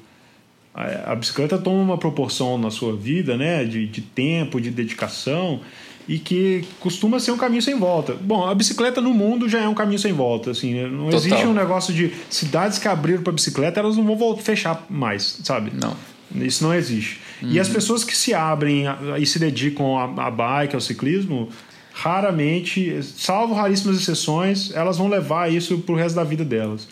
a, 0.75 1.13
a 1.13 1.15
bicicleta 1.15 1.57
toma 1.57 1.81
uma 1.81 1.97
proporção 1.97 2.57
na 2.57 2.69
sua 2.69 2.95
vida, 2.95 3.37
né, 3.37 3.63
de, 3.63 3.87
de 3.87 4.01
tempo, 4.01 4.59
de 4.59 4.69
dedicação, 4.69 5.61
e 6.07 6.19
que 6.19 6.65
costuma 6.79 7.19
ser 7.19 7.31
um 7.31 7.37
caminho 7.37 7.61
sem 7.61 7.79
volta. 7.79 8.13
Bom, 8.13 8.45
a 8.45 8.53
bicicleta 8.53 9.01
no 9.01 9.13
mundo 9.13 9.47
já 9.47 9.61
é 9.61 9.67
um 9.67 9.73
caminho 9.73 9.97
sem 9.97 10.13
volta, 10.13 10.51
assim, 10.51 10.73
né? 10.73 10.87
não 10.87 11.05
Total. 11.05 11.19
existe 11.19 11.47
um 11.47 11.53
negócio 11.53 11.93
de 11.93 12.11
cidades 12.29 12.77
que 12.77 12.87
abriram 12.87 13.23
para 13.23 13.31
bicicleta, 13.31 13.79
elas 13.79 13.95
não 13.95 14.15
vão 14.15 14.37
fechar 14.37 14.85
mais, 14.89 15.39
sabe? 15.43 15.71
Não. 15.73 15.95
Isso 16.35 16.63
não 16.63 16.73
existe. 16.73 17.21
Uhum. 17.41 17.51
E 17.51 17.59
as 17.59 17.67
uhum. 17.67 17.73
pessoas 17.73 18.03
que 18.03 18.15
se 18.15 18.33
abrem 18.33 18.83
e 19.17 19.25
se 19.25 19.39
dedicam 19.39 19.97
à 19.97 20.29
bike, 20.29 20.75
ao 20.75 20.81
ciclismo, 20.81 21.49
raramente, 21.93 23.01
salvo 23.01 23.53
raríssimas 23.53 23.97
exceções, 23.97 24.71
elas 24.75 24.97
vão 24.97 25.07
levar 25.07 25.51
isso 25.51 25.77
pro 25.79 25.95
resto 25.95 26.15
da 26.15 26.23
vida 26.23 26.43
delas. 26.43 26.87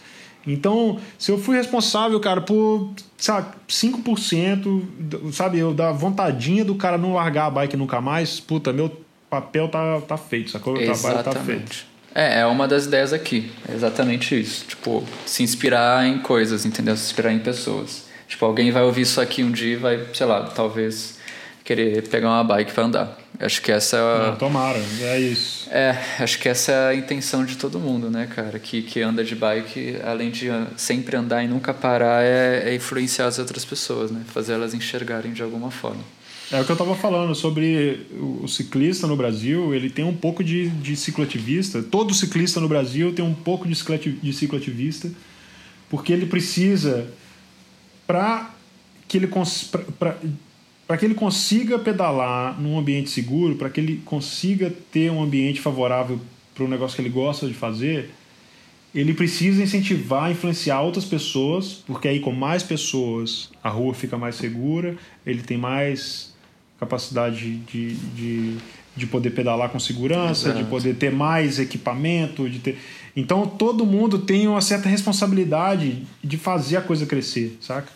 Então, 0.45 0.99
se 1.17 1.31
eu 1.31 1.37
fui 1.37 1.55
responsável, 1.55 2.19
cara, 2.19 2.41
por 2.41 2.91
sabe, 3.17 3.47
5%, 3.67 5.31
sabe, 5.31 5.59
eu 5.59 5.73
da 5.73 5.91
vontadinha 5.91 6.65
do 6.65 6.75
cara 6.75 6.97
não 6.97 7.13
largar 7.13 7.45
a 7.45 7.49
bike 7.49 7.77
nunca 7.77 8.01
mais, 8.01 8.39
puta, 8.39 8.73
meu 8.73 8.91
papel 9.29 9.69
tá, 9.69 10.01
tá 10.01 10.17
feito, 10.17 10.51
sacou? 10.51 10.73
Meu 10.73 10.93
trabalho 10.93 11.23
tá 11.23 11.31
feito. 11.31 11.85
É, 12.13 12.41
é 12.41 12.45
uma 12.45 12.67
das 12.67 12.85
ideias 12.85 13.11
aqui. 13.11 13.51
É 13.67 13.73
exatamente 13.73 14.39
isso. 14.39 14.65
Tipo, 14.67 15.03
se 15.25 15.41
inspirar 15.41 16.05
em 16.05 16.19
coisas, 16.19 16.65
entendeu? 16.65 16.95
Se 16.95 17.05
inspirar 17.05 17.33
em 17.33 17.39
pessoas. 17.39 18.05
Tipo, 18.27 18.45
alguém 18.45 18.71
vai 18.71 18.83
ouvir 18.83 19.01
isso 19.01 19.19
aqui 19.19 19.43
um 19.43 19.51
dia 19.51 19.73
e 19.73 19.75
vai, 19.75 20.05
sei 20.13 20.25
lá, 20.25 20.43
talvez 20.43 21.17
querer 21.63 22.07
pegar 22.09 22.29
uma 22.29 22.43
bike 22.43 22.71
para 22.73 22.83
andar. 22.83 23.17
Acho 23.39 23.61
que 23.61 23.71
essa 23.71 23.97
é 23.97 23.99
a... 23.99 24.27
Não, 24.31 24.35
tomara, 24.35 24.79
é 25.01 25.19
isso. 25.19 25.67
É, 25.69 25.97
acho 26.19 26.39
que 26.39 26.47
essa 26.47 26.71
é 26.71 26.89
a 26.89 26.95
intenção 26.95 27.43
de 27.43 27.57
todo 27.57 27.79
mundo, 27.79 28.09
né, 28.09 28.27
cara? 28.27 28.59
Que, 28.59 28.81
que 28.83 29.01
anda 29.01 29.23
de 29.23 29.35
bike, 29.35 29.97
além 30.03 30.29
de 30.29 30.47
sempre 30.77 31.17
andar 31.17 31.43
e 31.43 31.47
nunca 31.47 31.73
parar, 31.73 32.23
é, 32.23 32.69
é 32.69 32.75
influenciar 32.75 33.25
as 33.25 33.39
outras 33.39 33.65
pessoas, 33.65 34.11
né? 34.11 34.21
Fazer 34.27 34.53
elas 34.53 34.73
enxergarem 34.73 35.33
de 35.33 35.41
alguma 35.41 35.71
forma. 35.71 36.03
É 36.51 36.61
o 36.61 36.65
que 36.65 36.71
eu 36.71 36.75
estava 36.75 36.95
falando 36.95 37.33
sobre 37.33 38.05
o 38.19 38.47
ciclista 38.47 39.07
no 39.07 39.15
Brasil, 39.15 39.73
ele 39.73 39.89
tem 39.89 40.05
um 40.05 40.15
pouco 40.15 40.43
de, 40.43 40.69
de 40.69 40.95
cicloativista. 40.95 41.81
Todo 41.81 42.13
ciclista 42.13 42.59
no 42.59 42.67
Brasil 42.67 43.11
tem 43.13 43.25
um 43.25 43.33
pouco 43.33 43.67
de 43.67 43.73
cicloativista, 43.75 45.09
porque 45.89 46.13
ele 46.13 46.27
precisa 46.27 47.07
para 48.05 48.53
que 49.07 49.17
ele 49.17 49.29
para 50.87 50.97
que 50.97 51.05
ele 51.05 51.15
consiga 51.15 51.79
pedalar 51.79 52.59
num 52.59 52.77
ambiente 52.77 53.09
seguro, 53.09 53.55
para 53.55 53.69
que 53.69 53.79
ele 53.79 54.01
consiga 54.05 54.71
ter 54.91 55.11
um 55.11 55.23
ambiente 55.23 55.61
favorável 55.61 56.19
para 56.53 56.63
o 56.63 56.67
negócio 56.67 56.95
que 56.95 57.01
ele 57.01 57.09
gosta 57.09 57.47
de 57.47 57.53
fazer, 57.53 58.11
ele 58.93 59.13
precisa 59.13 59.63
incentivar, 59.63 60.29
influenciar 60.29 60.81
outras 60.81 61.05
pessoas, 61.05 61.83
porque 61.87 62.07
aí 62.07 62.19
com 62.19 62.31
mais 62.31 62.61
pessoas 62.61 63.49
a 63.63 63.69
rua 63.69 63.93
fica 63.93 64.17
mais 64.17 64.35
segura, 64.35 64.95
ele 65.25 65.41
tem 65.41 65.57
mais 65.57 66.33
capacidade 66.79 67.57
de, 67.57 67.95
de, 67.95 68.57
de 68.95 69.07
poder 69.07 69.31
pedalar 69.31 69.69
com 69.69 69.79
segurança, 69.79 70.49
Exato. 70.49 70.63
de 70.63 70.69
poder 70.69 70.95
ter 70.95 71.11
mais 71.11 71.59
equipamento, 71.59 72.47
de 72.47 72.59
ter. 72.59 72.77
Então 73.15 73.47
todo 73.47 73.85
mundo 73.85 74.19
tem 74.19 74.47
uma 74.47 74.61
certa 74.61 74.87
responsabilidade 74.89 76.03
de 76.23 76.37
fazer 76.37 76.77
a 76.77 76.81
coisa 76.81 77.05
crescer, 77.05 77.57
saca? 77.61 77.91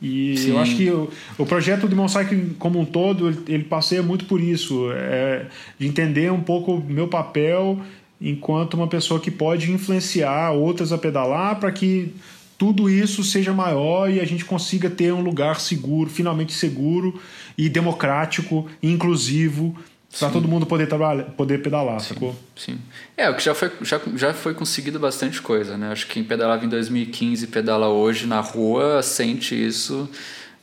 E 0.00 0.36
Sim. 0.36 0.50
eu 0.50 0.58
acho 0.58 0.76
que 0.76 0.90
o, 0.90 1.08
o 1.38 1.46
projeto 1.46 1.88
do 1.88 1.96
Moncycling 1.96 2.54
como 2.58 2.78
um 2.78 2.84
todo, 2.84 3.28
ele, 3.28 3.38
ele 3.48 3.64
passeia 3.64 4.02
muito 4.02 4.26
por 4.26 4.40
isso, 4.40 4.90
é, 4.92 5.46
de 5.78 5.86
entender 5.86 6.30
um 6.30 6.40
pouco 6.40 6.74
o 6.74 6.84
meu 6.84 7.08
papel 7.08 7.80
enquanto 8.20 8.74
uma 8.74 8.88
pessoa 8.88 9.20
que 9.20 9.30
pode 9.30 9.70
influenciar 9.70 10.52
outras 10.52 10.92
a 10.92 10.98
pedalar 10.98 11.58
para 11.58 11.70
que 11.70 12.14
tudo 12.58 12.88
isso 12.88 13.22
seja 13.22 13.52
maior 13.52 14.10
e 14.10 14.20
a 14.20 14.24
gente 14.24 14.44
consiga 14.44 14.88
ter 14.88 15.12
um 15.12 15.20
lugar 15.20 15.60
seguro, 15.60 16.08
finalmente 16.08 16.52
seguro 16.52 17.20
e 17.56 17.68
democrático, 17.68 18.66
e 18.82 18.90
inclusivo 18.90 19.76
para 20.18 20.30
todo 20.30 20.48
mundo 20.48 20.66
poder 20.66 20.86
trabalhar, 20.86 21.24
poder 21.24 21.62
pedalar, 21.62 22.00
sim, 22.00 22.14
sacou? 22.14 22.36
Sim. 22.54 22.78
É, 23.16 23.28
o 23.28 23.34
que 23.34 23.42
já 23.42 23.54
foi, 23.54 23.70
já, 23.82 24.00
já 24.14 24.32
foi 24.32 24.54
conseguido 24.54 24.98
bastante 24.98 25.42
coisa, 25.42 25.76
né? 25.76 25.90
Acho 25.92 26.06
que 26.06 26.14
quem 26.14 26.24
pedalava 26.24 26.64
em 26.64 26.68
2015 26.68 27.46
pedala 27.48 27.88
hoje 27.88 28.26
na 28.26 28.40
rua 28.40 29.02
sente 29.02 29.54
isso, 29.54 30.08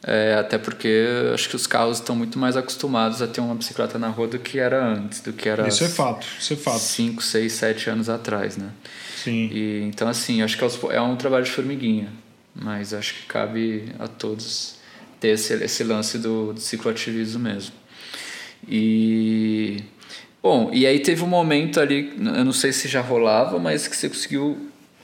é, 0.06 0.36
até 0.36 0.58
porque 0.58 1.06
acho 1.34 1.47
que 1.47 1.56
os 1.56 1.66
carros 1.66 1.99
estão 1.99 2.16
muito 2.16 2.38
mais 2.38 2.58
acostumados 2.58 3.22
a 3.22 3.28
ter 3.28 3.41
uma 3.41 3.56
bicicleta 3.56 3.97
na 3.97 4.10
rua 4.10 4.28
do 4.28 4.39
que 4.39 4.60
era 4.60 4.84
antes, 4.84 5.22
do 5.22 5.32
que 5.32 5.47
era. 5.47 5.68
Isso 5.68 5.84
é 5.84 5.89
fato, 5.89 6.28
isso 6.39 6.54
é 6.54 6.56
fato. 6.58 6.80
5, 6.80 7.24
6, 7.24 7.54
7 7.54 7.89
anos 7.89 8.10
atrás, 8.10 8.58
né? 8.58 8.70
Sim. 9.24 9.49
E, 9.51 9.84
então, 9.84 10.08
assim, 10.08 10.41
acho 10.41 10.58
que 10.58 10.64
é, 10.64 10.95
é 10.95 11.01
um 11.01 11.16
trabalho 11.16 11.45
de 11.45 11.51
formiguinha, 11.51 12.12
mas 12.54 12.93
acho 12.93 13.14
que 13.14 13.26
cabe 13.28 13.93
a 13.97 14.08
todos 14.08 14.76
ter 15.20 15.30
esse, 15.30 15.54
esse 15.54 15.84
lance 15.86 16.18
do, 16.18 16.51
do 16.51 16.60
cicloativismo 16.60 17.39
mesmo. 17.39 17.74
E. 18.68 19.84
Bom, 20.41 20.70
e 20.74 20.86
aí 20.86 20.99
teve 20.99 21.24
um 21.24 21.28
momento 21.28 21.80
ali, 21.80 22.14
eu 22.18 22.43
não 22.43 22.51
sei 22.51 22.74
se 22.74 22.88
já 22.88 22.99
rolava, 22.99 23.59
mas 23.59 23.88
que 23.88 23.95
você 23.95 24.09
conseguiu 24.09 24.57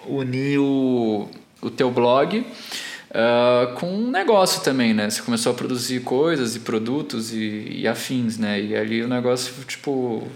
unir 0.05 0.60
o, 0.60 1.30
o 1.62 1.70
teu 1.70 1.89
blog 1.89 2.39
uh, 2.39 3.74
com 3.76 3.88
um 3.88 4.12
negócio 4.12 4.62
também, 4.62 4.93
né? 4.93 5.10
Você 5.10 5.22
começou 5.22 5.51
a 5.53 5.55
produzir 5.55 6.01
coisas 6.01 6.55
e 6.55 6.60
produtos 6.60 7.34
e, 7.34 7.80
e 7.80 7.88
afins, 7.88 8.38
né? 8.38 8.60
E 8.62 8.76
ali 8.76 9.01
o 9.01 9.07
negócio, 9.07 9.53
tipo. 9.66 10.28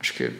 Acho 0.00 0.14
que 0.14 0.30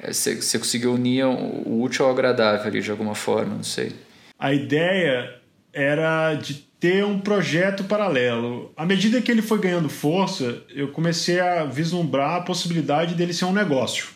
é, 0.00 0.12
você, 0.12 0.36
você 0.36 0.58
conseguiu 0.58 0.94
unir 0.94 1.24
o 1.24 1.82
útil 1.82 2.04
ao 2.04 2.12
agradável 2.12 2.66
ali 2.66 2.80
de 2.80 2.90
alguma 2.90 3.14
forma, 3.14 3.54
não 3.54 3.64
sei. 3.64 3.92
A 4.38 4.52
ideia 4.52 5.34
era 5.72 6.34
de 6.34 6.65
ter 6.78 7.04
um 7.04 7.18
projeto 7.18 7.84
paralelo. 7.84 8.72
À 8.76 8.84
medida 8.84 9.20
que 9.20 9.30
ele 9.30 9.42
foi 9.42 9.58
ganhando 9.58 9.88
força, 9.88 10.62
eu 10.74 10.88
comecei 10.88 11.40
a 11.40 11.64
vislumbrar 11.64 12.36
a 12.36 12.40
possibilidade 12.42 13.14
dele 13.14 13.32
ser 13.32 13.46
um 13.46 13.52
negócio. 13.52 14.08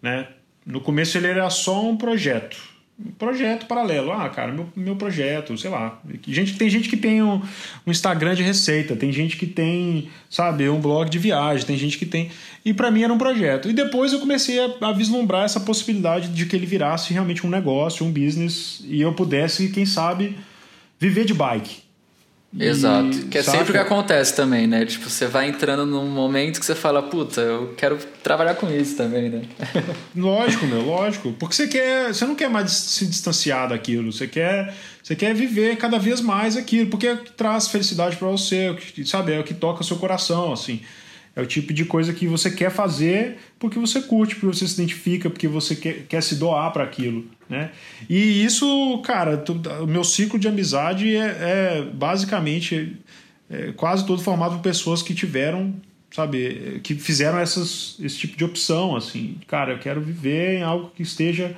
Né? 0.00 0.28
No 0.64 0.80
começo 0.80 1.16
ele 1.16 1.28
era 1.28 1.48
só 1.50 1.84
um 1.84 1.96
projeto. 1.96 2.72
Um 3.04 3.10
projeto 3.12 3.66
paralelo. 3.66 4.12
Ah, 4.12 4.28
cara, 4.28 4.52
meu, 4.52 4.68
meu 4.76 4.94
projeto, 4.94 5.56
sei 5.56 5.70
lá. 5.70 6.00
Gente, 6.28 6.56
tem 6.56 6.68
gente 6.68 6.88
que 6.88 6.96
tem 6.96 7.22
um, 7.22 7.42
um 7.86 7.90
Instagram 7.90 8.34
de 8.34 8.42
receita, 8.42 8.94
tem 8.94 9.10
gente 9.10 9.36
que 9.36 9.46
tem, 9.46 10.10
sabe, 10.28 10.68
um 10.68 10.80
blog 10.80 11.08
de 11.10 11.18
viagem, 11.18 11.66
tem 11.66 11.76
gente 11.76 11.98
que 11.98 12.06
tem. 12.06 12.30
E 12.64 12.72
para 12.74 12.90
mim 12.90 13.02
era 13.02 13.12
um 13.12 13.18
projeto. 13.18 13.68
E 13.68 13.72
depois 13.72 14.12
eu 14.12 14.20
comecei 14.20 14.60
a, 14.60 14.88
a 14.88 14.92
vislumbrar 14.92 15.44
essa 15.44 15.58
possibilidade 15.58 16.28
de 16.28 16.46
que 16.46 16.54
ele 16.54 16.66
virasse 16.66 17.12
realmente 17.12 17.44
um 17.44 17.50
negócio, 17.50 18.06
um 18.06 18.12
business, 18.12 18.84
e 18.84 19.00
eu 19.00 19.14
pudesse, 19.14 19.70
quem 19.70 19.86
sabe, 19.86 20.36
viver 21.00 21.24
de 21.24 21.34
bike. 21.34 21.82
Exato. 22.58 23.26
que 23.30 23.38
é 23.38 23.42
saca? 23.42 23.58
sempre 23.58 23.70
o 23.70 23.72
que 23.72 23.80
acontece 23.80 24.36
também, 24.36 24.66
né? 24.66 24.84
Tipo, 24.84 25.08
você 25.08 25.26
vai 25.26 25.48
entrando 25.48 25.86
num 25.86 26.06
momento 26.06 26.60
que 26.60 26.66
você 26.66 26.74
fala, 26.74 27.02
puta, 27.02 27.40
eu 27.40 27.74
quero 27.76 27.96
trabalhar 28.22 28.54
com 28.56 28.70
isso 28.70 28.96
também, 28.96 29.30
né? 29.30 29.42
lógico, 30.14 30.66
meu, 30.66 30.82
lógico. 30.82 31.32
Porque 31.32 31.54
você 31.54 31.66
quer. 31.66 32.12
Você 32.12 32.26
não 32.26 32.34
quer 32.34 32.50
mais 32.50 32.70
se 32.72 33.06
distanciar 33.06 33.70
daquilo. 33.70 34.12
Você 34.12 34.26
quer. 34.26 34.74
Você 35.02 35.16
quer 35.16 35.34
viver 35.34 35.76
cada 35.76 35.98
vez 35.98 36.20
mais 36.20 36.56
aquilo, 36.56 36.90
porque 36.90 37.06
é 37.06 37.14
o 37.14 37.18
que 37.18 37.32
traz 37.32 37.68
felicidade 37.68 38.16
para 38.16 38.28
você, 38.28 38.76
sabe? 39.06 39.32
É 39.32 39.40
o 39.40 39.44
que 39.44 39.54
toca 39.54 39.80
o 39.80 39.84
seu 39.84 39.96
coração, 39.96 40.52
assim. 40.52 40.80
É 41.34 41.40
o 41.40 41.46
tipo 41.46 41.72
de 41.72 41.84
coisa 41.84 42.12
que 42.12 42.26
você 42.26 42.50
quer 42.50 42.70
fazer 42.70 43.38
porque 43.58 43.78
você 43.78 44.02
curte, 44.02 44.34
porque 44.34 44.54
você 44.54 44.68
se 44.68 44.74
identifica, 44.74 45.30
porque 45.30 45.48
você 45.48 45.74
quer, 45.74 46.06
quer 46.06 46.22
se 46.22 46.36
doar 46.36 46.70
para 46.72 46.84
aquilo, 46.84 47.24
né? 47.48 47.70
E 48.08 48.44
isso, 48.44 49.00
cara, 49.04 49.42
o 49.80 49.86
meu 49.86 50.04
ciclo 50.04 50.38
de 50.38 50.46
amizade 50.46 51.16
é, 51.16 51.78
é 51.78 51.82
basicamente 51.82 52.98
é 53.52 53.70
quase 53.72 54.06
todo 54.06 54.22
formado 54.22 54.56
por 54.56 54.62
pessoas 54.62 55.02
que 55.02 55.14
tiveram, 55.14 55.74
sabe, 56.10 56.80
que 56.82 56.94
fizeram 56.94 57.38
essas, 57.38 57.96
esse 58.00 58.16
tipo 58.16 58.36
de 58.36 58.44
opção, 58.44 58.96
assim. 58.96 59.36
Cara, 59.46 59.72
eu 59.72 59.78
quero 59.78 60.00
viver 60.00 60.58
em 60.58 60.62
algo 60.62 60.90
que 60.96 61.02
esteja 61.02 61.54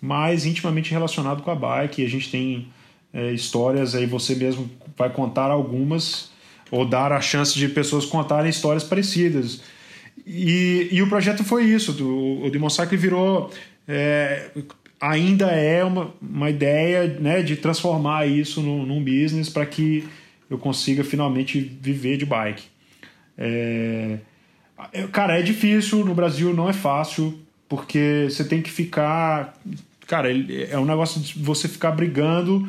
mais 0.00 0.46
intimamente 0.46 0.90
relacionado 0.90 1.42
com 1.42 1.50
a 1.50 1.54
bike. 1.54 2.02
A 2.02 2.08
gente 2.08 2.30
tem 2.30 2.68
é, 3.12 3.32
histórias 3.32 3.94
aí, 3.94 4.06
você 4.06 4.34
mesmo 4.34 4.70
vai 4.96 5.10
contar 5.10 5.50
algumas 5.50 6.30
ou 6.70 6.84
dar 6.84 7.12
a 7.12 7.20
chance 7.20 7.58
de 7.58 7.68
pessoas 7.68 8.04
contarem 8.04 8.50
histórias 8.50 8.84
parecidas. 8.84 9.60
E, 10.26 10.88
e 10.90 11.02
o 11.02 11.08
projeto 11.08 11.44
foi 11.44 11.64
isso. 11.64 11.92
O, 12.02 12.46
o 12.46 12.50
Demon 12.50 12.70
Cycle 12.70 12.96
virou. 12.96 13.50
É, 13.86 14.50
ainda 15.00 15.46
é 15.46 15.84
uma, 15.84 16.12
uma 16.20 16.50
ideia 16.50 17.06
né, 17.20 17.42
de 17.42 17.56
transformar 17.56 18.26
isso 18.26 18.60
num, 18.60 18.84
num 18.84 19.02
business 19.02 19.48
para 19.48 19.64
que 19.66 20.08
eu 20.50 20.58
consiga 20.58 21.04
finalmente 21.04 21.60
viver 21.60 22.16
de 22.16 22.26
bike. 22.26 22.64
É, 23.38 24.18
cara, 25.12 25.38
é 25.38 25.42
difícil, 25.42 26.04
no 26.04 26.14
Brasil 26.14 26.54
não 26.54 26.68
é 26.68 26.72
fácil, 26.72 27.38
porque 27.68 28.26
você 28.28 28.44
tem 28.44 28.62
que 28.62 28.70
ficar. 28.70 29.54
Cara, 30.06 30.28
é 30.32 30.78
um 30.78 30.84
negócio 30.84 31.20
de 31.20 31.38
você 31.38 31.68
ficar 31.68 31.90
brigando 31.90 32.66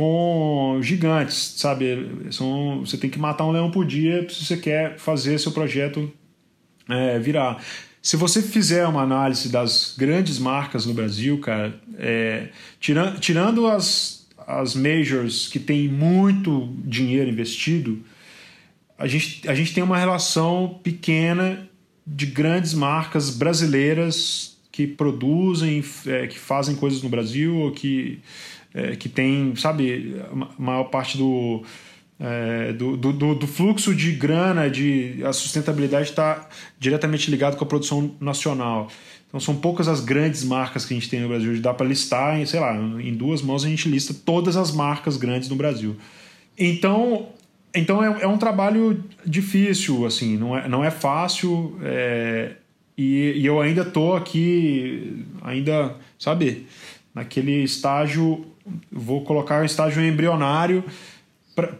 com 0.00 0.78
gigantes, 0.80 1.56
sabe? 1.58 2.10
São, 2.30 2.80
você 2.80 2.96
tem 2.96 3.10
que 3.10 3.18
matar 3.18 3.44
um 3.44 3.50
leão 3.50 3.70
por 3.70 3.84
dia 3.84 4.26
se 4.30 4.46
você 4.46 4.56
quer 4.56 4.98
fazer 4.98 5.38
seu 5.38 5.52
projeto 5.52 6.10
é, 6.88 7.18
virar. 7.18 7.62
Se 8.00 8.16
você 8.16 8.40
fizer 8.40 8.86
uma 8.86 9.02
análise 9.02 9.50
das 9.50 9.94
grandes 9.98 10.38
marcas 10.38 10.86
no 10.86 10.94
Brasil, 10.94 11.38
cara, 11.40 11.78
é, 11.98 12.48
tirando, 12.80 13.66
as, 13.66 14.26
as 14.46 14.74
majors 14.74 15.48
que 15.48 15.58
têm 15.58 15.86
muito 15.86 16.74
dinheiro 16.82 17.28
investido, 17.28 18.02
a 18.96 19.06
gente, 19.06 19.46
a 19.46 19.54
gente 19.54 19.74
tem 19.74 19.84
uma 19.84 19.98
relação 19.98 20.80
pequena 20.82 21.68
de 22.06 22.24
grandes 22.24 22.72
marcas 22.72 23.28
brasileiras 23.28 24.56
que 24.72 24.86
produzem, 24.86 25.84
é, 26.06 26.26
que 26.26 26.38
fazem 26.38 26.74
coisas 26.74 27.02
no 27.02 27.10
Brasil 27.10 27.54
ou 27.54 27.70
que 27.70 28.18
é, 28.74 28.96
que 28.96 29.08
tem, 29.08 29.54
sabe, 29.56 30.20
a 30.30 30.62
maior 30.62 30.84
parte 30.84 31.18
do, 31.18 31.62
é, 32.18 32.72
do, 32.72 32.96
do, 32.96 33.34
do, 33.34 33.46
fluxo 33.46 33.94
de 33.94 34.12
grana, 34.12 34.68
de 34.68 35.22
a 35.24 35.32
sustentabilidade 35.32 36.10
está 36.10 36.48
diretamente 36.78 37.30
ligado 37.30 37.56
com 37.56 37.64
a 37.64 37.66
produção 37.66 38.14
nacional. 38.20 38.88
Então 39.26 39.40
são 39.40 39.56
poucas 39.56 39.88
as 39.88 40.00
grandes 40.00 40.44
marcas 40.44 40.84
que 40.84 40.92
a 40.92 40.96
gente 40.98 41.08
tem 41.08 41.20
no 41.20 41.28
Brasil. 41.28 41.60
Dá 41.60 41.72
para 41.72 41.86
listar, 41.86 42.38
em, 42.38 42.44
sei 42.44 42.60
lá, 42.60 42.74
em 42.74 43.14
duas 43.14 43.42
mãos 43.42 43.64
a 43.64 43.68
gente 43.68 43.88
lista 43.88 44.12
todas 44.12 44.56
as 44.56 44.72
marcas 44.72 45.16
grandes 45.16 45.48
no 45.48 45.56
Brasil. 45.56 45.96
Então, 46.58 47.28
então 47.74 48.02
é, 48.04 48.22
é 48.22 48.26
um 48.26 48.36
trabalho 48.36 49.02
difícil, 49.24 50.04
assim, 50.04 50.36
não 50.36 50.56
é, 50.56 50.68
não 50.68 50.84
é 50.84 50.90
fácil. 50.90 51.78
É, 51.82 52.52
e, 52.98 53.32
e 53.36 53.46
eu 53.46 53.60
ainda 53.60 53.84
tô 53.84 54.14
aqui, 54.14 55.24
ainda, 55.42 55.96
sabe, 56.18 56.66
naquele 57.14 57.62
estágio 57.62 58.49
vou 58.90 59.24
colocar 59.24 59.62
um 59.62 59.64
estágio 59.64 60.02
embrionário 60.04 60.84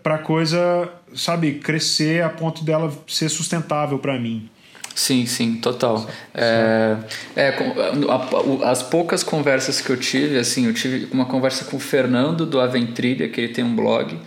para 0.02 0.16
a 0.16 0.18
coisa, 0.18 0.90
sabe, 1.14 1.54
crescer 1.54 2.22
a 2.22 2.28
ponto 2.28 2.64
dela 2.64 2.92
ser 3.06 3.28
sustentável 3.28 3.98
para 3.98 4.18
mim. 4.18 4.48
Sim, 4.94 5.24
sim, 5.24 5.54
total. 5.56 6.08
É, 6.34 6.96
é, 7.36 7.54
as 8.64 8.82
poucas 8.82 9.22
conversas 9.22 9.80
que 9.80 9.90
eu 9.90 9.96
tive, 9.96 10.38
assim, 10.38 10.66
eu 10.66 10.74
tive 10.74 11.08
uma 11.12 11.24
conversa 11.24 11.64
com 11.64 11.76
o 11.76 11.80
Fernando 11.80 12.44
do 12.44 12.60
Aventrilha, 12.60 13.28
que 13.28 13.40
ele 13.40 13.52
tem 13.52 13.64
um 13.64 13.74
blog, 13.74 14.18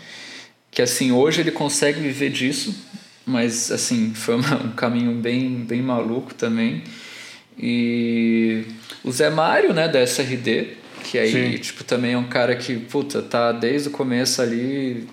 que 0.72 0.82
assim, 0.82 1.11
hoje 1.11 1.41
ele 1.41 1.51
consegue 1.51 1.99
viver 1.99 2.32
disso, 2.32 2.76
mas 3.26 3.72
assim, 3.72 4.14
foi 4.16 4.36
um 4.36 4.72
caminho 4.76 5.14
bem, 5.14 5.57
bem 5.57 5.82
maluco 5.82 6.34
também. 6.34 6.84
E 7.57 8.66
o 9.03 9.11
Zé 9.11 9.30
Mário, 9.30 9.74
né, 9.74 9.88
da 9.88 10.01
SRD, 10.01 10.78
que 11.04 11.18
aí, 11.20 11.32
Sim. 11.32 11.58
tipo, 11.62 11.84
também 11.84 12.14
é 12.14 12.18
um 12.18 12.28
cara 12.28 12.56
que, 12.56 12.76
puta, 12.78 13.22
tá 13.22 13.51
desde 13.51 13.89
o 13.89 13.91
começo 13.91 14.41
ali 14.41 15.08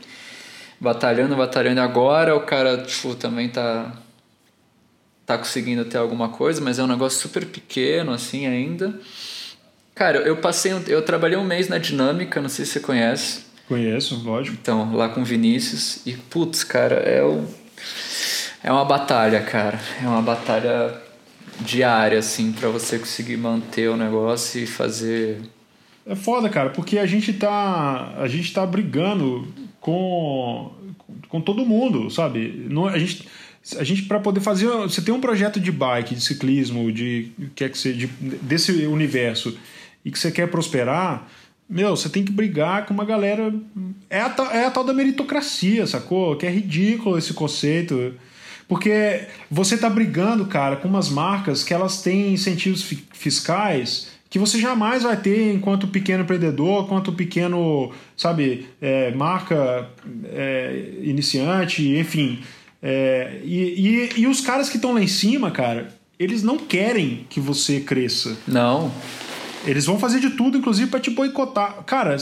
batalhando, 0.80 1.36
batalhando. 1.36 1.80
Agora 1.80 2.34
o 2.34 2.40
cara, 2.40 2.78
tipo, 2.78 3.14
também 3.14 3.48
tá 3.48 3.92
tá 5.26 5.38
conseguindo 5.38 5.84
ter 5.84 5.96
alguma 5.96 6.28
coisa, 6.28 6.60
mas 6.60 6.80
é 6.80 6.82
um 6.82 6.88
negócio 6.88 7.20
super 7.20 7.46
pequeno, 7.46 8.12
assim, 8.12 8.46
ainda. 8.48 8.98
Cara, 9.94 10.18
eu 10.18 10.36
passei, 10.38 10.72
eu 10.88 11.02
trabalhei 11.02 11.38
um 11.38 11.44
mês 11.44 11.68
na 11.68 11.78
Dinâmica, 11.78 12.40
não 12.40 12.48
sei 12.48 12.64
se 12.64 12.72
você 12.72 12.80
conhece. 12.80 13.42
Conheço, 13.68 14.20
lógico. 14.24 14.56
Então, 14.60 14.92
lá 14.96 15.08
com 15.08 15.20
o 15.20 15.24
Vinícius. 15.24 16.04
E, 16.04 16.14
putz, 16.14 16.64
cara, 16.64 16.96
é, 16.96 17.22
o, 17.22 17.44
é 18.64 18.72
uma 18.72 18.84
batalha, 18.84 19.40
cara. 19.40 19.78
É 20.02 20.08
uma 20.08 20.20
batalha 20.20 21.00
diária, 21.60 22.18
assim, 22.18 22.50
para 22.50 22.68
você 22.68 22.98
conseguir 22.98 23.36
manter 23.36 23.88
o 23.88 23.96
negócio 23.96 24.60
e 24.60 24.66
fazer 24.66 25.40
é 26.10 26.16
foda, 26.16 26.48
cara, 26.48 26.70
porque 26.70 26.98
a 26.98 27.06
gente 27.06 27.32
tá, 27.32 28.14
a 28.18 28.26
gente 28.26 28.52
tá 28.52 28.66
brigando 28.66 29.46
com, 29.80 30.72
com 31.28 31.40
todo 31.40 31.64
mundo, 31.64 32.10
sabe? 32.10 32.66
Não, 32.68 32.88
a 32.88 32.98
gente, 32.98 33.28
a 33.78 33.84
gente 33.84 34.02
para 34.02 34.18
poder 34.18 34.40
fazer, 34.40 34.66
você 34.66 35.00
tem 35.00 35.14
um 35.14 35.20
projeto 35.20 35.60
de 35.60 35.70
bike, 35.70 36.16
de 36.16 36.20
ciclismo, 36.20 36.90
de 36.90 37.30
quer 37.54 37.70
que 37.70 37.78
seja 37.78 37.96
de, 37.96 38.06
desse 38.42 38.72
universo 38.86 39.56
e 40.04 40.10
que 40.10 40.18
você 40.18 40.32
quer 40.32 40.50
prosperar, 40.50 41.28
meu, 41.68 41.94
você 41.94 42.08
tem 42.08 42.24
que 42.24 42.32
brigar 42.32 42.86
com 42.86 42.92
uma 42.92 43.04
galera. 43.04 43.54
É 44.08 44.20
a, 44.20 44.34
é 44.52 44.64
a 44.64 44.70
tal 44.72 44.82
da 44.82 44.92
meritocracia, 44.92 45.86
sacou? 45.86 46.34
Que 46.34 46.44
é 46.44 46.50
ridículo 46.50 47.16
esse 47.16 47.32
conceito. 47.32 48.16
Porque 48.66 49.28
você 49.48 49.78
tá 49.78 49.88
brigando, 49.88 50.44
cara, 50.46 50.74
com 50.74 50.88
umas 50.88 51.08
marcas 51.08 51.62
que 51.62 51.72
elas 51.72 52.02
têm 52.02 52.32
incentivos 52.32 52.82
fiscais 53.12 54.08
que 54.30 54.38
você 54.38 54.60
jamais 54.60 55.02
vai 55.02 55.16
ter 55.16 55.52
enquanto 55.52 55.88
pequeno 55.88 56.22
empreendedor, 56.22 56.84
enquanto 56.84 57.12
pequeno, 57.12 57.90
sabe, 58.16 58.68
é, 58.80 59.10
marca 59.10 59.90
é, 60.24 60.94
iniciante, 61.02 61.98
enfim. 61.98 62.38
É, 62.80 63.40
e, 63.42 64.08
e, 64.16 64.20
e 64.20 64.26
os 64.28 64.40
caras 64.40 64.70
que 64.70 64.76
estão 64.76 64.94
lá 64.94 65.02
em 65.02 65.08
cima, 65.08 65.50
cara, 65.50 65.92
eles 66.16 66.44
não 66.44 66.56
querem 66.56 67.26
que 67.28 67.40
você 67.40 67.80
cresça. 67.80 68.36
Não. 68.46 68.92
Eles 69.66 69.84
vão 69.84 69.98
fazer 69.98 70.20
de 70.20 70.30
tudo, 70.30 70.56
inclusive, 70.56 70.88
para 70.88 71.00
te 71.00 71.10
boicotar. 71.10 71.82
Cara, 71.84 72.16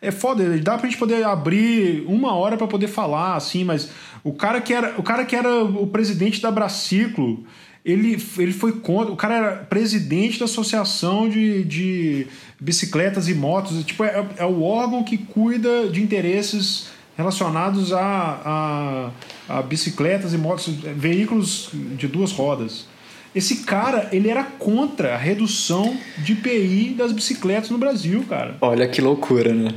é 0.00 0.10
foda, 0.10 0.58
dá 0.58 0.76
pra 0.76 0.88
gente 0.88 0.98
poder 0.98 1.24
abrir 1.24 2.04
uma 2.06 2.34
hora 2.34 2.56
para 2.56 2.66
poder 2.66 2.88
falar, 2.88 3.36
assim, 3.36 3.64
mas 3.64 3.88
o 4.24 4.32
cara 4.32 4.60
que 4.60 4.74
era 4.74 4.94
o, 4.98 5.02
cara 5.02 5.24
que 5.24 5.34
era 5.34 5.64
o 5.64 5.86
presidente 5.86 6.40
da 6.42 6.50
Braciclo 6.50 7.44
ele, 7.84 8.22
ele 8.38 8.52
foi 8.52 8.72
contra. 8.72 9.12
O 9.12 9.16
cara 9.16 9.34
era 9.34 9.56
presidente 9.56 10.38
da 10.38 10.44
associação 10.44 11.28
de, 11.28 11.64
de 11.64 12.26
bicicletas 12.60 13.28
e 13.28 13.34
motos. 13.34 13.84
Tipo, 13.84 14.04
é, 14.04 14.24
é 14.36 14.44
o 14.44 14.62
órgão 14.62 15.02
que 15.02 15.18
cuida 15.18 15.88
de 15.88 16.02
interesses 16.02 16.88
relacionados 17.16 17.92
a, 17.92 19.10
a, 19.48 19.56
a 19.58 19.62
bicicletas 19.62 20.32
e 20.32 20.38
motos, 20.38 20.68
veículos 20.96 21.70
de 21.72 22.06
duas 22.06 22.32
rodas. 22.32 22.86
Esse 23.34 23.64
cara, 23.64 24.08
ele 24.12 24.28
era 24.28 24.44
contra 24.44 25.14
a 25.14 25.16
redução 25.16 25.96
de 26.18 26.32
IPI 26.32 26.94
das 26.96 27.12
bicicletas 27.12 27.70
no 27.70 27.78
Brasil, 27.78 28.24
cara. 28.28 28.56
Olha 28.60 28.86
que 28.86 29.00
loucura, 29.00 29.52
né? 29.52 29.72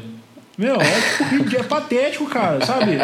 Meu, 0.57 0.75
é, 0.75 1.01
tipo, 1.29 1.55
é 1.55 1.63
patético, 1.63 2.25
cara, 2.27 2.65
sabe? 2.65 2.97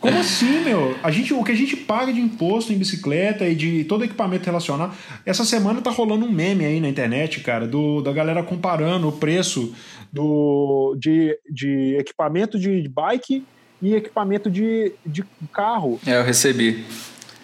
Como 0.00 0.18
assim, 0.18 0.60
meu? 0.60 0.96
A 1.02 1.10
gente, 1.10 1.32
o 1.32 1.42
que 1.42 1.52
a 1.52 1.56
gente 1.56 1.76
paga 1.76 2.12
de 2.12 2.20
imposto 2.20 2.72
em 2.72 2.78
bicicleta 2.78 3.48
e 3.48 3.54
de 3.54 3.84
todo 3.84 4.04
equipamento 4.04 4.44
relacionado. 4.44 4.94
Essa 5.24 5.44
semana 5.44 5.80
tá 5.80 5.90
rolando 5.90 6.26
um 6.26 6.30
meme 6.30 6.64
aí 6.64 6.80
na 6.80 6.88
internet, 6.88 7.40
cara, 7.40 7.66
do, 7.66 8.02
da 8.02 8.12
galera 8.12 8.42
comparando 8.42 9.08
o 9.08 9.12
preço 9.12 9.74
do, 10.12 10.94
de, 10.98 11.38
de 11.50 11.96
equipamento 11.98 12.58
de 12.58 12.88
bike 12.88 13.44
e 13.80 13.94
equipamento 13.94 14.50
de, 14.50 14.92
de 15.04 15.24
carro. 15.52 15.98
É, 16.06 16.16
eu 16.16 16.24
recebi. 16.24 16.84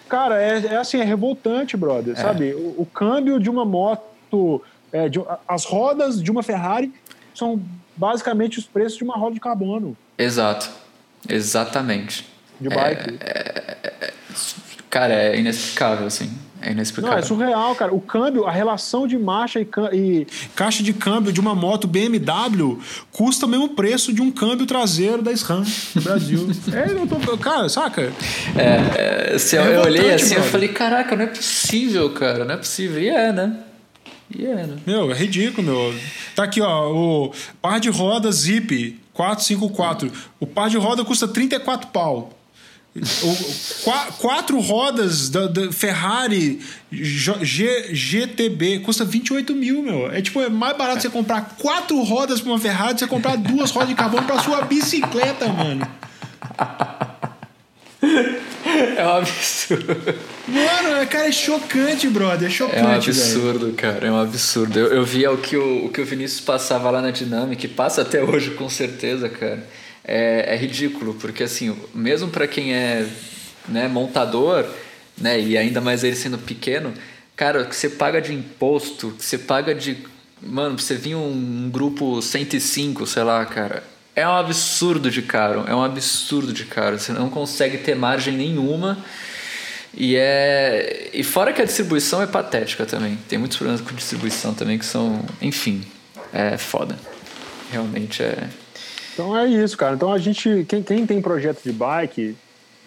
Cara, 0.07 0.41
é, 0.41 0.65
é 0.65 0.77
assim, 0.77 0.99
é 0.99 1.03
revoltante, 1.03 1.75
brother, 1.75 2.13
é. 2.13 2.21
sabe? 2.21 2.53
O, 2.53 2.75
o, 2.81 2.85
câmbio 2.85 3.39
de 3.39 3.49
uma 3.49 3.65
moto, 3.65 4.61
é, 4.91 5.09
de, 5.09 5.19
as 5.47 5.65
rodas 5.65 6.21
de 6.21 6.29
uma 6.29 6.43
Ferrari 6.43 6.93
são 7.33 7.59
basicamente 7.97 8.59
os 8.59 8.65
preços 8.65 8.97
de 8.97 9.03
uma 9.03 9.17
roda 9.17 9.33
de 9.33 9.39
carbono. 9.39 9.97
Exato. 10.17 10.69
Exatamente 11.27 12.32
de 12.63 12.69
bike. 12.69 13.17
É, 13.21 14.13
cara, 14.89 15.13
é 15.13 15.39
inexplicável, 15.39 16.07
assim. 16.07 16.31
É 16.61 16.71
inexplicável. 16.71 17.17
Não, 17.17 17.23
é 17.23 17.27
surreal, 17.27 17.75
cara. 17.75 17.93
O 17.93 17.99
câmbio, 17.99 18.45
a 18.45 18.51
relação 18.51 19.05
de 19.05 19.17
marcha 19.17 19.59
e, 19.59 19.67
e, 19.91 20.27
caixa 20.55 20.81
de 20.81 20.93
câmbio 20.93 21.33
de 21.33 21.41
uma 21.41 21.53
moto 21.53 21.87
BMW 21.87 22.79
custa 23.11 23.45
o 23.45 23.49
mesmo 23.49 23.69
preço 23.69 24.13
de 24.13 24.21
um 24.21 24.31
câmbio 24.31 24.65
traseiro 24.65 25.21
da 25.21 25.31
SRAM 25.33 25.65
no 25.93 26.01
Brasil. 26.01 26.47
é, 26.73 26.91
eu 26.91 27.05
tô, 27.05 27.37
cara, 27.37 27.67
saca? 27.67 28.13
É, 28.55 29.33
é 29.33 29.37
se 29.37 29.57
eu, 29.57 29.63
eu 29.63 29.81
olhei 29.81 30.13
assim, 30.13 30.35
eu 30.35 30.43
falei, 30.43 30.69
caraca, 30.69 31.15
não 31.15 31.23
é 31.23 31.27
possível, 31.27 32.09
cara, 32.11 32.45
não 32.45 32.55
é 32.55 32.57
possível. 32.57 33.01
E 33.01 33.09
é, 33.09 33.33
né? 33.33 33.59
E 34.33 34.45
é, 34.45 34.55
né? 34.65 34.77
Meu, 34.87 35.11
é 35.11 35.15
ridículo, 35.15 35.67
meu. 35.67 35.93
Tá 36.33 36.45
aqui, 36.45 36.61
ó, 36.61 36.89
o 36.91 37.33
par 37.61 37.79
de 37.79 37.89
rodas 37.89 38.35
Zip 38.35 38.99
454. 39.13 40.11
O 40.39 40.47
par 40.47 40.69
de 40.69 40.77
roda 40.77 41.03
custa 41.03 41.27
34 41.27 41.89
pau. 41.89 42.31
O, 42.95 44.13
quatro 44.19 44.59
rodas 44.59 45.27
da, 45.27 45.47
da 45.47 45.71
Ferrari 45.71 46.59
G, 46.91 47.89
GTB 47.91 48.79
custa 48.79 49.03
28 49.03 49.55
mil, 49.55 49.81
meu. 49.81 50.11
É 50.11 50.21
tipo, 50.21 50.39
é 50.39 50.47
mais 50.47 50.77
barato 50.77 51.01
você 51.01 51.09
comprar 51.09 51.55
quatro 51.59 51.99
rodas 52.03 52.39
para 52.39 52.51
uma 52.51 52.59
Ferrari 52.59 52.93
do 52.93 52.95
que 52.95 52.99
você 52.99 53.07
comprar 53.07 53.35
duas 53.35 53.71
rodas 53.71 53.89
de 53.89 53.95
carbono 53.95 54.27
para 54.27 54.39
sua 54.43 54.61
bicicleta, 54.61 55.47
mano. 55.47 55.87
É 58.97 59.05
um 59.05 59.17
absurdo. 59.17 59.95
Mano, 60.47 61.07
cara, 61.07 61.27
é 61.27 61.31
chocante, 61.31 62.07
brother. 62.07 62.47
É 62.47 62.51
chocante. 62.51 62.79
É 62.79 62.83
um 62.83 62.91
absurdo, 62.91 63.65
velho. 63.65 63.73
cara. 63.73 64.07
É 64.07 64.11
um 64.11 64.19
absurdo. 64.19 64.79
Eu, 64.79 64.87
eu 64.87 65.05
via 65.05 65.31
o 65.31 65.37
que 65.37 65.55
o, 65.55 65.85
o 65.85 65.89
que 65.89 66.01
o 66.01 66.05
Vinícius 66.05 66.41
passava 66.41 66.89
lá 66.89 67.01
na 67.01 67.11
Dinâmica, 67.11 67.65
e 67.65 67.69
passa 67.69 68.01
até 68.01 68.23
hoje 68.23 68.51
com 68.51 68.69
certeza, 68.69 69.29
cara. 69.29 69.63
É, 70.05 70.53
é 70.53 70.57
ridículo, 70.57 71.13
porque 71.15 71.43
assim, 71.43 71.75
mesmo 71.93 72.29
para 72.29 72.47
quem 72.47 72.73
é 72.73 73.07
né, 73.67 73.87
montador, 73.87 74.65
né, 75.17 75.39
e 75.39 75.57
ainda 75.57 75.79
mais 75.79 76.03
ele 76.03 76.15
sendo 76.15 76.37
pequeno, 76.37 76.93
cara, 77.35 77.61
o 77.61 77.65
que 77.65 77.75
você 77.75 77.89
paga 77.89 78.21
de 78.21 78.33
imposto, 78.33 79.11
que 79.17 79.23
você 79.23 79.37
paga 79.37 79.73
de. 79.73 79.97
Mano, 80.41 80.77
você 80.77 80.95
vir 80.95 81.15
um, 81.15 81.31
um 81.65 81.69
grupo 81.71 82.21
105, 82.21 83.07
sei 83.07 83.23
lá, 83.23 83.45
cara 83.45 83.83
é 84.15 84.27
um 84.27 84.35
absurdo 84.35 85.09
de 85.09 85.21
caro, 85.21 85.65
é 85.67 85.73
um 85.73 85.83
absurdo 85.83 86.53
de 86.53 86.65
caro. 86.65 86.99
Você 86.99 87.11
não 87.11 87.29
consegue 87.29 87.77
ter 87.77 87.95
margem 87.95 88.35
nenhuma. 88.35 88.97
E 89.95 90.15
é 90.15 91.09
e 91.13 91.23
fora 91.23 91.53
que 91.53 91.61
a 91.61 91.65
distribuição 91.65 92.21
é 92.21 92.27
patética 92.27 92.85
também. 92.85 93.17
Tem 93.27 93.37
muitos 93.37 93.57
problemas 93.57 93.81
com 93.81 93.95
distribuição 93.95 94.53
também 94.53 94.77
que 94.77 94.85
são, 94.85 95.23
enfim, 95.41 95.83
é 96.31 96.57
foda. 96.57 96.97
Realmente 97.71 98.21
é. 98.23 98.49
Então 99.13 99.37
é 99.37 99.47
isso, 99.47 99.77
cara. 99.77 99.95
Então 99.95 100.11
a 100.11 100.17
gente, 100.17 100.65
quem, 100.67 100.81
quem 100.81 101.05
tem 101.05 101.21
projeto 101.21 101.61
de 101.63 101.71
bike, 101.71 102.35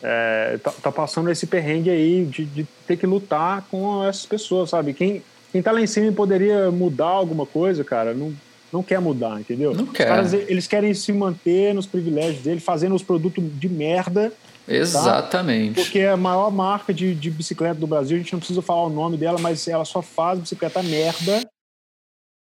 é, 0.03 0.59
tá, 0.63 0.71
tá, 0.71 0.93
passando 0.93 1.31
esse 1.31 1.47
perrengue 1.47 1.91
aí 1.91 2.25
de, 2.25 2.45
de, 2.45 2.67
ter 2.87 2.97
que 2.97 3.07
lutar 3.07 3.67
com 3.71 4.05
essas 4.05 4.27
pessoas, 4.27 4.71
sabe? 4.71 4.93
Quem, 4.93 5.23
quem 5.53 5.63
tá 5.63 5.73
lá 5.73 5.81
em 5.81 5.87
cima 5.87 6.13
poderia 6.13 6.71
mudar 6.71 7.07
alguma 7.07 7.47
coisa, 7.47 7.83
cara, 7.83 8.13
não, 8.13 8.35
não 8.73 8.83
quer 8.83 9.01
mudar, 9.01 9.41
entendeu? 9.41 9.75
Não 9.75 9.87
quer. 9.87 10.05
Os 10.05 10.09
caras, 10.09 10.33
eles 10.33 10.67
querem 10.67 10.93
se 10.93 11.13
manter 11.13 11.75
nos 11.75 11.87
privilégios 11.87 12.43
dele, 12.43 12.61
fazendo 12.61 12.95
os 12.95 13.03
produtos 13.03 13.43
de 13.59 13.69
merda. 13.69 14.31
Tá? 14.31 14.75
Exatamente. 14.75 15.77
Tá? 15.77 15.83
Porque 15.83 16.01
é 16.01 16.11
a 16.11 16.17
maior 16.17 16.51
marca 16.51 16.93
de, 16.93 17.15
de 17.15 17.31
bicicleta 17.31 17.77
do 17.77 17.87
Brasil, 17.87 18.17
a 18.17 18.21
gente 18.21 18.33
não 18.33 18.41
precisa 18.41 18.61
falar 18.61 18.85
o 18.85 18.91
nome 18.91 19.17
dela, 19.17 19.39
mas 19.41 19.67
ela 19.67 19.85
só 19.85 20.03
faz 20.03 20.39
bicicleta 20.39 20.83
merda. 20.83 21.43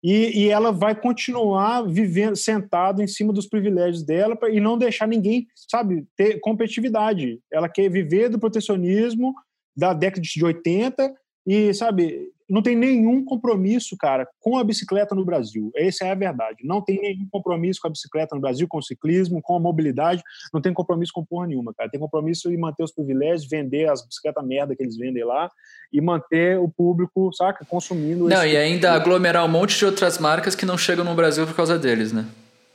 E, 0.03 0.43
e 0.43 0.49
ela 0.49 0.73
vai 0.73 1.01
continuar 1.01 1.83
vivendo 1.83 2.35
sentado 2.35 3.03
em 3.03 3.07
cima 3.07 3.33
dos 3.33 3.47
privilégios 3.47 4.03
dela 4.03 4.35
pra, 4.35 4.51
e 4.51 4.59
não 4.59 4.77
deixar 4.77 5.07
ninguém, 5.07 5.47
sabe, 5.55 6.05
ter 6.17 6.41
competitividade. 6.41 7.39
Ela 7.53 7.69
quer 7.69 7.89
viver 7.89 8.29
do 8.29 8.39
protecionismo 8.39 9.33
da 9.77 9.93
década 9.93 10.23
de 10.23 10.45
80 10.45 11.15
e, 11.47 11.73
sabe, 11.73 12.32
não 12.53 12.61
tem 12.61 12.77
nenhum 12.77 13.25
compromisso, 13.25 13.97
cara, 13.97 14.29
com 14.39 14.59
a 14.59 14.63
bicicleta 14.63 15.15
no 15.15 15.25
Brasil. 15.25 15.73
Essa 15.75 16.05
é 16.05 16.11
a 16.11 16.15
verdade. 16.15 16.59
Não 16.63 16.83
tem 16.83 17.01
nenhum 17.01 17.27
compromisso 17.31 17.81
com 17.81 17.89
a 17.89 17.91
bicicleta 17.91 18.35
no 18.35 18.43
Brasil, 18.43 18.69
com 18.69 18.77
o 18.77 18.83
ciclismo, 18.83 19.41
com 19.41 19.57
a 19.57 19.59
mobilidade. 19.59 20.23
Não 20.53 20.61
tem 20.61 20.71
compromisso 20.75 21.15
com 21.15 21.25
porra 21.25 21.47
nenhuma, 21.47 21.73
cara. 21.73 21.89
Tem 21.89 21.99
compromisso 21.99 22.51
em 22.51 22.59
manter 22.59 22.85
os 22.85 22.93
privilégios, 22.93 23.49
vender 23.49 23.89
as 23.89 24.05
bicicletas 24.07 24.47
merda 24.47 24.77
que 24.77 24.83
eles 24.83 24.99
vendem 24.99 25.25
lá 25.25 25.51
e 25.91 25.99
manter 25.99 26.59
o 26.59 26.69
público, 26.69 27.33
saca, 27.33 27.65
consumindo. 27.65 28.29
Não, 28.29 28.45
e 28.45 28.55
ainda 28.55 28.93
aglomerar 28.93 29.47
um 29.47 29.49
monte 29.49 29.79
de 29.79 29.87
outras 29.87 30.19
marcas 30.19 30.55
que 30.55 30.67
não 30.67 30.77
chegam 30.77 31.07
no 31.07 31.15
Brasil 31.15 31.47
por 31.47 31.57
causa 31.57 31.79
deles, 31.79 32.13
né? 32.13 32.27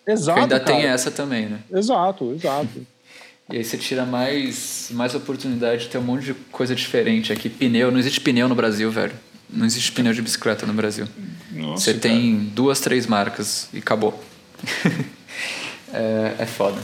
Exato. 0.07 0.39
Porque 0.39 0.55
ainda 0.55 0.59
cara. 0.59 0.79
tem 0.79 0.87
essa 0.87 1.11
também, 1.11 1.45
né? 1.45 1.59
Exato, 1.71 2.31
exato. 2.33 2.81
E 3.49 3.55
aí 3.55 3.63
você 3.63 3.77
tira 3.77 4.05
mais, 4.05 4.89
mais 4.91 5.15
oportunidade 5.15 5.83
de 5.83 5.89
ter 5.89 5.97
um 5.97 6.01
monte 6.01 6.25
de 6.25 6.33
coisa 6.33 6.75
diferente 6.75 7.31
aqui. 7.31 7.47
Pneu, 7.47 7.89
não 7.89 7.97
existe 7.97 8.19
pneu 8.19 8.49
no 8.49 8.55
Brasil, 8.55 8.91
velho. 8.91 9.13
Não 9.49 9.65
existe 9.65 9.91
pneu 9.91 10.13
de 10.13 10.21
bicicleta 10.21 10.65
no 10.65 10.73
Brasil. 10.73 11.07
Nossa, 11.51 11.83
Você 11.83 11.93
tem 11.93 12.51
duas, 12.53 12.79
três 12.79 13.07
marcas 13.07 13.69
e 13.73 13.79
acabou. 13.79 14.21
é, 15.93 16.35
é 16.39 16.45
foda. 16.45 16.81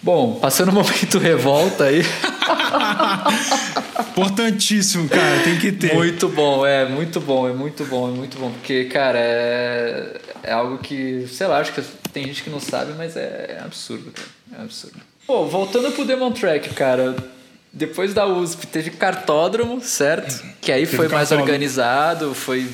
Bom, 0.00 0.38
passando 0.40 0.70
o 0.70 0.72
momento 0.72 1.18
revolta 1.18 1.84
aí. 1.84 2.00
Importantíssimo, 4.10 5.08
cara, 5.08 5.42
tem 5.44 5.58
que 5.58 5.70
ter. 5.70 5.94
Muito 5.94 6.28
bom, 6.28 6.64
é 6.64 6.88
muito 6.88 7.20
bom, 7.20 7.48
é 7.48 7.52
muito 7.52 7.84
bom, 7.84 8.08
é 8.08 8.12
muito 8.12 8.38
bom. 8.38 8.50
Porque, 8.50 8.86
cara, 8.86 9.18
é, 9.18 10.20
é 10.44 10.52
algo 10.52 10.78
que, 10.78 11.26
sei 11.28 11.46
lá, 11.46 11.58
acho 11.58 11.72
que 11.72 11.82
tem 12.12 12.24
gente 12.24 12.42
que 12.42 12.50
não 12.50 12.58
sabe, 12.58 12.94
mas 12.96 13.16
é, 13.16 13.58
é 13.58 13.62
absurdo, 13.62 14.10
cara. 14.10 14.28
É 14.58 14.62
absurdo. 14.62 14.96
Pô, 15.28 15.44
voltando 15.44 15.92
pro 15.92 16.06
Demon 16.06 16.32
Track, 16.32 16.70
cara. 16.70 17.14
Depois 17.70 18.14
da 18.14 18.26
USP 18.26 18.66
teve 18.66 18.88
cartódromo, 18.92 19.78
certo? 19.78 20.42
Que 20.58 20.72
aí 20.72 20.86
teve 20.86 20.96
foi 20.96 21.08
mais 21.08 21.30
organizado, 21.30 22.34
foi 22.34 22.66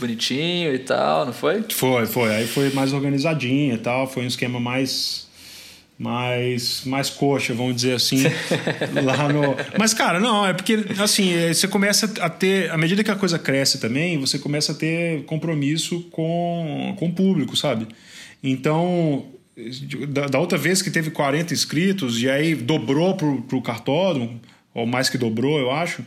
bonitinho 0.00 0.74
e 0.74 0.78
tal, 0.78 1.26
não 1.26 1.34
foi? 1.34 1.62
Foi, 1.68 2.06
foi. 2.06 2.34
Aí 2.34 2.46
foi 2.46 2.70
mais 2.70 2.94
organizadinho 2.94 3.74
e 3.74 3.78
tal. 3.78 4.06
Foi 4.08 4.24
um 4.24 4.26
esquema 4.26 4.58
mais. 4.58 5.28
Mais, 5.98 6.84
mais 6.84 7.10
coxa, 7.10 7.52
vamos 7.52 7.74
dizer 7.74 7.94
assim, 7.94 8.22
lá 9.04 9.28
no. 9.32 9.56
Mas, 9.76 9.92
cara, 9.92 10.20
não, 10.20 10.46
é 10.46 10.52
porque, 10.52 10.78
assim, 10.96 11.34
é, 11.34 11.52
você 11.52 11.66
começa 11.66 12.08
a 12.20 12.30
ter. 12.30 12.70
À 12.70 12.78
medida 12.78 13.02
que 13.02 13.10
a 13.10 13.16
coisa 13.16 13.36
cresce 13.36 13.80
também, 13.80 14.16
você 14.16 14.38
começa 14.38 14.70
a 14.70 14.74
ter 14.76 15.24
compromisso 15.24 16.02
com, 16.12 16.94
com 16.96 17.06
o 17.06 17.12
público, 17.12 17.56
sabe? 17.56 17.88
Então, 18.40 19.26
da, 20.08 20.26
da, 20.26 20.38
outra 20.38 20.56
vez 20.56 20.80
que 20.82 20.90
teve 20.90 21.10
40 21.10 21.52
inscritos 21.52 22.22
e 22.22 22.28
aí 22.28 22.54
dobrou 22.54 23.16
pro, 23.16 23.42
pro 23.42 23.62
cartódromo, 23.62 24.40
ou 24.72 24.86
mais 24.86 25.08
que 25.08 25.18
dobrou, 25.18 25.58
eu 25.58 25.70
acho. 25.70 26.04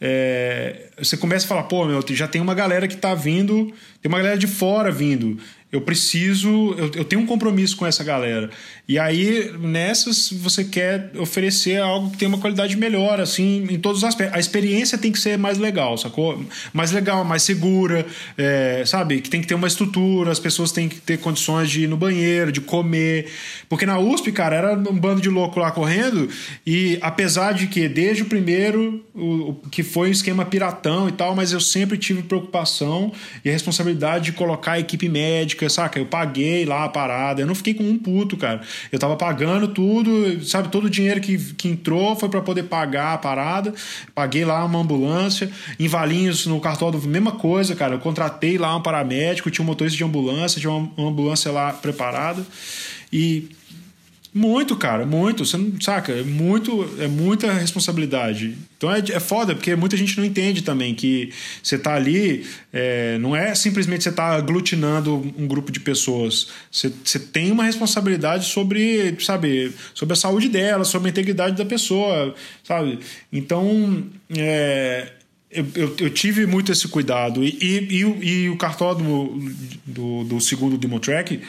É, 0.00 0.90
você 0.98 1.16
começa 1.16 1.44
a 1.44 1.48
falar, 1.48 1.62
pô, 1.64 1.84
meu, 1.84 2.02
já 2.10 2.26
tem 2.26 2.40
uma 2.40 2.54
galera 2.54 2.88
que 2.88 2.96
tá 2.96 3.14
vindo, 3.14 3.72
tem 4.00 4.08
uma 4.08 4.18
galera 4.18 4.38
de 4.38 4.46
fora 4.46 4.90
vindo 4.90 5.38
eu 5.72 5.80
preciso, 5.80 6.74
eu, 6.76 6.90
eu, 6.96 7.04
tenho 7.04 7.22
um 7.22 7.26
compromisso 7.26 7.76
com 7.76 7.86
essa 7.86 8.02
galera. 8.02 8.50
E 8.90 8.98
aí, 8.98 9.52
nessas, 9.56 10.32
você 10.32 10.64
quer 10.64 11.12
oferecer 11.16 11.80
algo 11.80 12.10
que 12.10 12.16
tem 12.16 12.26
uma 12.26 12.38
qualidade 12.38 12.76
melhor, 12.76 13.20
assim, 13.20 13.64
em 13.70 13.78
todos 13.78 13.98
os 13.98 14.04
aspectos. 14.04 14.36
A 14.36 14.40
experiência 14.40 14.98
tem 14.98 15.12
que 15.12 15.20
ser 15.20 15.38
mais 15.38 15.58
legal, 15.58 15.96
sacou? 15.96 16.44
Mais 16.72 16.90
legal, 16.90 17.24
mais 17.24 17.44
segura, 17.44 18.04
é, 18.36 18.82
sabe? 18.84 19.20
Que 19.20 19.30
tem 19.30 19.40
que 19.40 19.46
ter 19.46 19.54
uma 19.54 19.68
estrutura, 19.68 20.32
as 20.32 20.40
pessoas 20.40 20.72
têm 20.72 20.88
que 20.88 20.96
ter 20.96 21.20
condições 21.20 21.70
de 21.70 21.82
ir 21.82 21.86
no 21.86 21.96
banheiro, 21.96 22.50
de 22.50 22.60
comer. 22.60 23.30
Porque 23.68 23.86
na 23.86 23.96
USP, 23.96 24.32
cara, 24.32 24.56
era 24.56 24.72
um 24.72 24.98
bando 24.98 25.20
de 25.20 25.28
louco 25.28 25.60
lá 25.60 25.70
correndo, 25.70 26.28
e 26.66 26.98
apesar 27.00 27.52
de 27.52 27.68
que, 27.68 27.88
desde 27.88 28.24
o 28.24 28.26
primeiro, 28.26 29.04
o, 29.14 29.50
o 29.50 29.54
que 29.70 29.84
foi 29.84 30.08
um 30.08 30.12
esquema 30.12 30.44
piratão 30.44 31.08
e 31.08 31.12
tal, 31.12 31.36
mas 31.36 31.52
eu 31.52 31.60
sempre 31.60 31.96
tive 31.96 32.24
preocupação 32.24 33.12
e 33.44 33.50
a 33.50 33.52
responsabilidade 33.52 34.24
de 34.24 34.32
colocar 34.32 34.72
a 34.72 34.80
equipe 34.80 35.08
médica 35.08 35.68
saca? 35.70 35.96
Eu 35.96 36.06
paguei 36.06 36.64
lá 36.64 36.86
a 36.86 36.88
parada, 36.88 37.40
eu 37.40 37.46
não 37.46 37.54
fiquei 37.54 37.72
com 37.72 37.84
um 37.84 37.96
puto, 37.96 38.36
cara. 38.36 38.60
Eu 38.90 38.98
tava 38.98 39.16
pagando 39.16 39.68
tudo, 39.68 40.44
sabe? 40.44 40.68
Todo 40.68 40.84
o 40.84 40.90
dinheiro 40.90 41.20
que, 41.20 41.38
que 41.54 41.68
entrou 41.68 42.16
foi 42.16 42.28
para 42.28 42.40
poder 42.40 42.64
pagar 42.64 43.14
a 43.14 43.18
parada. 43.18 43.74
Paguei 44.14 44.44
lá 44.44 44.64
uma 44.64 44.78
ambulância. 44.78 45.50
Em 45.78 45.88
Valinhos, 45.88 46.46
no 46.46 46.60
cartódromo, 46.60 47.06
mesma 47.06 47.32
coisa, 47.32 47.74
cara. 47.74 47.94
Eu 47.94 47.98
contratei 47.98 48.58
lá 48.58 48.74
um 48.76 48.82
paramédico, 48.82 49.50
tinha 49.50 49.62
um 49.62 49.66
motorista 49.66 49.96
de 49.96 50.04
ambulância, 50.04 50.60
tinha 50.60 50.72
uma 50.72 51.08
ambulância 51.10 51.50
lá 51.50 51.72
preparada. 51.72 52.44
E 53.12 53.48
muito, 54.32 54.76
cara, 54.76 55.04
muito. 55.04 55.44
Você 55.44 55.56
não 55.56 55.80
saca? 55.80 56.12
É 56.12 56.22
muito, 56.22 56.88
é 57.00 57.08
muita 57.08 57.52
responsabilidade. 57.52 58.56
Então 58.76 58.92
é, 58.92 58.98
é 58.98 59.18
foda, 59.18 59.54
porque 59.54 59.74
muita 59.74 59.96
gente 59.96 60.16
não 60.16 60.24
entende 60.24 60.62
também 60.62 60.94
que 60.94 61.32
você 61.60 61.76
tá 61.76 61.94
ali, 61.94 62.46
é, 62.72 63.18
não 63.18 63.34
é 63.34 63.54
simplesmente 63.56 64.04
você 64.04 64.12
tá 64.12 64.36
aglutinando 64.36 65.16
um 65.36 65.48
grupo 65.48 65.72
de 65.72 65.80
pessoas. 65.80 66.48
Você, 66.70 66.92
você 67.04 67.18
tem 67.18 67.50
uma 67.50 67.64
responsabilidade 67.64 68.46
sobre, 68.46 69.16
sabe, 69.20 69.72
sobre 69.94 70.12
a 70.12 70.16
saúde 70.16 70.48
dela, 70.48 70.84
sobre 70.84 71.08
a 71.08 71.10
integridade 71.10 71.56
da 71.56 71.64
pessoa, 71.64 72.32
sabe? 72.62 73.00
Então, 73.32 74.04
é, 74.36 75.12
eu, 75.50 75.66
eu, 75.74 75.96
eu, 75.98 76.10
tive 76.10 76.46
muito 76.46 76.70
esse 76.70 76.86
cuidado. 76.86 77.42
E, 77.42 77.58
e, 77.60 78.02
e, 78.02 78.28
e 78.28 78.48
o 78.48 78.56
cartódromo 78.56 79.52
do, 79.84 80.22
do 80.22 80.40
segundo 80.40 80.78
Demo 80.78 81.00
Track, 81.00 81.40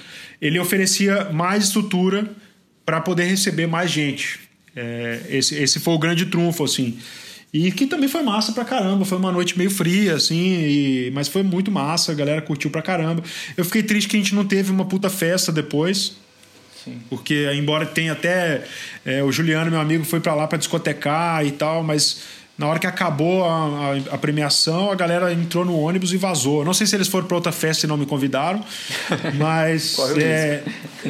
ele 0.41 0.59
oferecia 0.59 1.25
mais 1.25 1.65
estrutura 1.65 2.27
para 2.91 2.99
poder 2.99 3.23
receber 3.23 3.67
mais 3.67 3.89
gente. 3.89 4.37
É, 4.75 5.21
esse, 5.29 5.55
esse 5.55 5.79
foi 5.79 5.93
o 5.93 5.97
grande 5.97 6.25
trunfo, 6.25 6.65
assim. 6.65 6.99
E 7.53 7.71
que 7.71 7.87
também 7.87 8.09
foi 8.09 8.21
massa 8.21 8.51
pra 8.51 8.65
caramba. 8.65 9.05
Foi 9.05 9.17
uma 9.17 9.31
noite 9.31 9.57
meio 9.57 9.71
fria, 9.71 10.15
assim, 10.15 10.35
e... 10.35 11.11
mas 11.13 11.29
foi 11.29 11.41
muito 11.41 11.71
massa, 11.71 12.11
a 12.11 12.15
galera 12.15 12.41
curtiu 12.41 12.69
pra 12.69 12.81
caramba. 12.81 13.23
Eu 13.55 13.63
fiquei 13.63 13.81
triste 13.81 14.09
que 14.09 14.17
a 14.17 14.19
gente 14.19 14.35
não 14.35 14.43
teve 14.43 14.71
uma 14.71 14.83
puta 14.83 15.09
festa 15.09 15.53
depois. 15.53 16.17
Sim. 16.83 16.99
Porque, 17.09 17.49
embora 17.53 17.85
tenha 17.85 18.11
até. 18.11 18.65
É, 19.05 19.23
o 19.23 19.31
Juliano, 19.31 19.71
meu 19.71 19.79
amigo, 19.79 20.03
foi 20.03 20.19
para 20.19 20.35
lá 20.35 20.45
para 20.45 20.57
discotecar 20.57 21.45
e 21.45 21.51
tal, 21.51 21.83
mas 21.83 22.23
na 22.57 22.67
hora 22.67 22.77
que 22.77 22.87
acabou 22.87 23.45
a, 23.45 23.93
a, 24.11 24.15
a, 24.15 24.17
premiação, 24.17 24.91
a 24.91 24.95
galera 24.95 25.31
entrou 25.31 25.63
no 25.63 25.79
ônibus 25.79 26.11
e 26.11 26.17
vazou. 26.17 26.65
Não 26.65 26.73
sei 26.73 26.85
se 26.85 26.93
eles 26.93 27.07
foram 27.07 27.25
para 27.25 27.37
outra 27.37 27.53
festa 27.53 27.85
e 27.85 27.89
não 27.89 27.95
me 27.95 28.05
convidaram, 28.05 28.61
mas. 29.39 29.97
é, 30.17 30.61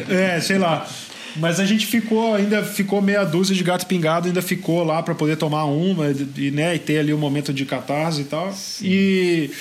é, 0.07 0.39
sei 0.39 0.59
lá. 0.59 0.87
Mas 1.35 1.59
a 1.59 1.65
gente 1.65 1.85
ficou, 1.85 2.35
ainda 2.35 2.63
ficou 2.63 3.01
meia 3.01 3.23
dúzia 3.23 3.55
de 3.55 3.63
gato 3.63 3.85
pingado, 3.85 4.27
ainda 4.27 4.41
ficou 4.41 4.83
lá 4.83 5.01
para 5.01 5.15
poder 5.15 5.37
tomar 5.37 5.65
uma 5.65 6.07
e, 6.37 6.51
né, 6.51 6.75
e 6.75 6.79
ter 6.79 6.99
ali 6.99 7.13
um 7.13 7.17
momento 7.17 7.53
de 7.53 7.65
catarse 7.65 8.21
e 8.21 8.25
tal. 8.25 8.51
Sim. 8.53 8.85
E 8.85 9.51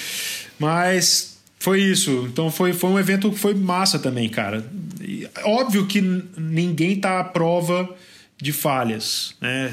mas 0.59 1.39
Foi 1.61 1.81
isso. 1.81 2.27
Então 2.33 2.51
foi, 2.51 2.73
foi 2.73 2.91
um 2.91 2.99
evento 2.99 3.31
que 3.31 3.39
foi 3.39 3.55
massa 3.55 3.99
também, 3.99 4.29
cara. 4.29 4.65
E, 5.01 5.29
óbvio 5.45 5.87
que 5.87 6.01
ninguém 6.37 6.97
tá 6.97 7.21
à 7.21 7.25
prova 7.25 7.89
de 8.41 8.53
falhas, 8.53 9.35
né? 9.39 9.71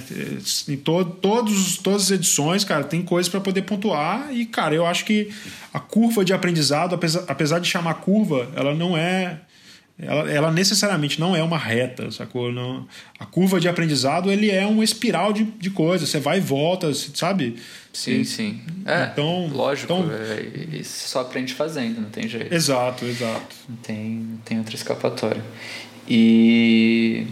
Em 0.67 0.75
to, 0.75 1.05
todos, 1.05 1.77
todas 1.77 2.03
as 2.03 2.11
edições, 2.11 2.65
cara, 2.65 2.83
tem 2.83 3.01
coisas 3.01 3.31
para 3.31 3.39
poder 3.39 3.61
pontuar 3.61 4.27
e, 4.33 4.45
cara, 4.45 4.75
eu 4.75 4.85
acho 4.85 5.05
que 5.05 5.29
a 5.73 5.79
curva 5.79 6.25
de 6.25 6.33
aprendizado, 6.33 6.93
apesar, 6.93 7.23
apesar 7.29 7.59
de 7.59 7.69
chamar 7.69 7.93
curva, 7.95 8.49
ela 8.53 8.75
não 8.75 8.97
é 8.97 9.39
ela, 9.99 10.31
ela, 10.31 10.51
necessariamente 10.51 11.19
não 11.19 11.35
é 11.35 11.41
uma 11.41 11.57
reta, 11.57 12.11
sacou? 12.11 12.51
Não, 12.51 12.87
a 13.19 13.25
curva 13.25 13.59
de 13.59 13.67
aprendizado 13.67 14.31
ele 14.31 14.51
é 14.51 14.65
uma 14.65 14.83
espiral 14.83 15.33
de, 15.33 15.43
de 15.43 15.71
coisas, 15.71 16.07
você 16.07 16.19
vai 16.19 16.37
e 16.37 16.41
volta, 16.41 16.93
sabe? 16.93 17.55
Sim, 17.91 18.21
e, 18.21 18.25
sim. 18.25 18.61
É, 18.85 19.09
então, 19.11 19.47
lógico, 19.47 19.91
então, 19.91 20.07
é, 20.11 20.83
só 20.83 21.21
aprende 21.21 21.55
fazendo, 21.55 21.99
não 21.99 22.09
tem 22.09 22.27
jeito. 22.27 22.53
Exato, 22.53 23.05
exato. 23.05 23.55
Não 23.67 23.75
tem, 23.77 23.97
não 23.97 24.37
tem 24.37 24.59
outra 24.59 24.75
escapatória. 24.75 25.43
E 26.07 27.25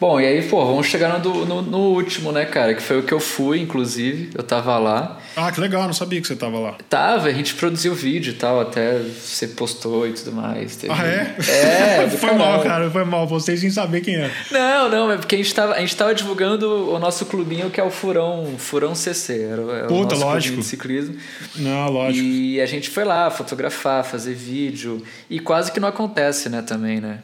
Bom, 0.00 0.18
e 0.18 0.26
aí, 0.26 0.42
pô, 0.48 0.64
vamos 0.64 0.86
chegar 0.86 1.18
no, 1.18 1.44
no, 1.44 1.60
no, 1.60 1.78
último, 1.78 2.32
né, 2.32 2.46
cara? 2.46 2.74
Que 2.74 2.82
foi 2.82 3.00
o 3.00 3.02
que 3.02 3.12
eu 3.12 3.20
fui, 3.20 3.60
inclusive. 3.60 4.30
Eu 4.34 4.42
tava 4.42 4.78
lá. 4.78 5.18
Ah, 5.36 5.52
que 5.52 5.60
legal, 5.60 5.82
não 5.84 5.92
sabia 5.92 6.18
que 6.20 6.26
você 6.26 6.34
tava 6.34 6.58
lá. 6.58 6.76
Tava, 6.88 7.28
a 7.28 7.32
gente 7.32 7.54
produziu 7.54 7.94
vídeo 7.94 8.32
e 8.32 8.36
tal, 8.36 8.60
até 8.60 8.98
você 8.98 9.48
postou 9.48 10.08
e 10.08 10.12
tudo 10.12 10.32
mais. 10.32 10.76
Teve... 10.76 10.92
Ah, 10.92 11.06
é? 11.06 11.36
É, 11.38 12.08
foi 12.16 12.32
mal, 12.32 12.62
cara, 12.62 12.90
foi 12.90 13.04
mal. 13.04 13.26
Vocês 13.26 13.60
sem 13.60 13.70
saber 13.70 14.00
quem 14.00 14.16
é. 14.16 14.30
Não, 14.50 14.88
não, 14.88 15.12
é 15.12 15.18
porque 15.18 15.34
a 15.34 15.38
gente 15.38 15.54
tava, 15.54 15.74
a 15.74 15.80
gente 15.80 15.94
tava 15.94 16.14
divulgando 16.14 16.90
o 16.90 16.98
nosso 16.98 17.26
clubinho 17.26 17.68
que 17.68 17.78
é 17.78 17.84
o 17.84 17.90
Furão, 17.90 18.54
Furão 18.56 18.94
CC. 18.94 19.42
Era, 19.42 19.62
era 19.72 19.86
Puta, 19.86 20.14
lógico. 20.14 20.56
de 20.56 20.64
ciclismo. 20.64 21.14
Não, 21.56 21.90
lógico. 21.90 22.24
E 22.24 22.58
a 22.58 22.66
gente 22.66 22.88
foi 22.88 23.04
lá 23.04 23.30
fotografar, 23.30 24.02
fazer 24.02 24.32
vídeo. 24.32 25.02
E 25.28 25.38
quase 25.38 25.70
que 25.70 25.78
não 25.78 25.88
acontece, 25.88 26.48
né, 26.48 26.62
também, 26.62 27.02
né? 27.02 27.18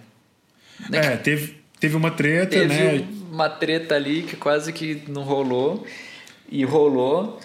É, 0.93 1.17
teve 1.17 1.66
Teve 1.79 1.97
uma 1.97 2.11
treta, 2.11 2.51
Teve 2.51 2.75
né? 2.75 3.05
uma 3.31 3.49
treta 3.49 3.95
ali 3.95 4.23
que 4.23 4.37
quase 4.37 4.73
que 4.73 5.03
não 5.09 5.23
rolou. 5.23 5.87
E 6.51 6.65
rolou. 6.65 7.39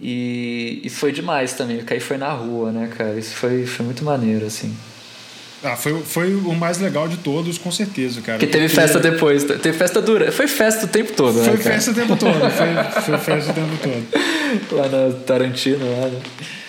E, 0.00 0.80
e 0.84 0.90
foi 0.90 1.12
demais 1.12 1.54
também. 1.54 1.78
O 1.78 2.00
foi 2.00 2.16
na 2.16 2.32
rua, 2.32 2.72
né, 2.72 2.90
cara? 2.96 3.18
Isso 3.18 3.34
foi, 3.34 3.66
foi 3.66 3.84
muito 3.84 4.04
maneiro, 4.04 4.46
assim. 4.46 4.74
Ah, 5.62 5.74
foi, 5.74 6.00
foi 6.02 6.34
o 6.34 6.54
mais 6.54 6.78
legal 6.78 7.08
de 7.08 7.16
todos, 7.16 7.58
com 7.58 7.70
certeza, 7.72 8.20
cara. 8.20 8.38
Que 8.38 8.46
teve 8.46 8.68
festa 8.68 9.00
depois. 9.00 9.42
Teve 9.42 9.72
festa 9.72 10.00
dura. 10.00 10.30
Foi 10.30 10.46
festa 10.46 10.86
o 10.86 10.88
tempo 10.88 11.12
todo, 11.14 11.36
né? 11.40 11.44
Foi 11.44 11.56
festa 11.56 11.90
o 11.90 11.94
tempo 11.94 12.16
todo. 12.16 12.38
Foi, 12.38 13.02
foi 13.02 13.18
festa 13.18 13.50
o 13.50 13.54
tempo 13.54 13.76
todo. 13.82 14.06
Lá 14.72 14.88
na 14.88 15.14
Tarantino, 15.26 15.84
lá, 15.84 16.08
né? 16.08 16.20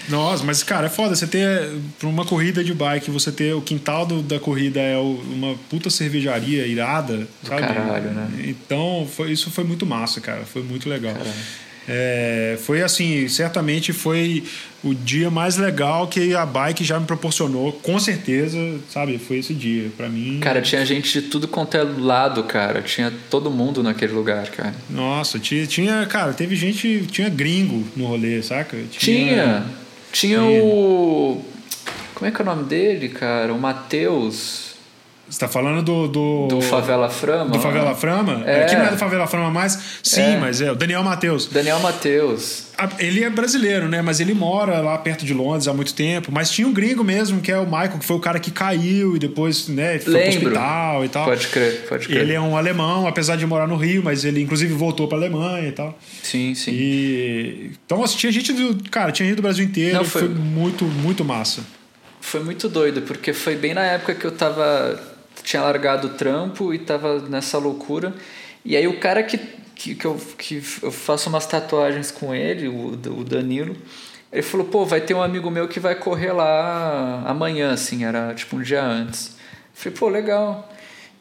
Nossa, 0.10 0.43
mas 0.43 0.64
cara, 0.64 0.88
é 0.88 0.89
foda 0.89 1.16
você 1.16 1.28
ter 1.28 1.70
para 1.97 2.07
uma 2.07 2.26
corrida 2.26 2.64
de 2.64 2.74
bike, 2.74 3.12
você 3.12 3.32
ter 3.32 3.53
o 3.53 3.62
quintal 3.62 4.05
do, 4.05 4.22
da 4.22 4.39
corrida 4.39 4.80
é 4.80 4.97
uma 4.97 5.55
puta 5.70 5.89
cervejaria 5.89 6.66
irada, 6.66 7.28
sabe? 7.43 7.62
Caralho, 7.62 8.12
né? 8.12 8.28
Então, 8.45 9.07
foi, 9.16 9.32
isso 9.32 9.51
foi 9.51 9.64
muito 9.64 9.86
massa, 9.86 10.20
cara. 10.20 10.41
Foi 10.45 10.64
muito 10.64 10.89
legal. 10.89 11.14
É, 11.91 12.55
foi 12.62 12.84
assim, 12.84 13.28
certamente 13.28 13.91
foi 13.91 14.43
o 14.84 14.93
dia 14.93 15.32
mais 15.32 15.57
legal 15.57 16.07
que 16.07 16.36
a 16.36 16.45
bike 16.45 16.84
já 16.84 16.99
me 16.99 17.05
proporcionou, 17.07 17.74
com 17.74 17.99
certeza, 17.99 18.57
sabe? 18.89 19.18
Foi 19.18 19.38
esse 19.38 19.55
dia, 19.55 19.89
para 19.97 20.07
mim. 20.07 20.39
Cara, 20.39 20.62
tinha 20.62 20.86
gente 20.86 21.20
de 21.20 21.28
tudo 21.28 21.47
quanto 21.47 21.76
é 21.76 21.84
lado, 21.84 22.43
cara. 22.43 22.84
Tinha 22.84 23.12
todo 23.32 23.49
mundo 23.49 23.82
naquele 23.82 24.14
lugar, 24.14 24.47
cara. 24.49 24.76
Nossa, 24.88 25.39
tinha, 25.39 25.66
tinha 25.66 26.05
cara, 26.05 26.32
teve 26.32 26.55
gente, 26.55 27.07
tinha 27.12 27.28
gringo 27.28 27.84
no 27.95 28.05
rolê, 28.05 28.41
saca? 28.43 28.78
Tinha. 28.91 29.26
tinha. 29.26 29.66
Tinha 30.12 30.41
o. 30.41 31.43
Como 32.16 32.28
é 32.28 32.32
que 32.32 32.41
é 32.41 32.43
o 32.43 32.45
nome 32.45 32.64
dele, 32.64 33.10
cara? 33.10 33.53
O 33.53 33.60
Matheus. 33.60 34.68
Você 35.30 35.40
tá 35.40 35.48
falando 35.48 35.84
do. 35.84 36.08
Do, 36.08 36.48
do 36.48 36.62
Favela 36.62 37.10
Frama? 37.10 37.52
Do 37.52 37.60
Favela 37.60 37.96
Frama? 37.96 38.44
É. 38.46 38.64
Aqui 38.64 38.76
não 38.76 38.86
é 38.86 38.90
do 38.90 38.98
Favela 38.98 39.28
Frama 39.28 39.52
mais? 39.52 39.80
Sim, 40.02 40.22
é. 40.22 40.38
mas 40.38 40.60
é. 40.60 40.72
O 40.72 40.76
Daniel 40.76 41.04
Matheus. 41.04 41.48
Daniel 41.48 41.80
Matheus. 41.80 42.70
Ele 42.98 43.24
é 43.24 43.30
brasileiro, 43.30 43.88
né? 43.88 44.02
Mas 44.02 44.20
ele 44.20 44.34
mora 44.34 44.80
lá 44.80 44.98
perto 44.98 45.26
de 45.26 45.34
Londres 45.34 45.68
há 45.68 45.74
muito 45.74 45.94
tempo. 45.94 46.32
Mas 46.32 46.50
tinha 46.50 46.68
um 46.68 46.74
gringo 46.74 47.04
mesmo, 47.04 47.42
que 47.42 47.52
é 47.52 47.58
o 47.58 47.66
Michael, 47.66 48.00
que 48.00 48.06
foi 48.06 48.16
o 48.16 48.20
cara 48.20 48.40
que 48.40 48.50
caiu 48.50 49.16
e 49.16 49.20
depois, 49.20 49.68
né, 49.68 50.00
foi 50.00 50.14
Lembro. 50.14 50.32
pro 50.32 50.48
hospital 50.48 51.06
e 51.06 51.10
tal. 51.10 51.26
Pode 51.26 51.48
crer, 51.48 51.86
pode 51.88 52.08
crer. 52.08 52.22
Ele 52.22 52.34
é 52.34 52.40
um 52.40 52.56
alemão, 52.56 53.06
apesar 53.06 53.36
de 53.36 53.46
morar 53.46 53.68
no 53.68 53.76
Rio, 53.76 54.02
mas 54.04 54.24
ele 54.24 54.42
inclusive 54.42 54.74
voltou 54.74 55.08
pra 55.08 55.18
Alemanha 55.18 55.68
e 55.68 55.72
tal. 55.72 55.98
Sim, 56.24 56.56
sim. 56.56 56.72
E... 56.72 57.72
Então, 57.86 58.04
assim, 58.04 58.18
tinha 58.18 58.32
gente 58.32 58.54
do. 58.54 58.90
Cara, 58.90 59.12
tinha 59.12 59.28
gente 59.28 59.36
do 59.36 59.44
Brasil 59.44 59.66
inteiro. 59.66 59.98
Não, 59.98 60.06
foi... 60.06 60.22
foi 60.22 60.30
muito, 60.30 60.86
muito 60.86 61.26
massa. 61.26 61.62
Foi 62.22 62.44
muito 62.44 62.70
doido, 62.70 63.02
porque 63.02 63.34
foi 63.34 63.56
bem 63.56 63.74
na 63.74 63.84
época 63.84 64.14
que 64.14 64.26
eu 64.26 64.32
tava 64.32 65.00
tinha 65.44 65.62
largado 65.62 66.08
o 66.08 66.10
trampo 66.12 66.74
e 66.74 66.80
tava 66.80 67.20
nessa 67.22 67.58
loucura. 67.58 68.14
E 68.64 68.76
aí 68.76 68.88
o 68.88 69.00
cara 69.00 69.24
que, 69.24 69.38
que, 69.76 69.96
que, 69.96 70.06
eu, 70.06 70.22
que 70.38 70.64
eu 70.82 70.92
faço 70.92 71.30
umas 71.30 71.46
tatuagens 71.46 72.12
com 72.12 72.34
ele, 72.34 72.68
o, 72.68 72.92
o 72.92 73.24
Danilo, 73.24 73.76
ele 74.32 74.44
falou, 74.44 74.68
pô, 74.68 74.86
vai 74.86 75.02
ter 75.02 75.14
um 75.14 75.24
amigo 75.24 75.50
meu 75.50 75.68
que 75.68 75.80
vai 75.80 75.96
correr 75.96 76.32
lá 76.32 77.24
amanhã, 77.26 77.72
assim, 77.72 78.06
era 78.06 78.34
tipo 78.34 78.58
um 78.58 78.62
dia 78.62 78.84
antes. 78.84 79.30
Eu 79.30 79.34
falei, 79.74 79.98
pô, 79.98 80.10
legal. 80.10 80.70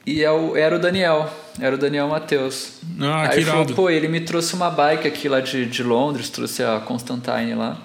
E 0.05 0.25
é 0.25 0.29
era 0.61 0.77
o 0.77 0.79
Daniel, 0.79 1.31
era 1.61 1.75
o 1.75 1.79
Daniel 1.79 2.09
Matheus. 2.09 2.81
Ah, 3.01 3.23
Aí 3.23 3.29
que 3.29 3.35
ele 3.37 3.45
falou, 3.45 3.67
pô, 3.67 3.91
ele 3.91 4.09
me 4.09 4.21
trouxe 4.21 4.55
uma 4.55 4.71
bike 4.71 5.07
aqui 5.07 5.29
lá 5.29 5.41
de, 5.41 5.67
de 5.67 5.83
Londres, 5.83 6.31
trouxe 6.31 6.63
a 6.63 6.81
Constantine 6.81 7.55
lá. 7.55 7.79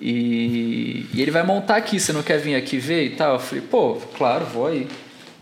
E, 0.00 1.06
e 1.14 1.22
ele 1.22 1.30
vai 1.30 1.42
montar 1.42 1.76
aqui, 1.76 1.98
você 1.98 2.12
não 2.12 2.22
quer 2.22 2.38
vir 2.38 2.54
aqui 2.54 2.76
ver 2.76 3.04
e 3.06 3.10
tal? 3.10 3.34
Eu 3.34 3.40
falei, 3.40 3.64
pô, 3.64 3.96
claro, 4.16 4.44
vou 4.44 4.66
aí. 4.66 4.86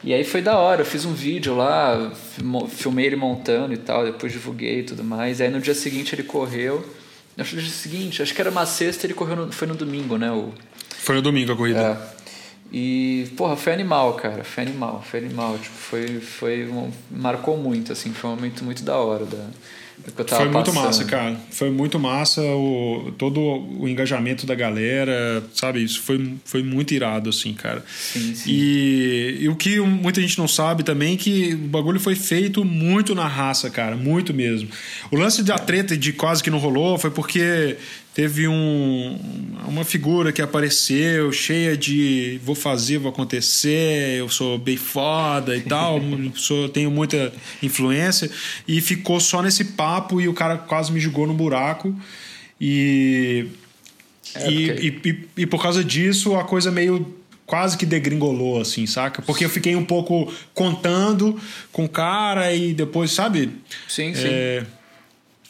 E 0.05 0.13
aí 0.13 0.25
foi 0.25 0.43
da 0.43 0.59
hora, 0.59 0.83
eu 0.83 0.87
fiz 0.87 1.05
um 1.05 1.13
vídeo 1.13 1.55
lá, 1.55 2.13
filmei 2.69 3.07
ele 3.07 3.17
montando 3.17 3.73
e 3.73 3.77
tal, 3.77 4.05
depois 4.05 4.33
divulguei 4.33 4.81
e 4.81 4.83
tudo 4.83 5.05
mais. 5.05 5.39
E 5.39 5.45
aí 5.45 5.51
no 5.51 5.61
dia 5.61 5.75
seguinte 5.75 6.15
ele 6.15 6.25
correu. 6.25 6.85
Acho 7.39 7.51
que 7.51 7.57
no 7.57 7.63
dia 7.63 7.71
seguinte, 7.71 8.23
acho 8.23 8.35
que 8.35 8.41
era 8.41 8.51
uma 8.51 8.67
sexta, 8.67 9.07
ele 9.07 9.15
correu 9.15 9.37
no, 9.37 9.53
foi 9.53 9.67
no 9.67 9.75
domingo, 9.75 10.19
né? 10.19 10.31
O, 10.31 10.53
foi 10.89 11.15
no 11.15 11.23
domingo 11.23 11.53
a 11.53 11.57
corrida. 11.57 11.81
É. 12.19 12.23
E, 12.73 13.27
porra, 13.37 13.55
foi 13.55 13.73
animal, 13.73 14.15
cara. 14.15 14.43
Foi 14.45 14.63
animal, 14.63 15.05
foi 15.09 15.21
animal. 15.21 15.59
Tipo, 15.59 15.77
foi, 15.77 16.21
foi 16.21 16.67
um, 16.67 16.91
marcou 17.11 17.57
muito, 17.57 17.93
assim. 17.93 18.13
Foi 18.13 18.31
um 18.31 18.35
momento 18.35 18.65
muito 18.65 18.83
da 18.83 18.97
hora 18.97 19.27
da, 19.27 19.47
foi 20.29 20.49
muito 20.49 20.73
massa, 20.73 21.05
cara. 21.05 21.37
Foi 21.51 21.71
muito 21.71 21.99
massa 21.99 22.41
o, 22.43 23.13
todo 23.17 23.41
o 23.41 23.89
engajamento 23.89 24.47
da 24.47 24.55
galera, 24.55 25.43
sabe? 25.55 25.83
Isso 25.83 26.01
foi, 26.03 26.35
foi 26.45 26.63
muito 26.63 26.93
irado, 26.93 27.31
assim, 27.31 27.53
cara. 27.55 27.85
Sim, 27.89 28.35
sim. 28.35 28.51
E, 28.51 29.39
e 29.41 29.49
o 29.49 29.57
que 29.57 29.81
muita 29.81 30.21
gente 30.21 30.39
não 30.39 30.49
sabe 30.49 30.83
também 30.83 31.15
é 31.15 31.17
que 31.17 31.55
o 31.55 31.69
bagulho 31.69 32.01
foi 32.01 32.15
feito 32.15 32.65
muito 32.65 33.15
na 33.15 33.27
raça, 33.27 33.71
cara. 33.71 33.97
Muito 33.97 34.35
mesmo. 34.35 34.69
O 35.11 35.17
lance 35.17 35.43
da 35.43 35.59
treta 35.59 35.97
de 35.97 36.13
quase 36.13 36.43
que 36.43 36.51
não 36.51 36.59
rolou 36.59 36.99
foi 36.99 37.11
porque 37.11 37.77
teve 38.15 38.47
um, 38.47 39.19
uma 39.67 39.85
figura 39.85 40.33
que 40.33 40.43
apareceu 40.43 41.33
cheia 41.33 41.77
de 41.77 42.39
vou 42.45 42.55
fazer, 42.55 42.99
vou 42.99 43.11
acontecer, 43.11 44.19
eu 44.19 44.29
sou 44.29 44.59
bem 44.59 44.77
foda 44.77 45.57
e 45.57 45.63
tal, 45.63 45.99
sou, 46.35 46.69
tenho 46.69 46.91
muita 46.91 47.33
influência, 47.63 48.31
e 48.69 48.81
ficou 48.81 49.19
só 49.19 49.43
nesse 49.43 49.65
papo 49.65 50.21
e 50.21 50.29
o 50.29 50.35
cara 50.35 50.59
quase 50.59 50.93
me 50.93 51.01
jogou 51.01 51.27
no 51.27 51.35
buraco. 51.35 51.95
E, 52.61 53.47
é 54.35 54.51
e, 54.51 54.71
e, 54.71 55.09
e, 55.09 55.29
e 55.39 55.47
por 55.47 55.61
causa 55.61 55.83
disso 55.83 56.37
a 56.37 56.45
coisa 56.45 56.71
meio 56.71 57.23
quase 57.47 57.77
que 57.77 57.85
degringolou, 57.85 58.61
assim, 58.61 58.87
saca? 58.87 59.21
Porque 59.21 59.45
eu 59.45 59.51
fiquei 59.51 59.77
um 59.77 59.85
pouco 59.85 60.33
contando 60.55 61.39
com 61.71 61.85
o 61.85 61.89
cara 61.89 62.55
e 62.55 62.73
depois, 62.73 63.11
sabe? 63.11 63.51
Sim, 63.89 64.15
sim. 64.15 64.27
É, 64.27 64.65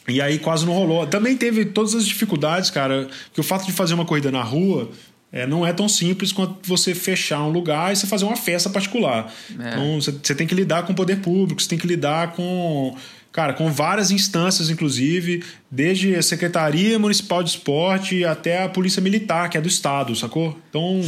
e 0.07 0.21
aí 0.21 0.39
quase 0.39 0.65
não 0.65 0.73
rolou. 0.73 1.07
Também 1.07 1.37
teve 1.37 1.65
todas 1.65 1.95
as 1.95 2.05
dificuldades, 2.05 2.69
cara, 2.69 3.07
que 3.33 3.39
o 3.39 3.43
fato 3.43 3.65
de 3.65 3.71
fazer 3.71 3.93
uma 3.93 4.05
corrida 4.05 4.31
na 4.31 4.43
rua 4.43 4.89
é, 5.31 5.47
não 5.47 5.65
é 5.65 5.73
tão 5.73 5.89
simples 5.89 6.31
quanto 6.31 6.67
você 6.67 6.93
fechar 6.93 7.41
um 7.41 7.49
lugar 7.49 7.91
e 7.91 7.95
você 7.95 8.05
fazer 8.05 8.25
uma 8.25 8.35
festa 8.35 8.69
particular. 8.69 9.33
É. 9.59 9.69
Então 9.69 10.01
você, 10.01 10.11
você 10.11 10.35
tem 10.35 10.45
que 10.45 10.53
lidar 10.53 10.83
com 10.83 10.93
o 10.93 10.95
poder 10.95 11.19
público, 11.21 11.61
você 11.61 11.69
tem 11.69 11.79
que 11.79 11.87
lidar 11.87 12.33
com 12.33 12.95
cara, 13.33 13.53
com 13.53 13.69
várias 13.71 14.11
instâncias, 14.11 14.69
inclusive, 14.69 15.43
desde 15.69 16.15
a 16.15 16.21
Secretaria 16.21 16.99
Municipal 16.99 17.43
de 17.43 17.49
Esporte 17.49 18.23
até 18.23 18.63
a 18.63 18.69
Polícia 18.69 19.01
Militar, 19.01 19.49
que 19.49 19.57
é 19.57 19.61
do 19.61 19.67
Estado, 19.67 20.15
sacou? 20.15 20.57
Então. 20.69 21.01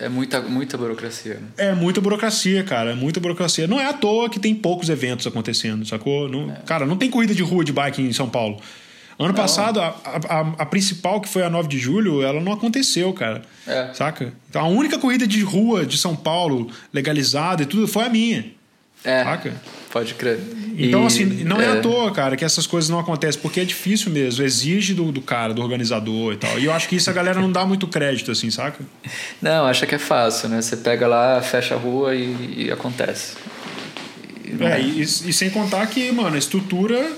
É 0.00 0.08
muita, 0.08 0.42
muita 0.42 0.76
burocracia. 0.76 1.34
Né? 1.34 1.48
É 1.56 1.72
muita 1.72 2.00
burocracia, 2.00 2.64
cara. 2.64 2.90
É 2.90 2.94
muita 2.94 3.20
burocracia. 3.20 3.68
Não 3.68 3.80
é 3.80 3.86
à 3.86 3.92
toa 3.92 4.28
que 4.28 4.40
tem 4.40 4.52
poucos 4.52 4.88
eventos 4.88 5.26
acontecendo, 5.28 5.86
sacou? 5.86 6.28
Não, 6.28 6.50
é. 6.50 6.56
Cara, 6.66 6.84
não 6.84 6.96
tem 6.96 7.08
corrida 7.08 7.34
de 7.34 7.42
rua 7.42 7.64
de 7.64 7.72
bike 7.72 8.02
em 8.02 8.12
São 8.12 8.28
Paulo. 8.28 8.60
Ano 9.16 9.28
não. 9.28 9.34
passado, 9.34 9.80
a, 9.80 9.88
a, 10.04 10.40
a, 10.58 10.66
principal, 10.66 11.20
que 11.20 11.28
foi 11.28 11.42
a 11.42 11.50
9 11.50 11.68
de 11.68 11.78
julho, 11.78 12.22
ela 12.22 12.40
não 12.40 12.52
aconteceu, 12.52 13.12
cara. 13.12 13.42
É. 13.66 13.90
Saca? 13.92 14.32
Então 14.48 14.64
a 14.64 14.68
única 14.68 14.98
corrida 14.98 15.26
de 15.26 15.42
rua 15.42 15.86
de 15.86 15.98
São 15.98 16.16
Paulo 16.16 16.70
legalizada 16.92 17.62
e 17.62 17.66
tudo 17.66 17.86
foi 17.86 18.06
a 18.06 18.08
minha. 18.08 18.59
É. 19.04 19.24
Saca? 19.24 19.54
Pode 19.90 20.14
crer. 20.14 20.38
Então, 20.78 21.02
e, 21.02 21.06
assim, 21.06 21.24
não 21.24 21.60
é... 21.60 21.64
é... 21.64 21.68
à 21.72 21.80
toa, 21.80 22.12
cara, 22.12 22.36
que 22.36 22.44
essas 22.44 22.66
coisas 22.66 22.88
não 22.88 22.98
acontecem, 22.98 23.40
porque 23.40 23.60
é 23.60 23.64
difícil 23.64 24.10
mesmo, 24.10 24.44
exige 24.44 24.94
do, 24.94 25.10
do 25.10 25.20
cara, 25.20 25.52
do 25.52 25.62
organizador 25.62 26.34
e 26.34 26.36
tal. 26.36 26.58
E 26.58 26.66
eu 26.66 26.72
acho 26.72 26.88
que 26.88 26.96
isso 26.96 27.10
a 27.10 27.12
galera 27.12 27.40
não 27.40 27.50
dá 27.50 27.64
muito 27.66 27.88
crédito, 27.88 28.30
assim, 28.30 28.50
saca? 28.50 28.84
Não, 29.42 29.66
acha 29.66 29.86
que 29.86 29.94
é 29.94 29.98
fácil, 29.98 30.48
né? 30.48 30.62
Você 30.62 30.76
pega 30.76 31.08
lá, 31.08 31.42
fecha 31.42 31.74
a 31.74 31.78
rua 31.78 32.14
e, 32.14 32.66
e 32.66 32.70
acontece. 32.70 33.34
E 34.44 34.64
é, 34.64 34.80
e, 34.80 35.00
e 35.02 35.32
sem 35.32 35.50
contar 35.50 35.86
que, 35.86 36.12
mano, 36.12 36.36
a 36.36 36.38
estrutura 36.38 37.10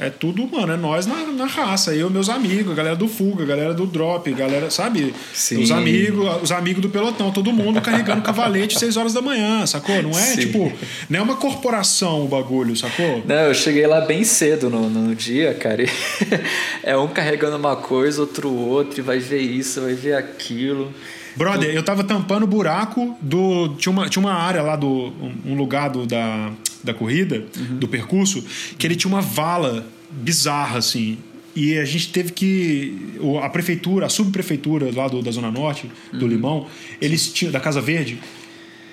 é 0.00 0.08
tudo, 0.08 0.48
mano, 0.48 0.72
é 0.72 0.78
nós 0.78 1.04
na, 1.04 1.26
na 1.26 1.44
raça. 1.44 1.94
Eu, 1.94 2.08
meus 2.08 2.30
amigos, 2.30 2.72
a 2.72 2.74
galera 2.74 2.96
do 2.96 3.06
Fuga, 3.06 3.44
a 3.44 3.46
galera 3.46 3.74
do 3.74 3.84
Drop, 3.84 4.32
galera, 4.32 4.70
sabe? 4.70 5.14
Sim. 5.34 5.62
Os 5.62 5.70
amigos, 5.70 6.42
os 6.42 6.50
amigos 6.50 6.80
do 6.80 6.88
pelotão, 6.88 7.30
todo 7.30 7.52
mundo 7.52 7.82
carregando 7.82 8.22
cavalete 8.22 8.78
6 8.78 8.96
horas 8.96 9.12
da 9.12 9.20
manhã, 9.20 9.66
sacou? 9.66 10.02
Não 10.02 10.12
é 10.12 10.22
Sim. 10.22 10.40
tipo, 10.40 10.72
não 11.10 11.20
é 11.20 11.22
uma 11.22 11.36
corporação 11.36 12.24
o 12.24 12.28
bagulho, 12.28 12.74
sacou? 12.74 13.22
Não, 13.26 13.42
eu 13.42 13.54
cheguei 13.54 13.86
lá 13.86 14.00
bem 14.00 14.24
cedo 14.24 14.70
no, 14.70 14.88
no 14.88 15.14
dia, 15.14 15.52
cara. 15.52 15.84
é 16.82 16.96
um 16.96 17.06
carregando 17.06 17.58
uma 17.58 17.76
coisa, 17.76 18.22
outro 18.22 18.50
outro, 18.50 19.00
e 19.00 19.02
vai 19.02 19.18
ver 19.18 19.42
isso, 19.42 19.82
vai 19.82 19.92
ver 19.92 20.14
aquilo. 20.14 20.90
Brother, 21.36 21.74
eu 21.74 21.82
tava 21.82 22.02
tampando 22.02 22.44
o 22.44 22.46
buraco 22.46 23.16
do. 23.20 23.68
Tinha 23.76 23.92
uma, 23.92 24.08
tinha 24.08 24.24
uma 24.24 24.32
área 24.32 24.62
lá 24.62 24.76
do. 24.76 25.12
Um 25.44 25.54
lugar 25.54 25.90
do, 25.90 26.06
da 26.06 26.50
da 26.82 26.94
corrida, 26.94 27.44
uhum. 27.56 27.78
do 27.78 27.88
percurso, 27.88 28.44
que 28.78 28.86
ele 28.86 28.96
tinha 28.96 29.12
uma 29.12 29.20
vala 29.20 29.86
bizarra, 30.10 30.78
assim. 30.78 31.18
E 31.54 31.76
a 31.78 31.84
gente 31.84 32.12
teve 32.12 32.32
que. 32.32 33.18
A 33.42 33.48
prefeitura, 33.48 34.06
a 34.06 34.08
subprefeitura 34.08 34.90
lá 34.94 35.08
do, 35.08 35.20
da 35.20 35.30
Zona 35.30 35.50
Norte, 35.50 35.90
do 36.12 36.22
uhum. 36.22 36.28
Limão, 36.28 36.66
eles 37.00 37.32
tinham. 37.32 37.50
Da 37.52 37.58
Casa 37.58 37.80
Verde, 37.80 38.18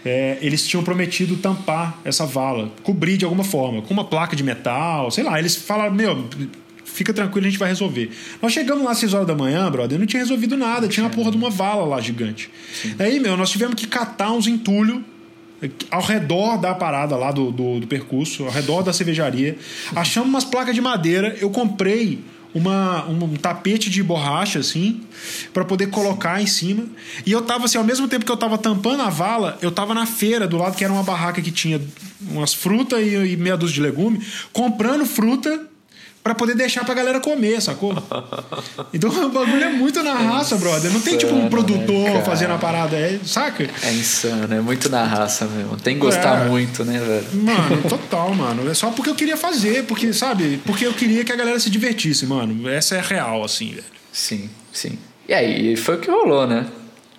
é, 0.03 0.37
eles 0.41 0.65
tinham 0.65 0.83
prometido 0.83 1.35
tampar 1.37 1.99
essa 2.03 2.25
vala, 2.25 2.71
cobrir 2.83 3.17
de 3.17 3.25
alguma 3.25 3.43
forma, 3.43 3.81
com 3.81 3.93
uma 3.93 4.05
placa 4.05 4.35
de 4.35 4.43
metal, 4.43 5.11
sei 5.11 5.23
lá. 5.23 5.37
Eles 5.37 5.55
falaram, 5.55 5.93
meu, 5.93 6.27
fica 6.83 7.13
tranquilo, 7.13 7.45
a 7.45 7.49
gente 7.49 7.59
vai 7.59 7.69
resolver. 7.69 8.09
Nós 8.41 8.53
chegamos 8.53 8.83
lá 8.83 8.91
às 8.91 8.97
6 8.97 9.13
horas 9.13 9.27
da 9.27 9.35
manhã, 9.35 9.69
brother, 9.69 9.99
não 9.99 10.05
tinha 10.05 10.21
resolvido 10.21 10.57
nada, 10.57 10.87
tinha 10.87 11.05
uma 11.05 11.09
porra 11.09 11.29
de 11.29 11.37
uma 11.37 11.49
vala 11.49 11.83
lá 11.83 12.01
gigante. 12.01 12.49
Sim. 12.73 12.95
Aí, 12.97 13.19
meu, 13.19 13.37
nós 13.37 13.49
tivemos 13.49 13.75
que 13.75 13.85
catar 13.85 14.31
uns 14.31 14.47
entulhos 14.47 15.01
ao 15.89 16.01
redor 16.01 16.57
da 16.57 16.73
parada 16.75 17.15
lá 17.15 17.31
do, 17.31 17.51
do, 17.51 17.79
do, 17.79 17.87
percurso, 17.87 18.43
ao 18.43 18.51
redor 18.51 18.83
da 18.83 18.93
cervejaria. 18.93 19.57
Achamos 19.95 20.29
umas 20.29 20.45
placas 20.45 20.75
de 20.75 20.81
madeira. 20.81 21.35
Eu 21.39 21.49
comprei 21.49 22.23
uma, 22.53 23.05
um 23.07 23.35
tapete 23.35 23.89
de 23.89 24.01
borracha, 24.01 24.59
assim, 24.59 25.01
para 25.53 25.65
poder 25.65 25.87
colocar 25.87 26.41
em 26.41 26.47
cima. 26.47 26.85
E 27.25 27.31
eu 27.31 27.41
tava 27.41 27.65
assim, 27.65 27.77
ao 27.77 27.83
mesmo 27.83 28.07
tempo 28.07 28.25
que 28.25 28.31
eu 28.31 28.37
tava 28.37 28.57
tampando 28.57 29.01
a 29.01 29.09
vala, 29.09 29.57
eu 29.61 29.71
tava 29.71 29.93
na 29.93 30.05
feira 30.05 30.47
do 30.47 30.57
lado, 30.57 30.75
que 30.75 30.83
era 30.83 30.93
uma 30.93 31.03
barraca 31.03 31.41
que 31.41 31.51
tinha 31.51 31.81
umas 32.29 32.53
frutas 32.53 32.99
e, 33.01 33.33
e 33.33 33.37
meia 33.37 33.57
dúzia 33.57 33.75
de 33.75 33.81
legume, 33.81 34.21
comprando 34.51 35.05
fruta 35.05 35.67
para 36.27 36.35
poder 36.35 36.55
deixar 36.55 36.83
pra 36.83 36.93
galera 36.93 37.21
comer, 37.21 37.61
sacou? 37.61 37.95
Então 38.93 39.09
o 39.09 39.29
bagulho 39.29 39.63
é 39.63 39.69
muito 39.69 40.03
na 40.03 40.13
raça, 40.13 40.55
é 40.55 40.57
brother. 40.57 40.91
Não 40.91 40.99
tem 40.99 41.17
tipo 41.17 41.33
um 41.33 41.47
produtor 41.49 42.09
né, 42.09 42.21
fazendo 42.21 42.53
a 42.53 42.57
parada, 42.57 42.97
é, 42.97 43.17
saca? 43.23 43.69
É 43.81 43.93
insano, 43.93 44.53
é 44.53 44.59
muito 44.59 44.89
na 44.89 45.05
raça 45.05 45.45
mesmo. 45.45 45.77
Tem 45.77 45.93
que 45.93 46.01
gostar 46.01 46.45
é. 46.45 46.49
muito, 46.49 46.83
né, 46.83 46.99
velho? 46.99 47.27
Mano, 47.33 47.81
total, 47.87 48.35
mano. 48.35 48.69
É 48.69 48.73
só 48.73 48.89
porque 48.91 49.09
eu 49.09 49.15
queria 49.15 49.37
fazer, 49.37 49.85
porque, 49.85 50.11
sabe? 50.11 50.59
Porque 50.65 50.85
eu 50.85 50.91
queria 50.91 51.23
que 51.23 51.31
a 51.31 51.35
galera 51.35 51.59
se 51.61 51.69
divertisse, 51.69 52.25
mano. 52.25 52.67
Essa 52.67 52.95
é 52.95 53.01
real, 53.01 53.41
assim, 53.41 53.69
velho. 53.69 53.83
Sim, 54.11 54.49
sim. 54.73 54.97
E 55.29 55.33
aí, 55.33 55.77
foi 55.77 55.95
o 55.95 55.99
que 55.99 56.11
rolou, 56.11 56.45
né? 56.45 56.65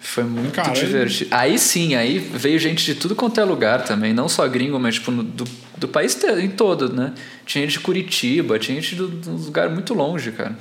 Foi 0.00 0.24
muito 0.24 0.52
Cara, 0.52 0.72
divertido. 0.72 1.30
Aí 1.34 1.58
sim, 1.58 1.94
aí 1.94 2.18
veio 2.18 2.58
gente 2.58 2.84
de 2.84 2.94
tudo 2.94 3.14
quanto 3.14 3.40
é 3.40 3.44
lugar 3.44 3.84
também, 3.84 4.12
não 4.12 4.28
só 4.28 4.46
gringo, 4.46 4.78
mas 4.78 4.94
tipo 4.94 5.10
no, 5.10 5.22
do, 5.22 5.44
do 5.76 5.88
país 5.88 6.16
em 6.40 6.50
todo, 6.50 6.92
né? 6.92 7.12
Tinha 7.44 7.64
gente 7.64 7.72
de 7.74 7.80
Curitiba, 7.80 8.58
tinha 8.58 8.80
gente 8.80 8.94
de 8.94 9.02
um 9.02 9.34
lugar 9.34 9.68
muito 9.70 9.94
longe, 9.94 10.30
cara. 10.32 10.56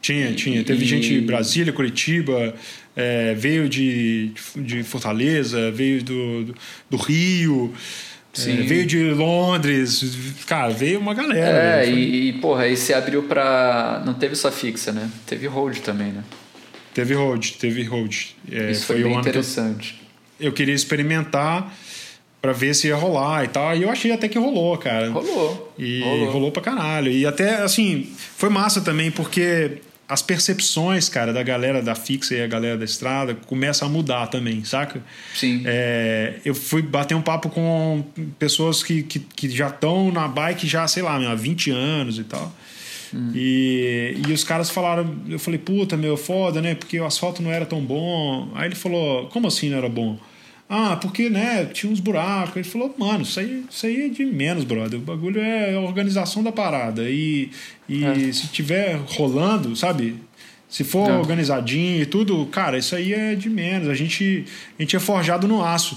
Tinha, 0.00 0.32
tinha. 0.34 0.62
Teve 0.64 0.84
e... 0.84 0.88
gente 0.88 1.08
de 1.08 1.20
Brasília, 1.20 1.72
Curitiba, 1.72 2.54
é, 2.94 3.34
veio 3.34 3.68
de, 3.68 4.32
de 4.56 4.82
Fortaleza, 4.82 5.70
veio 5.70 6.02
do, 6.02 6.44
do, 6.44 6.54
do 6.90 6.96
Rio. 6.96 7.74
É, 8.38 8.62
veio 8.62 8.86
de 8.86 9.12
Londres, 9.12 10.04
cara, 10.46 10.68
veio 10.68 11.00
uma 11.00 11.14
galera. 11.14 11.82
É, 11.82 11.90
e, 11.90 12.28
e, 12.28 12.32
porra, 12.34 12.64
aí 12.64 12.76
se 12.76 12.92
abriu 12.92 13.22
pra. 13.22 14.02
Não 14.04 14.12
teve 14.12 14.34
só 14.34 14.52
fixa, 14.52 14.92
né? 14.92 15.10
Teve 15.26 15.46
hold 15.46 15.78
também, 15.78 16.12
né? 16.12 16.22
Teve 16.96 17.12
hold, 17.12 17.50
teve 17.58 17.82
hold. 17.82 18.28
É, 18.50 18.70
Isso 18.70 18.86
foi, 18.86 19.02
foi 19.02 19.10
bem 19.10 19.18
interessante. 19.18 20.00
Eu, 20.40 20.46
eu, 20.46 20.52
queria 20.54 20.74
experimentar 20.74 21.70
para 22.40 22.54
ver 22.54 22.74
se 22.74 22.86
ia 22.88 22.96
rolar 22.96 23.44
e 23.44 23.48
tal. 23.48 23.76
E 23.76 23.82
eu 23.82 23.90
achei 23.90 24.12
até 24.12 24.30
que 24.30 24.38
rolou, 24.38 24.78
cara. 24.78 25.10
Rolou. 25.10 25.74
E 25.78 26.00
rolou. 26.00 26.30
rolou 26.30 26.52
pra 26.52 26.62
caralho. 26.62 27.12
E 27.12 27.26
até, 27.26 27.56
assim, 27.56 28.10
foi 28.38 28.48
massa 28.48 28.80
também, 28.80 29.10
porque 29.10 29.82
as 30.08 30.22
percepções, 30.22 31.10
cara, 31.10 31.34
da 31.34 31.42
galera 31.42 31.82
da 31.82 31.94
fixa 31.94 32.34
e 32.34 32.40
a 32.40 32.46
galera 32.46 32.78
da 32.78 32.86
estrada 32.86 33.34
começam 33.46 33.86
a 33.86 33.90
mudar 33.90 34.28
também, 34.28 34.64
saca? 34.64 35.02
Sim. 35.34 35.64
É, 35.66 36.36
eu 36.46 36.54
fui 36.54 36.80
bater 36.80 37.14
um 37.14 37.20
papo 37.20 37.50
com 37.50 38.02
pessoas 38.38 38.82
que, 38.82 39.02
que, 39.02 39.18
que 39.18 39.50
já 39.50 39.68
estão 39.68 40.10
na 40.10 40.26
bike 40.26 40.66
já, 40.66 40.88
sei 40.88 41.02
lá, 41.02 41.16
há 41.30 41.34
20 41.34 41.70
anos 41.72 42.18
e 42.18 42.24
tal. 42.24 42.54
Hum. 43.16 43.32
E, 43.34 44.20
e 44.28 44.32
os 44.32 44.44
caras 44.44 44.68
falaram, 44.68 45.16
eu 45.26 45.38
falei, 45.38 45.58
puta, 45.58 45.96
meu, 45.96 46.18
foda, 46.18 46.60
né? 46.60 46.74
Porque 46.74 47.00
o 47.00 47.06
asfalto 47.06 47.42
não 47.42 47.50
era 47.50 47.64
tão 47.64 47.80
bom. 47.80 48.50
Aí 48.54 48.68
ele 48.68 48.74
falou, 48.74 49.26
como 49.28 49.46
assim 49.46 49.70
não 49.70 49.78
era 49.78 49.88
bom? 49.88 50.18
Ah, 50.68 50.98
porque, 51.00 51.30
né, 51.30 51.64
tinha 51.66 51.90
uns 51.90 52.00
buracos. 52.00 52.56
Ele 52.56 52.64
falou, 52.64 52.94
mano, 52.98 53.22
isso 53.22 53.40
aí, 53.40 53.64
isso 53.70 53.86
aí 53.86 54.06
é 54.06 54.08
de 54.08 54.26
menos, 54.26 54.64
brother. 54.64 54.98
O 54.98 55.02
bagulho 55.02 55.40
é 55.40 55.74
a 55.74 55.80
organização 55.80 56.42
da 56.42 56.52
parada. 56.52 57.08
E, 57.08 57.50
e 57.88 58.04
é. 58.04 58.32
se 58.32 58.48
tiver 58.48 59.00
rolando, 59.06 59.74
sabe? 59.74 60.16
Se 60.68 60.84
for 60.84 61.08
é. 61.08 61.16
organizadinho 61.16 62.02
e 62.02 62.06
tudo, 62.06 62.44
cara, 62.46 62.76
isso 62.76 62.94
aí 62.94 63.14
é 63.14 63.34
de 63.34 63.48
menos. 63.48 63.88
A 63.88 63.94
gente, 63.94 64.44
a 64.78 64.82
gente 64.82 64.96
é 64.96 64.98
forjado 64.98 65.48
no 65.48 65.64
aço. 65.64 65.96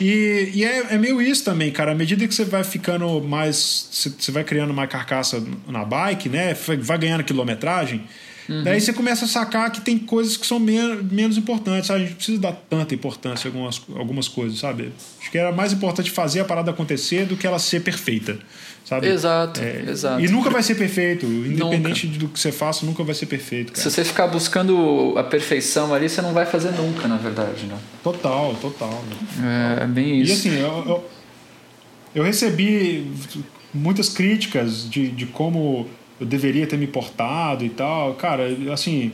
E, 0.00 0.50
e 0.54 0.64
é, 0.64 0.94
é, 0.94 0.98
meio 0.98 1.20
isso 1.20 1.44
também, 1.44 1.70
cara. 1.70 1.92
À 1.92 1.94
medida 1.94 2.26
que 2.26 2.34
você 2.34 2.44
vai 2.44 2.64
ficando 2.64 3.20
mais. 3.20 3.88
Você 4.18 4.32
vai 4.32 4.44
criando 4.44 4.74
mais 4.74 4.90
carcaça 4.90 5.42
na 5.66 5.84
bike, 5.84 6.28
né? 6.28 6.54
Vai 6.54 6.98
ganhando 6.98 7.24
quilometragem. 7.24 8.04
Uhum. 8.48 8.62
Daí 8.62 8.80
você 8.80 8.92
começa 8.92 9.24
a 9.24 9.28
sacar 9.28 9.70
que 9.70 9.80
tem 9.80 9.98
coisas 9.98 10.36
que 10.36 10.46
são 10.46 10.58
menos, 10.58 11.10
menos 11.10 11.38
importantes. 11.38 11.86
Sabe? 11.86 12.02
A 12.02 12.06
gente 12.06 12.16
precisa 12.16 12.38
dar 12.38 12.52
tanta 12.52 12.94
importância 12.94 13.48
a 13.48 13.50
algumas, 13.50 13.82
algumas 13.96 14.28
coisas, 14.28 14.58
sabe? 14.58 14.92
Acho 15.20 15.30
que 15.30 15.38
era 15.38 15.52
mais 15.52 15.72
importante 15.72 16.10
fazer 16.10 16.40
a 16.40 16.44
parada 16.44 16.70
acontecer 16.70 17.24
do 17.26 17.36
que 17.36 17.46
ela 17.46 17.58
ser 17.58 17.80
perfeita. 17.80 18.38
Sabe? 18.84 19.08
Exato, 19.08 19.60
é, 19.62 19.90
exato. 19.90 20.20
E 20.20 20.28
nunca 20.28 20.50
vai 20.50 20.62
ser 20.62 20.74
perfeito. 20.74 21.24
Independente 21.24 22.06
nunca. 22.06 22.18
do 22.18 22.28
que 22.28 22.38
você 22.38 22.52
faça, 22.52 22.84
nunca 22.84 23.02
vai 23.02 23.14
ser 23.14 23.24
perfeito. 23.24 23.72
Cara. 23.72 23.82
Se 23.82 23.90
você 23.90 24.04
ficar 24.04 24.26
buscando 24.26 25.14
a 25.16 25.24
perfeição 25.24 25.94
ali, 25.94 26.06
você 26.06 26.20
não 26.20 26.34
vai 26.34 26.44
fazer 26.44 26.70
nunca, 26.72 27.08
na 27.08 27.16
verdade. 27.16 27.64
Né? 27.64 27.78
Total, 28.02 28.54
total. 28.60 29.02
É, 29.42 29.84
é 29.84 29.86
bem 29.86 30.20
isso. 30.20 30.46
E 30.46 30.50
assim, 30.50 30.60
eu, 30.60 30.84
eu, 30.86 31.10
eu 32.16 32.22
recebi 32.22 33.10
muitas 33.72 34.10
críticas 34.10 34.88
de, 34.88 35.08
de 35.08 35.24
como 35.24 35.88
eu 36.20 36.26
deveria 36.26 36.66
ter 36.66 36.76
me 36.76 36.86
portado 36.86 37.64
e 37.64 37.70
tal. 37.70 38.14
Cara, 38.14 38.44
assim, 38.70 39.12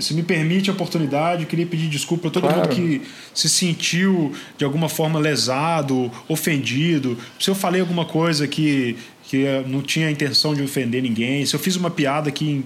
se 0.00 0.14
me 0.14 0.22
permite 0.22 0.70
a 0.70 0.72
oportunidade, 0.72 1.42
eu 1.42 1.48
queria 1.48 1.66
pedir 1.66 1.88
desculpa 1.88 2.28
a 2.28 2.30
todo 2.30 2.44
claro. 2.44 2.60
mundo 2.60 2.68
que 2.74 3.02
se 3.34 3.48
sentiu 3.48 4.32
de 4.56 4.64
alguma 4.64 4.88
forma 4.88 5.18
lesado, 5.18 6.10
ofendido. 6.28 7.18
Se 7.38 7.50
eu 7.50 7.54
falei 7.54 7.80
alguma 7.80 8.04
coisa 8.04 8.48
que, 8.48 8.96
que 9.24 9.44
não 9.66 9.82
tinha 9.82 10.08
a 10.08 10.10
intenção 10.10 10.54
de 10.54 10.62
ofender 10.62 11.02
ninguém, 11.02 11.44
se 11.44 11.54
eu 11.54 11.60
fiz 11.60 11.76
uma 11.76 11.90
piada 11.90 12.30
que 12.30 12.64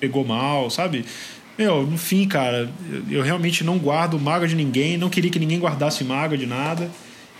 pegou 0.00 0.24
mal, 0.24 0.68
sabe? 0.68 1.04
Meu, 1.56 1.86
no 1.86 1.96
fim, 1.96 2.26
cara, 2.26 2.68
eu 3.08 3.22
realmente 3.22 3.64
não 3.64 3.78
guardo 3.78 4.18
mágoa 4.18 4.48
de 4.48 4.54
ninguém, 4.54 4.98
não 4.98 5.08
queria 5.08 5.30
que 5.30 5.38
ninguém 5.38 5.58
guardasse 5.58 6.02
mágoa 6.04 6.36
de 6.36 6.46
nada. 6.46 6.90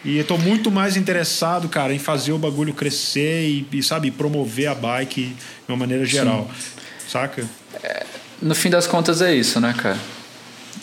E 0.05 0.19
eu 0.19 0.25
tô 0.25 0.39
muito 0.39 0.71
mais 0.71 0.97
interessado, 0.97 1.69
cara, 1.69 1.93
em 1.93 1.99
fazer 1.99 2.33
o 2.33 2.39
bagulho 2.39 2.73
crescer 2.73 3.49
e, 3.49 3.67
e 3.73 3.83
sabe, 3.83 4.11
promover 4.11 4.69
a 4.69 4.75
bike 4.75 5.25
de 5.25 5.35
uma 5.69 5.77
maneira 5.77 6.05
geral. 6.05 6.49
Sim. 6.55 7.09
Saca? 7.09 7.45
É 7.83 8.07
no 8.41 8.55
fim 8.55 8.71
das 8.71 8.87
contas 8.87 9.23
é 9.23 9.35
isso, 9.35 9.61
né, 9.61 9.75
cara? 9.77 9.99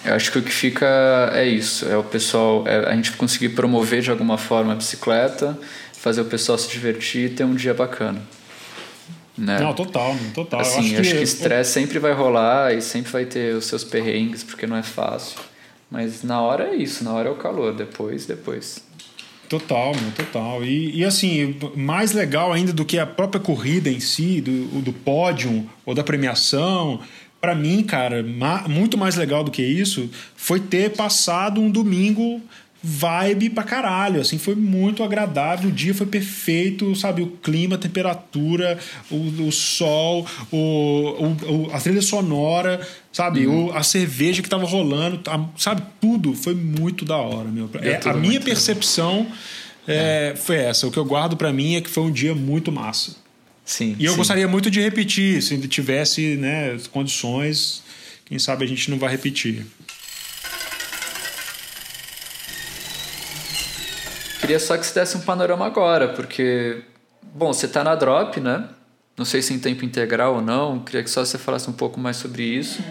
Eu 0.06 0.16
acho 0.16 0.32
que 0.32 0.39
o 0.39 0.41
que 0.41 0.51
fica 0.51 1.32
é 1.34 1.47
isso, 1.47 1.88
é 1.88 1.95
o 1.95 2.04
pessoal, 2.04 2.68
é 2.68 2.89
a 2.89 2.95
gente 2.95 3.14
conseguir 3.14 3.49
promover 3.49 4.01
de 4.01 4.12
alguma 4.12 4.38
forma 4.38 4.74
a 4.74 4.76
bicicleta, 4.76 5.58
fazer 5.93 6.22
o 6.22 6.26
pessoal 6.26 6.58
se 6.58 6.70
divertir 6.70 7.32
e 7.32 7.34
ter 7.34 7.45
um 7.45 7.56
dia 7.56 7.74
bacana. 7.74 8.22
Né? 9.38 9.60
Não, 9.60 9.74
total, 9.74 10.16
total. 10.34 10.60
Assim, 10.60 10.95
acho 10.97 11.16
que 11.16 11.24
estresse 11.24 11.72
sempre 11.72 11.99
vai 11.99 12.12
rolar 12.12 12.74
e 12.74 12.82
sempre 12.82 13.12
vai 13.12 13.26
ter 13.26 13.56
os 13.56 13.66
seus 13.66 13.84
perrengues, 13.84 14.43
porque 14.43 14.68
não 14.68 14.76
é 14.76 14.84
fácil. 14.84 15.39
Mas 15.89 16.22
na 16.24 16.41
hora 16.41 16.70
é 16.70 16.76
isso, 16.76 17.04
na 17.04 17.14
hora 17.14 17.30
é 17.30 17.32
o 17.32 17.36
calor, 17.36 17.74
depois, 17.74 18.26
depois. 18.26 18.84
Total, 19.47 19.93
meu, 19.93 20.12
total. 20.12 20.64
E, 20.64 20.97
e 20.97 21.06
assim, 21.06 21.56
mais 21.76 22.12
legal 22.12 22.51
ainda 22.51 22.74
do 22.74 22.84
que 22.84 22.97
a 22.97 23.06
própria 23.06 23.39
corrida 23.39 23.89
em 23.89 23.99
si, 23.99 24.41
do, 24.41 24.82
do 24.82 24.91
pódio 24.91 25.70
ou 25.86 25.93
da 25.93 26.04
premiação, 26.04 26.99
para 27.44 27.56
mim, 27.56 27.84
cara, 27.84 28.24
muito 28.70 28.98
mais 28.98 29.18
legal 29.18 29.44
do 29.44 29.52
que 29.52 29.62
isso 29.62 30.10
foi 30.34 30.62
ter 30.62 30.91
passado 30.91 31.60
um 31.60 31.70
domingo 31.70 32.41
vibe 32.82 33.50
pra 33.50 33.64
caralho, 33.64 34.22
assim, 34.22 34.38
foi 34.38 34.56
muito 34.56 35.04
agradável, 35.04 35.70
o 35.70 35.72
dia 35.72 35.94
foi 35.94 36.08
perfeito, 36.08 36.96
sabe, 36.96 37.22
o 37.22 37.28
clima, 37.28 37.76
a 37.76 37.78
temperatura, 37.78 38.80
o, 39.12 39.18
o 39.46 39.52
sol, 39.52 40.26
o, 40.50 40.58
o, 40.58 41.70
a 41.74 41.82
trilha 41.82 42.02
sonora, 42.02 42.80
sabe, 43.12 43.46
uhum. 43.46 43.66
o, 43.66 43.74
a 43.74 43.84
cerveja 43.84 44.41
que 44.41 44.48
tava 44.48 44.66
rolando, 44.66 45.20
sabe, 45.58 45.84
tudo 46.00 46.34
foi 46.34 46.56
muito 46.56 47.04
da 47.04 47.18
hora, 47.18 47.50
meu. 47.50 47.70
É, 47.82 48.00
a 48.10 48.14
minha 48.14 48.39
percepção 48.39 49.28
é. 49.86 50.34
foi 50.38 50.56
essa, 50.56 50.88
o 50.88 50.91
que 50.91 50.98
eu 50.98 51.04
guardo 51.04 51.36
para 51.36 51.52
mim 51.52 51.76
é 51.76 51.82
que 51.82 51.89
foi 51.89 52.04
um 52.04 52.12
dia 52.12 52.34
muito 52.34 52.72
massa. 52.72 53.22
Sim. 53.66 53.95
E 53.97 54.05
eu 54.05 54.11
sim. 54.11 54.18
gostaria 54.18 54.47
muito 54.47 54.70
de 54.70 54.82
repetir, 54.82 55.41
se 55.41 55.57
tivesse, 55.68 56.36
né, 56.36 56.78
condições, 56.91 57.84
quem 58.26 58.38
sabe 58.38 58.66
a 58.66 58.68
gente 58.68 58.89
não 58.91 58.97
vai 58.97 59.09
repetir. 59.09 59.66
Queria 64.41 64.59
só 64.59 64.78
que 64.78 64.86
você 64.86 64.99
desse 64.99 65.16
um 65.16 65.22
panorama 65.22 65.66
agora, 65.66 66.09
porque, 66.09 66.82
bom, 67.34 67.53
você 67.53 67.66
está 67.66 67.82
na 67.82 67.95
Drop, 67.95 68.41
né? 68.41 68.68
Não 69.16 69.24
sei 69.24 69.41
se 69.41 69.53
em 69.53 69.59
tempo 69.59 69.86
integral 69.86 70.36
ou 70.36 70.41
não, 70.41 70.80
queria 70.80 71.01
que 71.01 71.09
só 71.09 71.24
você 71.24 71.38
falasse 71.38 71.70
um 71.70 71.74
pouco 71.74 71.97
mais 71.97 72.18
sobre 72.18 72.43
isso. 72.43 72.84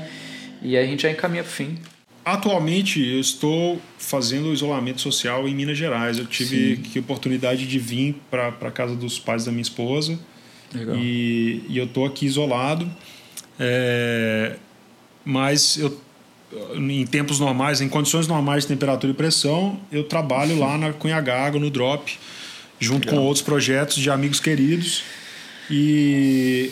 E 0.63 0.77
aí 0.77 0.85
a 0.85 0.87
gente 0.87 1.03
já 1.03 1.11
encaminha 1.11 1.43
para 1.43 1.51
o 1.51 1.53
fim. 1.53 1.79
Atualmente 2.25 3.05
eu 3.05 3.19
estou 3.21 3.83
fazendo 3.99 4.53
isolamento 4.53 5.01
social 5.01 5.47
em 5.49 5.55
Minas 5.55 5.77
Gerais. 5.77 6.17
Eu 6.17 6.25
tive 6.25 6.77
que 6.77 7.01
oportunidade 7.01 7.67
de 7.67 7.79
vir 7.79 8.15
para 8.31 8.49
a 8.49 8.71
casa 8.71 8.95
dos 8.95 9.19
pais 9.19 9.45
da 9.45 9.51
minha 9.51 9.63
esposa. 9.63 10.19
Legal. 10.75 10.97
E, 10.97 11.63
e 11.69 11.79
eu 11.79 11.85
estou 11.85 12.07
aqui 12.07 12.27
isolado. 12.27 12.91
É, 13.59 14.57
mas 15.25 15.77
eu 15.77 15.97
em 16.75 17.07
tempos 17.07 17.41
normais, 17.41 17.81
em 17.81 17.89
condições 17.89 18.27
normais 18.27 18.65
de 18.65 18.69
temperatura 18.69 19.13
e 19.13 19.15
pressão, 19.15 19.81
eu 19.91 20.05
trabalho 20.05 20.59
lá 20.59 20.77
na 20.77 20.93
Cunhagago, 20.93 21.59
no 21.59 21.71
Drop, 21.71 22.13
junto 22.79 23.07
Legal. 23.07 23.21
com 23.21 23.27
outros 23.27 23.43
projetos 23.43 23.97
de 23.97 24.11
amigos 24.11 24.39
queridos. 24.39 25.03
E, 25.71 26.71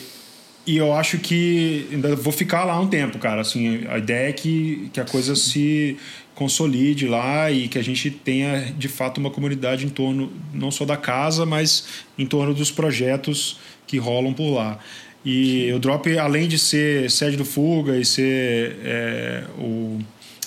e 0.67 0.77
eu 0.77 0.93
acho 0.93 1.17
que 1.17 1.87
ainda 1.91 2.15
vou 2.15 2.31
ficar 2.31 2.63
lá 2.63 2.79
um 2.79 2.87
tempo, 2.87 3.17
cara. 3.17 3.41
Assim, 3.41 3.85
a 3.87 3.97
ideia 3.97 4.29
é 4.29 4.33
que, 4.33 4.89
que 4.93 4.99
a 4.99 5.05
coisa 5.05 5.35
se 5.35 5.97
consolide 6.35 7.07
lá 7.07 7.51
e 7.51 7.67
que 7.67 7.77
a 7.77 7.83
gente 7.83 8.09
tenha 8.09 8.73
de 8.77 8.87
fato 8.87 9.17
uma 9.17 9.29
comunidade 9.29 9.85
em 9.85 9.89
torno 9.89 10.31
não 10.53 10.71
só 10.71 10.85
da 10.85 10.97
casa, 10.97 11.45
mas 11.45 11.85
em 12.17 12.25
torno 12.25 12.53
dos 12.53 12.71
projetos 12.71 13.57
que 13.91 13.97
rolam 13.97 14.33
por 14.33 14.53
lá. 14.53 14.79
E 15.23 15.71
o 15.73 15.79
Drop, 15.79 16.17
além 16.17 16.47
de 16.47 16.57
ser 16.57 17.11
sede 17.11 17.35
do 17.35 17.43
Fuga 17.43 17.97
e 17.97 18.05
ser 18.05 18.77
é, 18.83 19.43
o, 19.59 19.99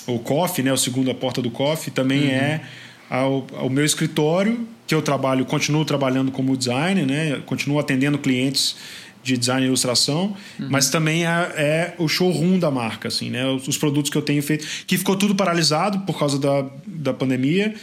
o 0.07 0.19
Coffee, 0.19 0.65
né, 0.65 0.73
o 0.73 0.77
segundo 0.77 1.11
a 1.11 1.13
porta 1.13 1.41
do 1.43 1.51
Coffee, 1.51 1.93
também 1.93 2.23
uhum. 2.23 2.31
é 2.31 2.61
ao, 3.07 3.47
ao, 3.55 3.69
meu 3.69 3.85
escritório, 3.85 4.67
que 4.87 4.95
eu 4.95 5.01
trabalho, 5.01 5.45
continuo 5.45 5.85
trabalhando 5.85 6.31
como 6.31 6.57
designer, 6.57 7.05
né, 7.05 7.39
continuo 7.45 7.79
atendendo 7.79 8.17
clientes 8.17 8.75
de 9.23 9.37
design 9.37 9.63
e 9.63 9.67
ilustração, 9.67 10.35
uhum. 10.59 10.67
mas 10.69 10.89
também 10.89 11.25
é, 11.25 11.29
é, 11.55 11.93
o 11.99 12.07
showroom 12.07 12.59
da 12.59 12.69
marca, 12.71 13.07
assim, 13.07 13.29
né, 13.29 13.45
os, 13.45 13.67
os 13.67 13.77
produtos 13.77 14.11
que 14.11 14.17
eu 14.17 14.21
tenho 14.23 14.41
feito, 14.41 14.65
que 14.87 14.97
ficou 14.97 15.15
tudo 15.15 15.35
paralisado 15.35 15.99
por 15.99 16.17
causa 16.17 16.39
da, 16.39 16.65
da 16.85 17.13
pandemia, 17.13 17.75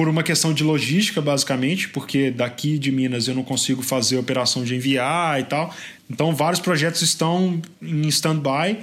por 0.00 0.08
uma 0.08 0.22
questão 0.22 0.54
de 0.54 0.64
logística, 0.64 1.20
basicamente, 1.20 1.90
porque 1.90 2.30
daqui 2.30 2.78
de 2.78 2.90
Minas 2.90 3.28
eu 3.28 3.34
não 3.34 3.42
consigo 3.42 3.82
fazer 3.82 4.16
operação 4.16 4.64
de 4.64 4.74
enviar 4.74 5.38
e 5.38 5.44
tal. 5.44 5.76
Então, 6.08 6.34
vários 6.34 6.58
projetos 6.58 7.02
estão 7.02 7.60
em 7.82 8.08
stand-by, 8.08 8.78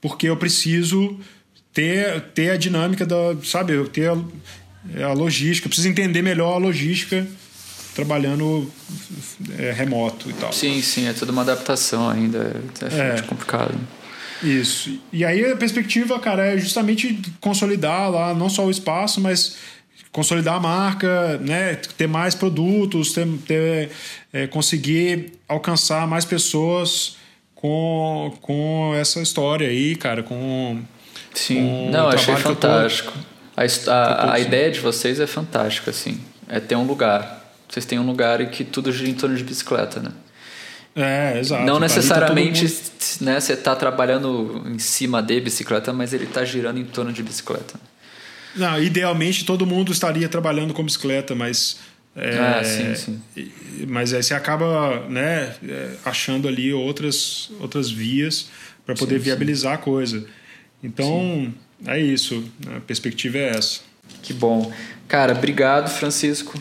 porque 0.00 0.28
eu 0.28 0.36
preciso 0.36 1.16
ter, 1.72 2.22
ter 2.34 2.50
a 2.50 2.56
dinâmica 2.56 3.06
da. 3.06 3.36
Sabe, 3.44 3.74
eu 3.74 3.86
ter 3.86 4.10
a, 4.10 5.06
a 5.06 5.12
logística, 5.12 5.68
preciso 5.68 5.88
entender 5.88 6.22
melhor 6.22 6.54
a 6.54 6.58
logística 6.58 7.24
trabalhando 7.94 8.68
é, 9.60 9.70
remoto 9.70 10.28
e 10.28 10.32
tal. 10.32 10.52
Sim, 10.52 10.82
sim, 10.82 11.06
é 11.06 11.12
toda 11.12 11.30
uma 11.30 11.42
adaptação 11.42 12.10
ainda, 12.10 12.60
é, 12.82 13.18
é 13.18 13.22
complicado. 13.22 13.78
Isso. 14.42 15.00
E 15.12 15.24
aí 15.24 15.44
a 15.44 15.56
perspectiva, 15.56 16.18
cara, 16.18 16.46
é 16.46 16.58
justamente 16.58 17.20
consolidar 17.40 18.10
lá 18.10 18.34
não 18.34 18.48
só 18.48 18.66
o 18.66 18.70
espaço, 18.70 19.20
mas 19.20 19.56
consolidar 20.18 20.56
a 20.56 20.60
marca, 20.60 21.38
né, 21.38 21.76
ter 21.96 22.08
mais 22.08 22.34
produtos, 22.34 23.12
ter, 23.12 23.24
ter 23.46 23.90
é, 24.32 24.48
conseguir 24.48 25.34
alcançar 25.46 26.08
mais 26.08 26.24
pessoas 26.24 27.16
com, 27.54 28.36
com 28.40 28.92
essa 28.96 29.20
história 29.20 29.68
aí, 29.68 29.94
cara, 29.94 30.24
com 30.24 30.80
sim, 31.32 31.54
com 31.54 31.90
não, 31.92 32.08
achei 32.08 32.34
fantástico. 32.34 33.12
Tô, 33.12 33.90
a, 33.90 33.94
a, 33.94 34.32
a 34.34 34.40
ideia 34.40 34.72
de 34.72 34.80
vocês 34.80 35.20
é 35.20 35.26
fantástica, 35.28 35.92
assim, 35.92 36.20
é 36.48 36.58
ter 36.58 36.74
um 36.74 36.84
lugar. 36.84 37.54
Vocês 37.68 37.86
têm 37.86 38.00
um 38.00 38.06
lugar 38.06 38.40
em 38.40 38.48
que 38.48 38.64
tudo 38.64 38.90
gira 38.90 39.08
em 39.08 39.14
torno 39.14 39.36
de 39.36 39.44
bicicleta, 39.44 40.00
né? 40.00 40.10
É, 40.96 41.38
exato. 41.38 41.64
Não 41.64 41.74
tá 41.74 41.80
necessariamente 41.80 42.66
tá 42.66 42.74
mundo... 42.74 43.30
né, 43.30 43.38
você 43.38 43.52
está 43.52 43.76
trabalhando 43.76 44.64
em 44.66 44.80
cima 44.80 45.22
de 45.22 45.40
bicicleta, 45.40 45.92
mas 45.92 46.12
ele 46.12 46.24
está 46.24 46.44
girando 46.44 46.80
em 46.80 46.84
torno 46.84 47.12
de 47.12 47.22
bicicleta. 47.22 47.78
Não, 48.54 48.82
idealmente 48.82 49.44
todo 49.44 49.66
mundo 49.66 49.92
estaria 49.92 50.28
trabalhando 50.28 50.74
com 50.74 50.82
bicicleta, 50.82 51.34
mas. 51.34 51.78
É, 52.16 52.38
ah, 52.38 52.64
sim, 52.64 52.94
sim. 52.94 53.52
Mas 53.86 54.12
aí 54.12 54.22
você 54.22 54.34
acaba 54.34 55.06
né, 55.08 55.54
é, 55.66 55.90
achando 56.04 56.48
ali 56.48 56.72
outras, 56.72 57.50
outras 57.60 57.90
vias 57.90 58.48
para 58.84 58.94
poder 58.94 59.18
sim, 59.18 59.24
viabilizar 59.24 59.74
a 59.74 59.78
coisa. 59.78 60.24
Então, 60.82 61.52
é 61.86 62.00
isso. 62.00 62.44
A 62.76 62.80
perspectiva 62.80 63.38
é 63.38 63.50
essa. 63.50 63.80
Que 64.22 64.32
bom. 64.32 64.72
Cara, 65.06 65.32
obrigado, 65.32 65.88
Francisco. 65.90 66.58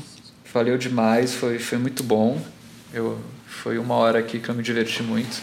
Valeu 0.54 0.78
demais, 0.78 1.34
foi, 1.34 1.60
foi 1.60 1.78
muito 1.78 2.04
bom. 2.04 2.42
Eu, 2.94 3.20
foi 3.46 3.78
uma 3.78 3.96
hora 3.96 4.20
aqui 4.20 4.40
que 4.40 4.50
eu 4.50 4.56
me 4.56 4.64
diverti 4.64 5.02
muito. 5.04 5.42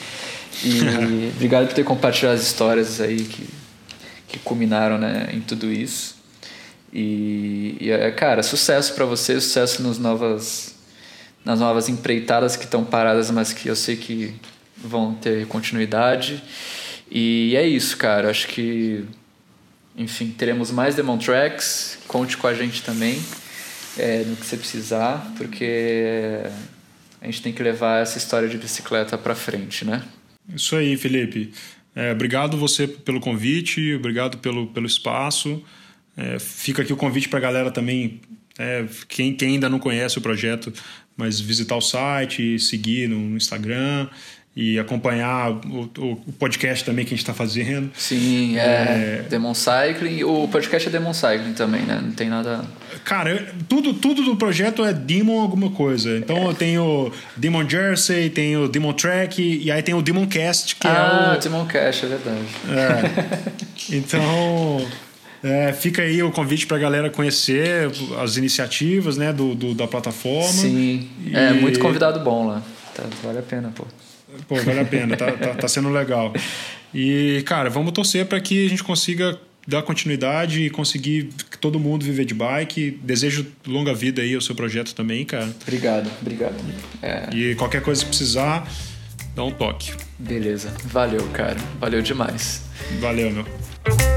e 0.64 1.30
obrigado 1.36 1.66
por 1.66 1.74
ter 1.74 1.84
compartilhado 1.84 2.36
as 2.36 2.46
histórias 2.46 3.00
aí 3.00 3.24
que 3.24 3.59
que 4.30 4.38
culminaram 4.38 4.98
né, 4.98 5.30
em 5.32 5.40
tudo 5.40 5.70
isso. 5.70 6.16
E, 6.92 7.76
e 7.80 7.90
é, 7.90 8.10
cara, 8.10 8.42
sucesso 8.42 8.94
para 8.94 9.04
você, 9.04 9.40
sucesso 9.40 9.82
nos 9.82 9.98
novas, 9.98 10.74
nas 11.44 11.60
novas 11.60 11.88
empreitadas 11.88 12.56
que 12.56 12.64
estão 12.64 12.84
paradas, 12.84 13.30
mas 13.30 13.52
que 13.52 13.68
eu 13.68 13.76
sei 13.76 13.96
que 13.96 14.34
vão 14.76 15.14
ter 15.14 15.46
continuidade. 15.46 16.42
E 17.10 17.54
é 17.56 17.66
isso, 17.66 17.96
cara. 17.96 18.30
Acho 18.30 18.48
que, 18.48 19.04
enfim, 19.96 20.34
teremos 20.36 20.70
mais 20.70 20.94
Demon 20.94 21.18
Tracks. 21.18 21.98
Conte 22.06 22.36
com 22.36 22.46
a 22.46 22.54
gente 22.54 22.82
também 22.82 23.20
é, 23.98 24.24
no 24.24 24.36
que 24.36 24.46
você 24.46 24.56
precisar, 24.56 25.32
porque 25.36 26.42
a 27.20 27.26
gente 27.26 27.42
tem 27.42 27.52
que 27.52 27.62
levar 27.62 28.00
essa 28.02 28.18
história 28.18 28.48
de 28.48 28.56
bicicleta 28.56 29.18
para 29.18 29.34
frente, 29.34 29.84
né? 29.84 30.02
Isso 30.54 30.74
aí, 30.74 30.96
Felipe. 30.96 31.52
É, 31.94 32.12
obrigado 32.12 32.56
você 32.56 32.86
pelo 32.86 33.20
convite, 33.20 33.94
obrigado 33.94 34.38
pelo, 34.38 34.66
pelo 34.68 34.86
espaço. 34.86 35.62
É, 36.16 36.38
fica 36.38 36.82
aqui 36.82 36.92
o 36.92 36.96
convite 36.96 37.28
para 37.28 37.38
a 37.38 37.42
galera 37.42 37.70
também, 37.70 38.20
é, 38.58 38.84
quem, 39.08 39.34
quem 39.34 39.54
ainda 39.54 39.68
não 39.68 39.78
conhece 39.78 40.18
o 40.18 40.20
projeto, 40.20 40.72
mas 41.16 41.40
visitar 41.40 41.76
o 41.76 41.80
site, 41.80 42.58
seguir 42.58 43.08
no, 43.08 43.18
no 43.18 43.36
Instagram 43.36 44.08
e 44.54 44.78
acompanhar 44.78 45.52
o, 45.52 45.88
o, 45.98 46.32
podcast 46.38 46.84
também 46.84 47.04
que 47.04 47.14
a 47.14 47.16
gente 47.16 47.22
está 47.22 47.32
fazendo. 47.32 47.90
Sim, 47.94 48.58
é, 48.58 48.60
é, 48.60 49.26
Demon 49.28 49.54
Cycling. 49.54 50.24
O 50.24 50.48
podcast 50.48 50.88
é 50.88 50.90
Demon 50.90 51.14
Cycling 51.14 51.52
também, 51.52 51.82
né? 51.82 52.00
Não 52.02 52.10
tem 52.10 52.28
nada. 52.28 52.64
Cara, 53.04 53.52
tudo, 53.68 53.94
tudo 53.94 54.22
do 54.22 54.36
projeto 54.36 54.84
é 54.84 54.92
Demon 54.92 55.40
alguma 55.40 55.70
coisa. 55.70 56.18
Então 56.18 56.36
é. 56.36 56.46
eu 56.46 56.54
tenho 56.54 57.12
Demon 57.36 57.68
Jersey, 57.68 58.28
tenho 58.28 58.68
Demon 58.68 58.92
Track 58.92 59.40
e 59.40 59.70
aí 59.70 59.82
tem 59.82 59.94
o 59.94 60.02
Demon 60.02 60.26
Cast, 60.26 60.74
que 60.76 60.86
ah, 60.86 61.32
é 61.32 61.36
o. 61.36 61.40
Demon 61.40 61.66
Cast, 61.66 62.06
é 62.06 62.08
verdade. 62.08 62.46
É. 62.68 63.96
Então. 63.96 64.86
É, 65.42 65.72
fica 65.72 66.02
aí 66.02 66.22
o 66.22 66.30
convite 66.30 66.66
para 66.66 66.76
a 66.76 66.80
galera 66.80 67.08
conhecer 67.08 67.90
as 68.22 68.36
iniciativas 68.36 69.16
né, 69.16 69.32
do, 69.32 69.54
do 69.54 69.74
da 69.74 69.86
plataforma. 69.86 70.52
Sim, 70.52 71.08
e... 71.24 71.34
é 71.34 71.54
muito 71.54 71.80
convidado 71.80 72.20
bom 72.20 72.46
lá. 72.46 72.62
Tá, 72.94 73.04
vale 73.22 73.38
a 73.38 73.42
pena, 73.42 73.72
pô. 73.74 73.86
Pô, 74.48 74.56
vale 74.56 74.80
a 74.80 74.84
pena, 74.84 75.16
tá, 75.16 75.32
tá, 75.32 75.54
tá 75.54 75.68
sendo 75.68 75.88
legal. 75.88 76.32
E, 76.94 77.42
cara, 77.46 77.70
vamos 77.70 77.92
torcer 77.92 78.26
para 78.26 78.40
que 78.40 78.66
a 78.66 78.68
gente 78.68 78.82
consiga 78.82 79.38
dar 79.66 79.82
continuidade 79.82 80.62
e 80.62 80.70
conseguir 80.70 81.30
todo 81.60 81.78
mundo 81.78 82.04
viver 82.04 82.24
de 82.24 82.34
bike. 82.34 82.98
Desejo 83.02 83.46
longa 83.66 83.94
vida 83.94 84.22
aí 84.22 84.34
ao 84.34 84.40
seu 84.40 84.54
projeto 84.54 84.94
também, 84.94 85.24
cara. 85.24 85.54
Obrigado, 85.62 86.10
obrigado. 86.20 86.54
É... 87.02 87.28
E 87.32 87.54
qualquer 87.54 87.82
coisa 87.82 88.02
que 88.02 88.08
precisar, 88.08 88.68
dá 89.34 89.44
um 89.44 89.52
toque. 89.52 89.92
Beleza. 90.18 90.74
Valeu, 90.84 91.26
cara. 91.28 91.56
Valeu 91.78 92.02
demais. 92.02 92.62
Valeu, 93.00 93.30
meu. 93.30 94.09